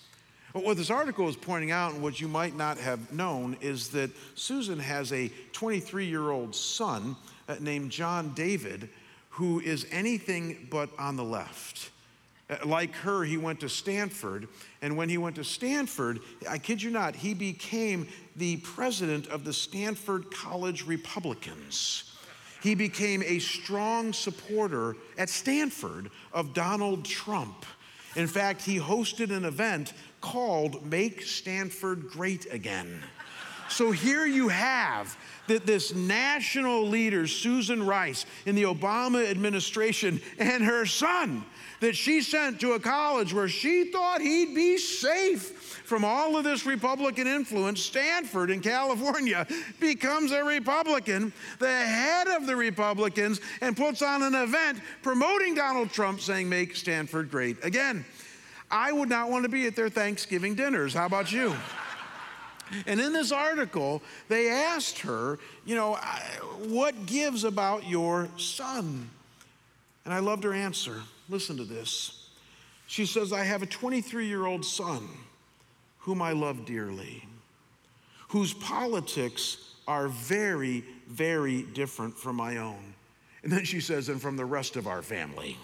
But 0.53 0.65
what 0.65 0.77
this 0.77 0.91
article 0.91 1.29
is 1.29 1.37
pointing 1.37 1.73
out, 1.73 1.93
and 1.93 2.03
what 2.03 2.21
you 2.21 2.29
might 2.29 2.57
not 2.57 2.79
have 2.79 3.13
known, 3.13 3.57
is 3.61 3.89
that 3.89 4.11
Susan 4.37 4.79
has 4.79 5.13
a 5.13 5.29
23 5.53 6.07
year 6.07 6.31
old 6.31 6.55
son 6.55 7.17
uh, 7.49 7.57
named 7.61 7.91
John 7.91 8.33
David 8.35 8.89
who 9.37 9.61
is 9.61 9.87
anything 9.91 10.67
but 10.71 10.89
on 10.99 11.17
the 11.17 11.25
left. 11.25 11.91
Uh, 12.49 12.57
like 12.65 12.95
her, 12.95 13.23
he 13.23 13.37
went 13.37 13.61
to 13.61 13.69
Stanford, 13.69 14.49
and 14.81 14.97
when 14.97 15.11
he 15.11 15.19
went 15.19 15.37
to 15.37 15.45
Stanford, 15.45 16.21
I 16.49 16.57
kid 16.57 16.83
you 16.83 16.91
not, 16.91 17.15
he 17.15 17.35
became 17.35 18.09
the 18.37 18.57
president 18.59 19.27
of 19.27 19.45
the 19.45 19.53
Stanford 19.53 20.31
College 20.31 20.87
Republicans. 20.87 22.15
He 22.63 22.75
became 22.75 23.23
a 23.25 23.39
strong 23.39 24.15
supporter 24.15 24.97
at 25.19 25.29
Stanford 25.29 26.11
of 26.33 26.55
Donald 26.55 27.05
Trump. 27.05 27.67
In 28.17 28.27
fact, 28.27 28.63
he 28.63 28.79
hosted 28.81 29.31
an 29.31 29.45
event 29.45 29.93
called 30.21 30.85
Make 30.91 31.23
Stanford 31.23 32.09
Great 32.09 32.53
Again. 32.53 33.03
So 33.69 33.91
here 33.91 34.27
you 34.27 34.49
have 34.49 35.17
that 35.49 35.67
this 35.67 35.95
national 35.95 36.87
leader, 36.87 37.27
Susan 37.27 37.85
Rice, 37.85 38.27
in 38.47 38.55
the 38.55 38.65
Obama 38.65 39.29
administration, 39.29 40.21
and 40.39 40.65
her 40.65 40.87
son, 40.87 41.45
that 41.81 41.95
she 41.95 42.23
sent 42.23 42.61
to 42.61 42.73
a 42.73 42.81
college 42.81 43.35
where 43.35 43.49
she 43.49 43.91
thought 43.91 44.21
he'd 44.21 44.55
be 44.55 44.79
safe 44.79 45.83
from 45.87 46.05
all 46.05 46.37
of 46.37 46.45
this 46.45 46.67
Republican 46.67 47.27
influence, 47.27 47.81
Stanford 47.81 48.51
in 48.51 48.61
California 48.61 49.47
becomes 49.81 50.33
a 50.33 50.43
Republican, 50.43 51.33
the 51.59 51.69
head 51.69 52.27
of 52.27 52.47
the 52.47 52.57
Republicans, 52.57 53.41
and 53.61 53.77
puts 53.77 54.03
on 54.03 54.23
an 54.23 54.35
event 54.35 54.81
promoting 55.03 55.55
Donald 55.55 55.91
Trump, 55.91 56.21
saying, 56.21 56.49
Make 56.49 56.75
Stanford 56.75 57.31
great 57.31 57.65
again. 57.65 58.05
I 58.71 58.91
would 58.91 59.09
not 59.09 59.31
want 59.31 59.45
to 59.45 59.49
be 59.49 59.67
at 59.67 59.77
their 59.77 59.89
Thanksgiving 59.89 60.57
dinners. 60.57 60.93
How 60.93 61.07
about 61.07 61.31
you? 61.31 61.55
And 62.87 63.01
in 63.01 63.13
this 63.13 63.33
article, 63.33 64.03
they 64.29 64.49
asked 64.49 65.01
her, 65.01 65.39
you 65.65 65.75
know, 65.75 65.95
what 66.65 67.07
gives 67.07 67.45
about 67.45 67.87
your 67.87 68.29
son? 68.37 69.09
And 70.05 70.13
I 70.13 70.19
loved 70.19 70.45
her 70.45 70.53
answer. 70.53 71.03
Listen 71.29 71.57
to 71.57 71.65
this. 71.65 72.29
She 72.87 73.07
says, 73.07 73.33
I 73.33 73.45
have 73.45 73.63
a 73.63 73.67
23 73.67 74.27
year 74.27 74.47
old 74.47 74.65
son 74.65 75.09
whom 75.99 76.23
I 76.23 76.33
love 76.33 76.65
dearly, 76.65 77.27
whose 78.29 78.55
politics 78.55 79.75
are 79.89 80.09
very, 80.09 80.85
very 81.09 81.63
different 81.63 82.17
from 82.17 82.37
my 82.37 82.59
own. 82.59 82.95
And 83.43 83.53
then 83.53 83.65
she 83.65 83.81
says, 83.81 84.09
and 84.09 84.21
from 84.21 84.37
the 84.37 84.45
rest 84.45 84.77
of 84.77 84.87
our 84.87 85.03
family. 85.03 85.57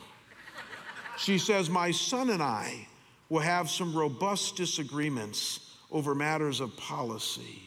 she 1.16 1.38
says, 1.38 1.68
My 1.68 1.90
son 1.90 2.30
and 2.30 2.42
I 2.42 2.86
will 3.28 3.40
have 3.40 3.70
some 3.70 3.96
robust 3.96 4.57
disagreements 4.57 5.72
over 5.93 6.14
matters 6.14 6.61
of 6.61 6.76
policy. 6.76 7.62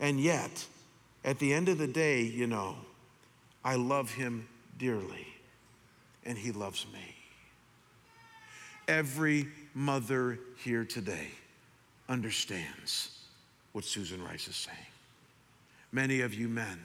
And 0.00 0.18
yet, 0.18 0.66
at 1.24 1.38
the 1.38 1.52
end 1.52 1.68
of 1.68 1.78
the 1.78 1.86
day, 1.86 2.22
you 2.22 2.46
know, 2.46 2.76
I 3.64 3.76
love 3.76 4.10
him 4.10 4.48
dearly, 4.78 5.26
and 6.24 6.36
he 6.36 6.50
loves 6.50 6.86
me. 6.92 7.14
Every 8.88 9.46
mother 9.74 10.38
here 10.58 10.84
today 10.84 11.28
understands 12.08 13.18
what 13.72 13.84
Susan 13.84 14.22
Rice 14.22 14.48
is 14.48 14.56
saying. 14.56 14.76
Many 15.92 16.22
of 16.22 16.34
you 16.34 16.48
men 16.48 16.80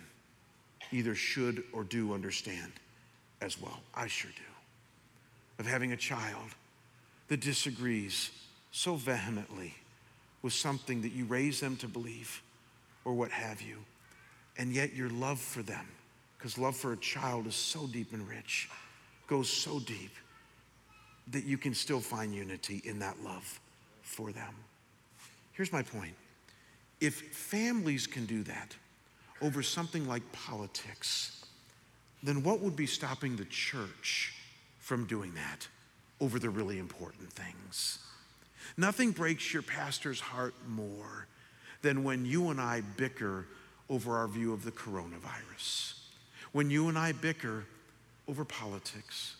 either 0.92 1.16
should 1.16 1.64
or 1.74 1.84
do 1.84 2.14
understand 2.14 2.72
as 3.42 3.62
well. 3.62 3.80
I 3.96 4.08
sure 4.08 4.32
do. 4.36 4.44
Of 5.60 5.66
having 5.66 5.92
a 5.92 5.98
child 5.98 6.56
that 7.28 7.42
disagrees 7.42 8.32
so 8.72 8.96
vehemently 8.96 9.76
with 10.42 10.54
something 10.54 11.02
that 11.02 11.12
you 11.12 11.26
raise 11.26 11.60
them 11.60 11.76
to 11.78 11.88
believe 11.88 12.42
or 13.06 13.14
what 13.14 13.32
have 13.32 13.62
you, 13.62 13.78
and 14.58 14.74
yet 14.74 14.94
your 14.94 15.10
love 15.10 15.40
for 15.40 15.62
them, 15.62 15.86
because 16.38 16.58
love 16.58 16.76
for 16.76 16.94
a 16.94 16.98
child 16.98 17.48
is 17.48 17.56
so 17.56 17.88
deep 17.88 18.14
and 18.14 18.28
rich, 18.28 18.70
goes 19.28 19.50
so 19.50 19.80
deep 19.80 20.12
that 21.32 21.46
you 21.46 21.58
can 21.58 21.74
still 21.74 22.00
find 22.00 22.34
unity 22.34 22.82
in 22.86 23.00
that 23.00 23.22
love 23.24 23.60
for 24.02 24.32
them. 24.32 24.54
Here's 25.54 25.72
my 25.72 25.84
point 25.84 26.14
if 27.00 27.34
families 27.34 28.08
can 28.08 28.26
do 28.26 28.44
that 28.44 28.76
over 29.42 29.64
something 29.64 30.08
like 30.08 30.30
politics, 30.32 31.46
then 32.24 32.44
what 32.44 32.60
would 32.60 32.76
be 32.76 32.86
stopping 32.86 33.36
the 33.36 33.46
church 33.46 34.36
from 34.80 35.06
doing 35.06 35.34
that 35.36 35.68
over 36.20 36.40
the 36.40 36.50
really 36.50 36.80
important 36.80 37.32
things? 37.32 38.00
Nothing 38.78 39.12
breaks 39.12 39.54
your 39.54 39.64
pastor's 39.64 40.20
heart 40.20 40.54
more 40.68 41.28
than 41.82 42.04
when 42.04 42.26
you 42.26 42.50
and 42.50 42.60
I 42.60 42.82
bicker 42.98 43.46
over 43.90 44.18
our 44.18 44.28
view 44.28 44.54
of 44.54 44.64
the 44.64 44.72
coronavirus, 44.72 45.94
when 46.52 46.70
you 46.70 46.90
and 46.90 46.98
I 46.98 47.12
bicker 47.12 47.66
over 48.28 48.46
politics, 48.46 49.36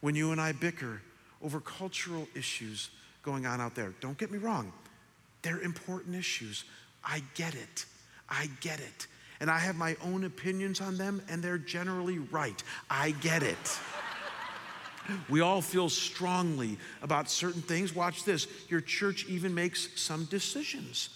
when 0.00 0.14
you 0.14 0.32
and 0.32 0.40
I 0.40 0.52
bicker 0.52 1.00
over 1.42 1.60
cultural 1.60 2.28
issues 2.34 2.90
going 3.22 3.46
on 3.46 3.60
out 3.60 3.74
there. 3.74 3.94
Don't 4.00 4.18
get 4.18 4.30
me 4.30 4.38
wrong, 4.38 4.72
they're 5.42 5.60
important 5.60 6.14
issues. 6.14 6.64
I 7.04 7.22
get 7.34 7.54
it. 7.54 7.86
I 8.28 8.48
get 8.60 8.80
it. 8.80 9.06
And 9.38 9.50
I 9.50 9.58
have 9.58 9.76
my 9.76 9.96
own 10.02 10.24
opinions 10.24 10.80
on 10.80 10.96
them, 10.96 11.22
and 11.28 11.42
they're 11.42 11.58
generally 11.58 12.18
right. 12.18 12.60
I 12.90 13.12
get 13.12 13.42
it. 13.42 13.78
We 15.28 15.40
all 15.40 15.62
feel 15.62 15.88
strongly 15.88 16.78
about 17.02 17.30
certain 17.30 17.62
things. 17.62 17.94
Watch 17.94 18.24
this. 18.24 18.46
Your 18.68 18.80
church 18.80 19.26
even 19.26 19.54
makes 19.54 19.88
some 20.00 20.24
decisions 20.26 21.08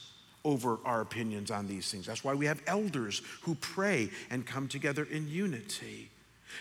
over 0.45 0.79
our 0.85 1.01
opinions 1.01 1.51
on 1.51 1.67
these 1.67 1.91
things. 1.91 2.07
That's 2.07 2.25
why 2.25 2.35
we 2.35 2.47
have 2.47 2.63
elders 2.67 3.23
who 3.43 3.55
pray 3.57 4.11
and 4.31 4.47
come 4.47 4.69
together 4.69 5.05
in 5.05 5.29
unity. 5.29 6.11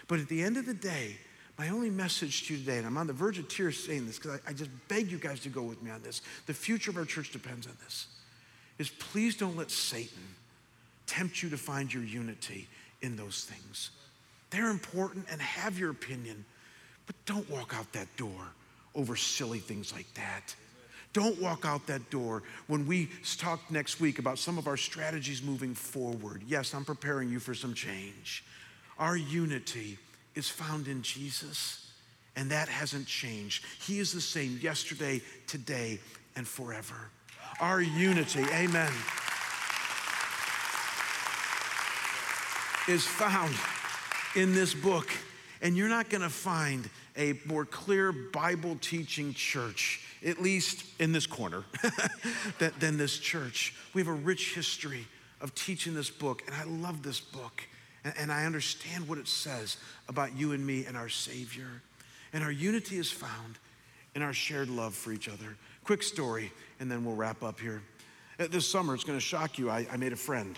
But 0.07 0.19
at 0.19 0.27
the 0.27 0.41
end 0.43 0.57
of 0.57 0.65
the 0.65 0.73
day, 0.73 1.17
My 1.59 1.67
only 1.67 1.89
message 1.89 2.47
to 2.47 2.53
you 2.53 2.59
today, 2.61 2.77
and 2.77 2.87
I'm 2.87 2.97
on 2.97 3.05
the 3.05 3.11
verge 3.11 3.37
of 3.37 3.49
tears 3.49 3.83
saying 3.83 4.07
this 4.07 4.17
because 4.17 4.39
I, 4.45 4.51
I 4.51 4.53
just 4.53 4.71
beg 4.87 5.11
you 5.11 5.17
guys 5.17 5.41
to 5.41 5.49
go 5.49 5.61
with 5.61 5.83
me 5.83 5.91
on 5.91 6.01
this. 6.01 6.21
The 6.45 6.53
future 6.53 6.89
of 6.89 6.95
our 6.95 7.03
church 7.03 7.33
depends 7.33 7.67
on 7.67 7.73
this. 7.83 8.07
Is 8.77 8.89
please 8.89 9.35
don't 9.35 9.57
let 9.57 9.69
Satan 9.69 10.23
tempt 11.05 11.43
you 11.43 11.49
to 11.49 11.57
find 11.57 11.93
your 11.93 12.03
unity 12.03 12.69
in 13.01 13.17
those 13.17 13.43
things. 13.43 13.89
They're 14.51 14.69
important 14.69 15.25
and 15.29 15.41
have 15.41 15.77
your 15.77 15.91
opinion, 15.91 16.45
but 17.09 17.15
don't 17.25 17.49
walk 17.49 17.73
out 17.75 17.91
that 17.91 18.07
door 18.17 18.53
over 18.93 19.15
silly 19.15 19.57
things 19.57 19.91
like 19.91 20.05
that. 20.13 20.53
Don't 21.11 21.41
walk 21.41 21.65
out 21.65 21.87
that 21.87 22.07
door 22.11 22.43
when 22.67 22.85
we 22.85 23.09
talk 23.39 23.71
next 23.71 23.99
week 23.99 24.19
about 24.19 24.37
some 24.37 24.59
of 24.59 24.67
our 24.67 24.77
strategies 24.77 25.41
moving 25.41 25.73
forward. 25.73 26.43
Yes, 26.47 26.75
I'm 26.75 26.85
preparing 26.85 27.31
you 27.31 27.39
for 27.39 27.55
some 27.55 27.73
change. 27.73 28.43
Our 28.99 29.17
unity 29.17 29.97
is 30.35 30.49
found 30.49 30.87
in 30.87 31.01
Jesus, 31.01 31.89
and 32.35 32.51
that 32.51 32.69
hasn't 32.69 33.07
changed. 33.07 33.65
He 33.81 33.97
is 33.97 34.11
the 34.11 34.21
same 34.21 34.59
yesterday, 34.61 35.19
today, 35.47 35.99
and 36.35 36.47
forever. 36.47 37.09
Our 37.59 37.81
unity, 37.81 38.43
amen, 38.53 38.93
is 42.87 43.03
found 43.03 43.55
in 44.35 44.53
this 44.53 44.75
book. 44.75 45.09
And 45.61 45.75
you're 45.75 45.89
not 45.89 46.09
going 46.09 46.21
to 46.21 46.29
find 46.29 46.89
a 47.17 47.33
more 47.45 47.65
clear 47.65 48.11
Bible 48.11 48.77
teaching 48.79 49.33
church, 49.33 50.01
at 50.25 50.41
least 50.41 50.85
in 50.99 51.11
this 51.11 51.27
corner, 51.27 51.63
than, 52.79 52.97
this 52.97 53.19
church. 53.19 53.75
We 53.93 54.01
have 54.01 54.07
a 54.07 54.13
rich 54.13 54.55
history 54.55 55.05
of 55.41 55.53
teaching 55.55 55.93
this 55.93 56.09
book, 56.09 56.43
and 56.45 56.55
I 56.55 56.63
love 56.63 57.03
this 57.03 57.19
book. 57.19 57.63
And 58.17 58.31
I 58.31 58.45
understand 58.45 59.09
what 59.09 59.17
it 59.17 59.27
says 59.27 59.75
about 60.07 60.35
you 60.35 60.53
and 60.53 60.65
me 60.65 60.85
and 60.85 60.95
our 60.95 61.09
Savior. 61.09 61.81
And 62.31 62.43
our 62.43 62.51
unity 62.51 62.97
is 62.97 63.11
found 63.11 63.57
in 64.15 64.21
our 64.21 64.33
shared 64.33 64.69
love 64.69 64.95
for 64.95 65.11
each 65.11 65.27
other. 65.27 65.57
Quick 65.83 66.03
story, 66.03 66.51
and 66.79 66.89
then 66.89 67.03
we'll 67.03 67.15
wrap 67.15 67.43
up 67.43 67.59
here. 67.59 67.81
This 68.39 68.65
summer, 68.65 68.95
it's 68.95 69.03
going 69.03 69.17
to 69.17 69.25
shock 69.25 69.57
you. 69.57 69.69
I, 69.69 69.85
I 69.91 69.97
made 69.97 70.13
a 70.13 70.15
friend. 70.15 70.57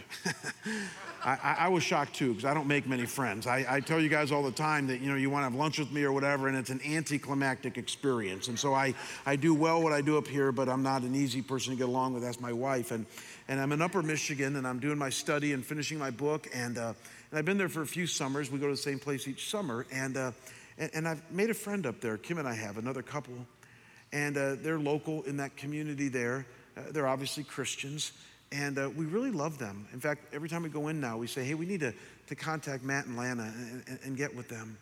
I, 1.26 1.56
I, 1.62 1.68
was 1.70 1.82
shocked 1.82 2.14
too 2.14 2.30
because 2.30 2.46
I 2.46 2.54
don't 2.54 2.68
make 2.68 2.88
many 2.88 3.08
friends. 3.08 3.48
I, 3.48 3.66
I, 3.68 3.80
tell 3.80 4.00
you 4.00 4.08
guys 4.08 4.32
all 4.32 4.44
the 4.44 4.52
time 4.52 4.86
that 4.86 5.02
you 5.02 5.10
know 5.10 5.16
you 5.16 5.32
want 5.32 5.42
to 5.42 5.50
have 5.50 5.56
lunch 5.56 5.80
with 5.80 5.92
me 5.92 6.04
or 6.04 6.12
whatever, 6.12 6.48
and 6.48 6.56
it's 6.56 6.70
an 6.70 6.80
anticlimactic 6.86 7.80
experience. 7.80 8.50
And 8.50 8.60
so 8.60 8.76
I, 8.76 8.94
I 9.26 9.36
do 9.36 9.56
well 9.56 9.82
what 9.82 9.94
I 9.94 10.02
do 10.02 10.20
up 10.20 10.28
here, 10.28 10.52
but 10.52 10.70
I'm 10.70 10.84
not 10.84 11.02
an 11.02 11.16
easy 11.16 11.42
person 11.42 11.74
to 11.74 11.78
get 11.78 11.90
along 11.90 12.14
with. 12.14 12.22
That's 12.22 12.40
my 12.40 12.54
wife, 12.54 12.92
and 12.92 13.08
and 13.48 13.60
I'm 13.60 13.72
in 13.72 13.82
Upper 13.82 14.04
Michigan, 14.04 14.58
and 14.58 14.68
I'm 14.68 14.78
doing 14.78 15.00
my 15.00 15.10
study 15.10 15.54
and 15.54 15.66
finishing 15.66 15.98
my 15.98 16.12
book, 16.12 16.48
and 16.54 16.78
uh, 16.78 16.94
and 17.32 17.40
I've 17.40 17.46
been 17.46 17.58
there 17.58 17.70
for 17.70 17.82
a 17.82 17.88
few 17.88 18.06
summers. 18.06 18.52
We 18.52 18.60
go 18.60 18.68
to 18.68 18.74
the 18.74 18.78
same 18.78 19.00
place 19.00 19.28
each 19.28 19.50
summer, 19.50 19.88
and 19.92 20.18
uh, 20.18 20.32
and, 20.78 20.92
and, 20.94 21.08
I've 21.08 21.32
made 21.32 21.50
a 21.50 21.56
friend 21.56 21.88
up 21.88 22.00
there. 22.00 22.18
Kim 22.18 22.38
and 22.38 22.48
I 22.48 22.54
have 22.54 22.78
another 22.78 23.02
couple, 23.02 23.34
and 24.14 24.38
uh, 24.38 24.56
they're 24.62 24.80
local 24.80 25.24
in 25.24 25.38
that 25.38 25.58
community 25.58 26.10
there. 26.10 26.46
Uh, 26.78 26.82
they're 26.92 27.08
obviously 27.08 27.44
Christians, 27.44 28.12
and 28.52 28.78
uh, 28.78 28.90
we 28.96 29.06
really 29.06 29.32
love 29.32 29.58
them. 29.58 29.88
In 29.94 30.00
fact, 30.00 30.34
every 30.34 30.50
time 30.50 30.64
we 30.64 30.70
go 30.70 30.88
in 30.88 31.00
now, 31.00 31.18
we 31.18 31.28
say, 31.28 31.44
hey, 31.44 31.54
we 31.54 31.66
need 31.66 31.82
to, 31.82 31.94
to 32.28 32.36
contact 32.36 32.84
Matt 32.84 33.06
and 33.06 33.18
Lana 33.18 33.54
and, 33.56 33.84
and, 33.88 34.00
and 34.04 34.18
get 34.18 34.36
with 34.36 34.48
them. 34.50 34.78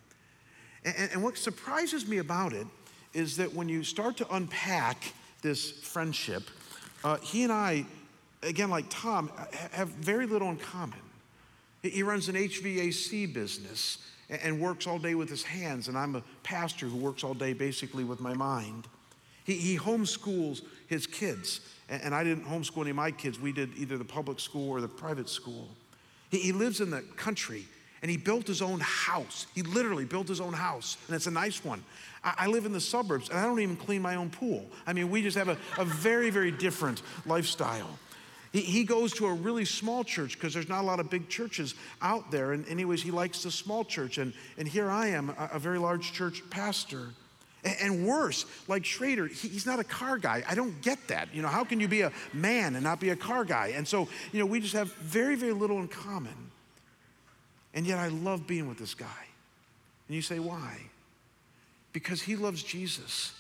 And, 0.86 1.10
and 1.14 1.24
what 1.24 1.38
surprises 1.38 2.08
me 2.08 2.18
about 2.18 2.54
it 2.54 2.68
is 3.14 3.38
that 3.38 3.54
when 3.54 3.70
you 3.70 3.84
start 3.84 4.18
to 4.18 4.36
unpack 4.36 5.14
this 5.42 5.72
friendship, 5.72 6.44
uh, 7.04 7.18
he 7.18 7.44
and 7.44 7.52
I, 7.52 7.86
again, 8.44 8.70
like 8.70 8.86
Tom, 8.90 9.32
have 9.72 9.90
very 9.90 10.26
little 10.26 10.50
in 10.50 10.58
common. 10.58 11.00
He 11.82 12.04
runs 12.04 12.28
an 12.28 12.36
HVAC 12.36 13.34
business 13.34 14.00
and 14.30 14.60
works 14.60 14.86
all 14.86 15.00
day 15.00 15.16
with 15.16 15.30
his 15.30 15.44
hands, 15.44 15.88
and 15.88 15.98
I'm 15.98 16.16
a 16.16 16.24
pastor 16.44 16.86
who 16.86 16.98
works 16.98 17.24
all 17.24 17.34
day 17.34 17.54
basically 17.54 18.04
with 18.04 18.20
my 18.20 18.34
mind. 18.34 18.88
He, 19.46 19.54
he 19.56 19.78
homeschools 19.78 20.62
his 20.90 21.08
kids. 21.08 21.62
And 21.88 22.14
I 22.14 22.24
didn't 22.24 22.46
homeschool 22.46 22.82
any 22.82 22.90
of 22.90 22.96
my 22.98 23.12
kids. 23.12 23.40
We 23.40 23.52
did 23.52 23.72
either 23.78 23.98
the 23.98 24.06
public 24.06 24.40
school 24.40 24.70
or 24.70 24.82
the 24.82 24.88
private 24.88 25.30
school. 25.30 25.70
He, 26.30 26.52
lives 26.52 26.82
in 26.82 26.92
the 26.92 27.02
country 27.16 27.66
and 28.02 28.12
he 28.12 28.18
built 28.18 28.48
his 28.48 28.62
own 28.62 28.80
house. 28.82 29.48
He 29.56 29.62
literally 29.62 30.06
built 30.06 30.28
his 30.28 30.40
own 30.40 30.54
house, 30.54 30.98
and 31.08 31.16
it's 31.16 31.28
a 31.28 31.32
nice 31.32 31.66
one. 31.66 31.84
I, 32.24 32.48
live 32.48 32.66
in 32.66 32.72
the 32.72 32.82
suburbs, 32.82 33.30
and 33.30 33.38
I 33.38 33.44
don't 33.44 33.60
even 33.60 33.76
clean 33.76 34.02
my 34.02 34.16
own 34.16 34.30
pool. 34.30 34.66
I 34.86 34.94
mean, 34.94 35.10
we 35.10 35.22
just 35.22 35.38
have 35.38 35.50
a, 35.50 35.58
a 35.78 35.86
very, 35.86 36.30
very 36.30 36.52
different 36.52 37.02
lifestyle. 37.26 38.00
He, 38.52 38.84
goes 38.84 39.14
to 39.14 39.28
a 39.28 39.34
really 39.34 39.66
small 39.66 40.04
church 40.04 40.34
because 40.34 40.54
there's 40.54 40.70
not 40.70 40.82
a 40.82 40.88
lot 40.88 41.00
of 41.00 41.10
big 41.10 41.30
churches 41.30 41.76
out 42.02 42.32
there. 42.32 42.54
And, 42.54 42.68
anyways, 42.68 43.04
he 43.04 43.12
likes 43.12 43.44
the 43.44 43.52
small 43.52 43.86
church. 43.86 44.18
And, 44.18 44.34
and 44.58 44.68
here 44.68 44.90
I 44.90 45.08
am, 45.08 45.36
a 45.38 45.60
very 45.60 45.78
large 45.78 46.14
church 46.14 46.42
pastor. 46.50 47.10
And 47.64 48.08
worse, 48.08 48.46
like 48.70 48.86
Schrader, 48.86 49.28
he's 49.28 49.66
not 49.66 49.80
a 49.80 49.84
car 49.84 50.18
guy. 50.18 50.44
I 50.48 50.56
don't 50.56 50.82
get 50.82 51.10
that. 51.10 51.28
You 51.34 51.42
know, 51.42 51.50
how 51.50 51.66
can 51.66 51.82
you 51.82 51.90
be 51.90 52.02
a 52.02 52.12
man 52.32 52.76
and 52.76 52.84
not 52.84 53.02
be 53.02 53.10
a 53.10 53.18
car 53.18 53.44
guy? 53.44 53.74
And 53.76 53.86
so, 53.86 54.08
you 54.32 54.40
know, 54.40 54.46
we 54.46 54.62
just 54.62 54.74
have 54.74 54.94
very, 54.94 55.36
very 55.36 55.52
little 55.52 55.80
in 55.80 55.90
common. 55.90 56.52
And 57.74 57.86
yet 57.86 58.00
I 58.00 58.08
love 58.08 58.48
being 58.48 58.68
with 58.70 58.78
this 58.78 58.94
guy. 58.94 59.26
And 60.08 60.16
you 60.16 60.22
say, 60.22 60.40
why? 60.40 60.78
Because 61.92 62.22
he 62.22 62.36
loves 62.36 62.64
Jesus 62.64 63.34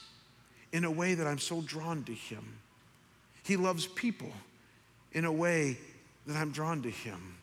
in 0.74 0.84
a 0.84 0.92
way 0.92 1.14
that 1.14 1.26
I'm 1.26 1.40
so 1.40 1.62
drawn 1.62 2.04
to 2.04 2.14
him. 2.14 2.60
He 3.44 3.56
loves 3.56 3.88
people 3.88 4.32
in 5.14 5.26
a 5.26 5.32
way 5.32 5.78
that 6.28 6.36
I'm 6.36 6.52
drawn 6.52 6.82
to 6.84 6.90
him. 6.90 7.36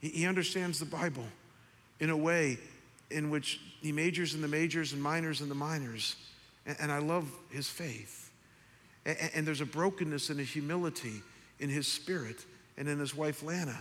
He 0.00 0.26
understands 0.26 0.78
the 0.78 0.86
Bible 0.86 1.26
in 2.00 2.10
a 2.10 2.16
way 2.16 2.58
in 3.10 3.30
which 3.30 3.60
he 3.80 3.92
majors 3.92 4.34
in 4.34 4.42
the 4.42 4.48
majors 4.48 4.92
and 4.92 5.02
minors 5.02 5.40
in 5.40 5.48
the 5.48 5.54
minors. 5.54 6.16
And, 6.66 6.76
and 6.80 6.92
I 6.92 6.98
love 6.98 7.30
his 7.50 7.68
faith. 7.68 8.30
And, 9.04 9.16
and 9.34 9.46
there's 9.46 9.60
a 9.60 9.66
brokenness 9.66 10.30
and 10.30 10.40
a 10.40 10.44
humility 10.44 11.22
in 11.58 11.68
his 11.68 11.86
spirit 11.88 12.44
and 12.76 12.88
in 12.88 12.98
his 12.98 13.14
wife 13.14 13.42
Lana, 13.42 13.78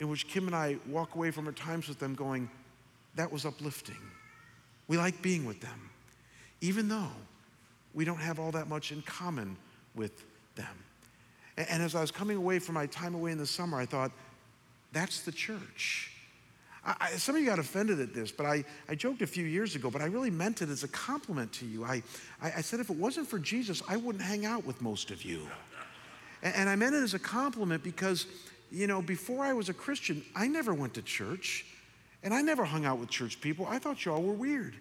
in 0.00 0.08
which 0.08 0.28
Kim 0.28 0.46
and 0.46 0.54
I 0.54 0.76
walk 0.86 1.14
away 1.14 1.30
from 1.30 1.46
our 1.46 1.52
times 1.52 1.88
with 1.88 1.98
them 1.98 2.14
going, 2.14 2.50
that 3.14 3.32
was 3.32 3.46
uplifting. 3.46 3.96
We 4.88 4.98
like 4.98 5.22
being 5.22 5.46
with 5.46 5.60
them, 5.60 5.90
even 6.60 6.88
though 6.88 7.10
we 7.94 8.04
don't 8.04 8.20
have 8.20 8.38
all 8.38 8.52
that 8.52 8.68
much 8.68 8.92
in 8.92 9.02
common 9.02 9.56
with 9.94 10.22
them. 10.54 10.66
And 11.56 11.82
as 11.82 11.94
I 11.94 12.02
was 12.02 12.10
coming 12.10 12.36
away 12.36 12.58
from 12.58 12.74
my 12.74 12.86
time 12.86 13.14
away 13.14 13.32
in 13.32 13.38
the 13.38 13.46
summer, 13.46 13.78
I 13.78 13.86
thought, 13.86 14.12
that's 14.92 15.22
the 15.22 15.32
church. 15.32 16.12
I, 16.86 17.10
some 17.16 17.34
of 17.34 17.42
you 17.42 17.48
got 17.48 17.58
offended 17.58 17.98
at 17.98 18.14
this, 18.14 18.30
but 18.30 18.46
I, 18.46 18.64
I 18.88 18.94
joked 18.94 19.20
a 19.20 19.26
few 19.26 19.44
years 19.44 19.74
ago, 19.74 19.90
but 19.90 20.00
I 20.00 20.06
really 20.06 20.30
meant 20.30 20.62
it 20.62 20.68
as 20.68 20.84
a 20.84 20.88
compliment 20.88 21.52
to 21.54 21.66
you. 21.66 21.84
I, 21.84 22.02
I, 22.40 22.52
I 22.58 22.60
said 22.60 22.78
if 22.78 22.90
it 22.90 22.96
wasn't 22.96 23.26
for 23.26 23.40
Jesus, 23.40 23.82
I 23.88 23.96
wouldn't 23.96 24.22
hang 24.22 24.46
out 24.46 24.64
with 24.64 24.80
most 24.80 25.10
of 25.10 25.24
you. 25.24 25.48
And, 26.42 26.54
and 26.54 26.68
I 26.68 26.76
meant 26.76 26.94
it 26.94 27.02
as 27.02 27.14
a 27.14 27.18
compliment 27.18 27.82
because, 27.82 28.26
you 28.70 28.86
know, 28.86 29.02
before 29.02 29.44
I 29.44 29.52
was 29.52 29.68
a 29.68 29.74
Christian, 29.74 30.24
I 30.36 30.46
never 30.46 30.72
went 30.72 30.94
to 30.94 31.02
church 31.02 31.66
and 32.22 32.32
I 32.32 32.40
never 32.40 32.64
hung 32.64 32.84
out 32.84 32.98
with 32.98 33.10
church 33.10 33.40
people. 33.40 33.66
I 33.68 33.80
thought 33.80 34.04
you 34.04 34.12
all 34.12 34.22
were 34.22 34.32
weird. 34.32 34.76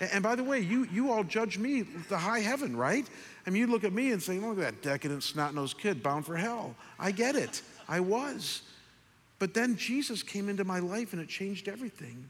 And, 0.00 0.10
and 0.12 0.22
by 0.22 0.36
the 0.36 0.44
way, 0.44 0.60
you, 0.60 0.86
you 0.92 1.10
all 1.10 1.24
judge 1.24 1.58
me 1.58 1.84
to 2.08 2.16
high 2.16 2.40
heaven, 2.40 2.76
right? 2.76 3.06
I 3.46 3.50
mean, 3.50 3.60
you 3.62 3.66
look 3.66 3.82
at 3.82 3.92
me 3.92 4.12
and 4.12 4.22
say, 4.22 4.38
look 4.38 4.58
at 4.58 4.62
that 4.62 4.82
decadent, 4.82 5.24
snot 5.24 5.56
nosed 5.56 5.78
kid 5.78 6.04
bound 6.04 6.24
for 6.24 6.36
hell. 6.36 6.76
I 7.00 7.10
get 7.10 7.34
it. 7.34 7.62
I 7.88 7.98
was. 7.98 8.62
But 9.38 9.54
then 9.54 9.76
Jesus 9.76 10.22
came 10.22 10.48
into 10.48 10.64
my 10.64 10.80
life 10.80 11.12
and 11.12 11.22
it 11.22 11.28
changed 11.28 11.68
everything. 11.68 12.28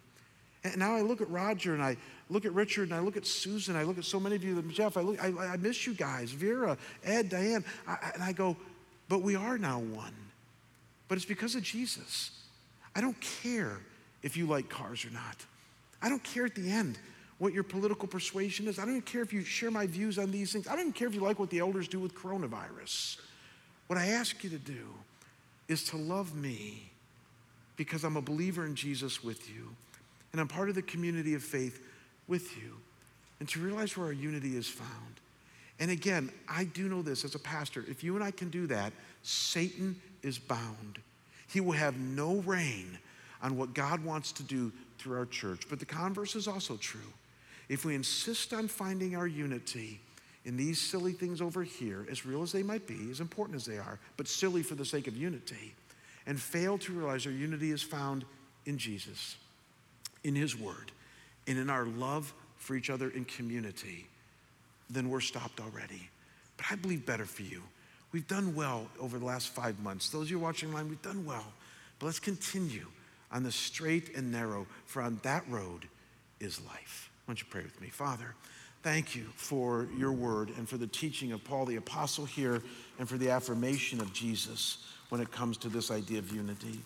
And 0.65 0.77
now 0.77 0.95
I 0.95 1.03
look 1.03 1.21
at 1.21 1.31
Roger 1.31 1.75
and 1.75 1.83
I 1.83 1.97
look 2.29 2.45
at 2.45 2.53
Richard 2.53 2.91
and 2.91 2.95
I 2.95 3.01
look 3.01 3.17
at 3.17 3.27
Susan. 3.27 3.77
I 3.77 3.85
look 3.85 3.99
at 3.99 4.05
so 4.05 4.21
many 4.21 4.37
of 4.37 4.45
you, 4.45 4.61
Jeff. 4.63 4.97
I, 4.97 5.01
look, 5.01 5.23
I, 5.23 5.29
I 5.29 5.57
miss 5.57 5.87
you 5.87 5.95
guys, 5.95 6.31
Vera, 6.31 6.77
Ed, 7.05 7.29
Diane. 7.29 7.65
I, 7.87 8.11
and 8.15 8.23
I 8.23 8.33
go, 8.33 8.57
but 9.09 9.23
we 9.23 9.37
are 9.37 9.57
now 9.57 9.79
one. 9.79 10.15
But 11.07 11.17
it's 11.17 11.25
because 11.25 11.55
of 11.55 11.63
Jesus. 11.63 12.31
I 12.95 13.01
don't 13.01 13.19
care 13.21 13.79
if 14.23 14.37
you 14.37 14.47
like 14.47 14.69
cars 14.69 15.05
or 15.05 15.11
not. 15.11 15.37
I 16.03 16.09
don't 16.09 16.23
care 16.23 16.45
at 16.45 16.55
the 16.55 16.71
end 16.71 16.99
what 17.39 17.55
your 17.55 17.63
political 17.63 18.09
persuasion 18.09 18.67
is. 18.67 18.79
I 18.79 18.83
don't 18.83 18.91
even 18.91 19.03
care 19.03 19.23
if 19.23 19.33
you 19.33 19.43
share 19.43 19.71
my 19.71 19.87
views 19.87 20.19
on 20.19 20.31
these 20.31 20.53
things. 20.53 20.67
I 20.67 20.73
don't 20.73 20.81
even 20.81 20.93
care 20.93 21.09
if 21.09 21.15
you 21.15 21.21
like 21.21 21.39
what 21.39 21.51
the 21.51 21.61
elders 21.61 21.89
do 21.89 22.01
with 22.01 22.15
coronavirus. 22.15 23.19
What 23.87 23.99
I 23.99 24.09
ask 24.09 24.43
you 24.45 24.51
to 24.51 24.59
do 24.59 24.87
is 25.69 25.85
to 25.85 25.97
love 25.97 26.35
me 26.35 26.91
because 27.79 28.05
I'm 28.05 28.19
a 28.19 28.21
believer 28.21 28.67
in 28.67 28.75
Jesus 28.75 29.25
with 29.25 29.49
you. 29.49 29.71
And 30.33 30.41
I'm 30.41 30.49
part 30.49 30.69
of 30.69 30.75
the 30.75 30.83
community 30.83 31.35
of 31.35 31.43
faith 31.43 31.81
with 32.27 32.59
you. 32.59 32.75
And 33.41 33.49
to 33.49 33.61
realize 33.61 33.97
where 33.97 34.09
our 34.09 34.13
unity 34.13 34.57
is 34.57 34.69
found. 34.69 35.21
And 35.79 35.91
again, 35.91 36.31
I 36.49 36.65
do 36.65 36.89
know 36.89 37.03
this 37.03 37.25
as 37.25 37.37
a 37.37 37.39
pastor. 37.39 37.85
If 37.89 38.03
you 38.03 38.17
and 38.17 38.25
I 38.25 38.33
can 38.33 38.51
do 38.51 38.67
that, 38.67 38.93
Satan 39.23 39.97
is 40.23 40.39
bound. 40.39 40.99
He 41.49 41.61
will 41.61 41.73
have 41.73 41.97
no 41.97 42.37
reign 42.41 42.99
on 43.41 43.57
what 43.57 43.75
God 43.75 44.05
wants 44.05 44.33
to 44.33 44.43
do 44.43 44.73
through 44.99 45.17
our 45.17 45.27
church. 45.27 45.63
But 45.71 45.79
the 45.79 45.87
converse 45.87 46.35
is 46.35 46.49
also 46.49 46.77
true. 46.77 47.01
If 47.69 47.85
we 47.85 47.95
insist 47.95 48.53
on 48.53 48.67
finding 48.67 49.15
our 49.15 49.29
unity 49.29 50.01
in 50.45 50.57
these 50.57 50.81
silly 50.81 51.13
things 51.13 51.41
over 51.41 51.63
here, 51.63 52.07
as 52.11 52.27
real 52.27 52.43
as 52.43 52.51
they 52.51 52.65
might 52.65 52.89
be, 52.89 53.09
as 53.11 53.21
important 53.21 53.55
as 53.55 53.65
they 53.65 53.79
are, 53.79 54.01
but 54.17 54.27
silly 54.27 54.65
for 54.65 54.75
the 54.75 54.85
sake 54.85 55.07
of 55.07 55.17
unity, 55.17 55.75
and 56.29 56.39
fail 56.39 56.77
to 56.77 56.93
realize 56.93 57.27
our 57.27 57.33
unity 57.33 57.73
is 57.73 57.83
found 57.83 58.25
in 58.67 58.77
Jesus, 58.79 59.37
in 60.23 60.37
His 60.37 60.57
Word, 60.57 60.93
and 61.49 61.59
in 61.59 61.71
our 61.71 61.87
love 61.87 62.33
for 62.59 62.77
each 62.77 62.91
other 62.91 63.09
in 63.09 63.25
community, 63.25 64.07
then 64.91 65.09
we're 65.09 65.21
stopped 65.21 65.59
already. 65.59 66.09
But 66.59 66.67
I 66.71 66.75
believe 66.75 67.07
better 67.07 67.25
for 67.25 67.43
you. 67.43 67.63
We've 68.13 68.29
done 68.29 68.55
well 68.55 68.89
over 69.01 69.19
the 69.19 69.25
last 69.25 69.49
five 69.49 69.81
months. 69.81 70.11
Those 70.11 70.25
of 70.25 70.31
you 70.31 70.39
watching 70.39 70.69
online, 70.69 70.91
we've 70.91 71.03
done 71.03 71.25
well. 71.25 71.47
But 71.99 72.07
let's 72.07 72.21
continue 72.21 72.87
on 73.33 73.43
the 73.43 73.53
straight 73.53 74.15
and 74.15 74.31
narrow, 74.31 74.67
for 74.85 75.03
on 75.03 75.21
that 75.23 75.45
road 75.49 75.89
is 76.41 76.61
life. 76.67 77.11
Why 77.25 77.33
don't 77.33 77.41
you 77.41 77.47
pray 77.49 77.63
with 77.63 77.81
me? 77.81 77.89
Father, 77.89 78.35
thank 78.83 79.17
you 79.17 79.25
for 79.35 79.89
your 79.97 80.13
word 80.13 80.51
and 80.59 80.69
for 80.69 80.77
the 80.77 80.87
teaching 80.87 81.33
of 81.33 81.43
Paul 81.43 81.65
the 81.65 81.77
Apostle 81.77 82.27
here 82.27 82.63
and 82.99 83.09
for 83.09 83.17
the 83.17 83.31
affirmation 83.31 84.01
of 84.01 84.13
Jesus 84.13 84.85
when 85.09 85.21
it 85.21 85.31
comes 85.31 85.57
to 85.59 85.69
this 85.69 85.91
idea 85.91 86.19
of 86.19 86.31
unity. 86.33 86.81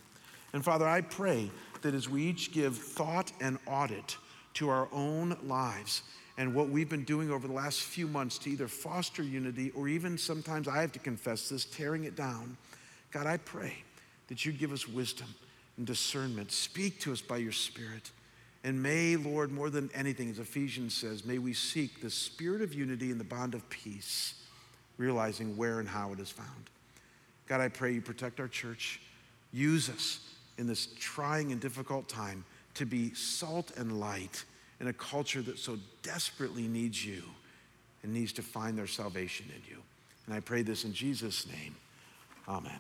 And 0.53 0.65
Father, 0.65 0.87
I 0.87 1.01
pray 1.01 1.51
that 1.83 1.95
as 1.95 2.09
we 2.09 2.23
each 2.23 2.53
give 2.53 2.77
thought 2.77 3.33
and 3.41 3.59
audit 3.67 4.17
to 4.55 4.69
our 4.69 4.89
own 4.93 5.37
lives 5.45 6.03
and 6.39 6.55
what 6.55 6.69
we've 6.69 6.89
been 6.89 7.05
doing 7.05 7.31
over 7.31 7.47
the 7.47 7.53
last 7.53 7.81
few 7.81 8.07
months 8.07 8.39
to 8.39 8.51
either 8.51 8.69
foster 8.69 9.23
unity 9.23 9.71
or 9.75 9.89
even 9.89 10.17
sometimes 10.17 10.69
I 10.69 10.81
have 10.81 10.93
to 10.93 10.99
confess 10.99 11.49
this, 11.49 11.65
tearing 11.65 12.05
it 12.05 12.17
down, 12.17 12.57
God, 13.11 13.27
I 13.27 13.37
pray 13.39 13.77
that 14.29 14.45
you'd 14.45 14.59
give 14.59 14.73
us 14.73 14.89
wisdom 14.89 15.29
and 15.77 15.87
discernment. 15.87 16.53
Speak 16.53 17.01
to 17.01 17.13
us 17.13 17.21
by 17.21 17.39
your 17.39 17.53
Spirit. 17.53 18.11
And 18.65 18.83
may, 18.83 19.17
Lord, 19.17 19.51
more 19.51 19.71
than 19.71 19.91
anything, 19.93 20.31
as 20.31 20.39
Ephesians 20.39 20.95
says, 20.95 21.25
may 21.25 21.39
we 21.39 21.53
seek 21.53 22.01
the 22.01 22.11
spirit 22.11 22.63
of 22.63 22.73
unity 22.73 23.11
and 23.11 23.19
the 23.19 23.25
bond 23.25 23.55
of 23.55 23.69
peace, 23.69 24.35
realizing 24.99 25.57
where 25.57 25.81
and 25.81 25.89
how 25.89 26.13
it 26.13 26.21
is 26.21 26.31
found. 26.31 26.71
God, 27.47 27.61
I 27.61 27.69
pray 27.69 27.93
you 27.93 28.01
protect 28.01 28.41
our 28.41 28.49
church. 28.49 29.01
Use 29.53 29.91
us 29.91 30.21
in 30.59 30.67
this 30.67 30.89
trying 30.99 31.53
and 31.53 31.61
difficult 31.61 32.09
time 32.09 32.45
to 32.75 32.87
be 32.87 33.13
salt 33.15 33.73
and 33.77 34.01
light 34.01 34.45
in 34.81 34.89
a 34.89 34.93
culture 34.93 35.43
that 35.43 35.59
so 35.59 35.79
desperately 36.03 36.67
needs 36.67 37.05
you 37.05 37.23
and 38.03 38.13
needs 38.13 38.33
to 38.33 38.43
find 38.43 38.77
their 38.77 38.87
salvation 38.87 39.47
in 39.55 39.63
you. 39.69 39.81
And 40.27 40.35
I 40.35 40.41
pray 40.41 40.63
this 40.63 40.85
in 40.85 40.93
Jesus' 40.93 41.47
name. 41.47 41.75
Amen. 42.49 42.79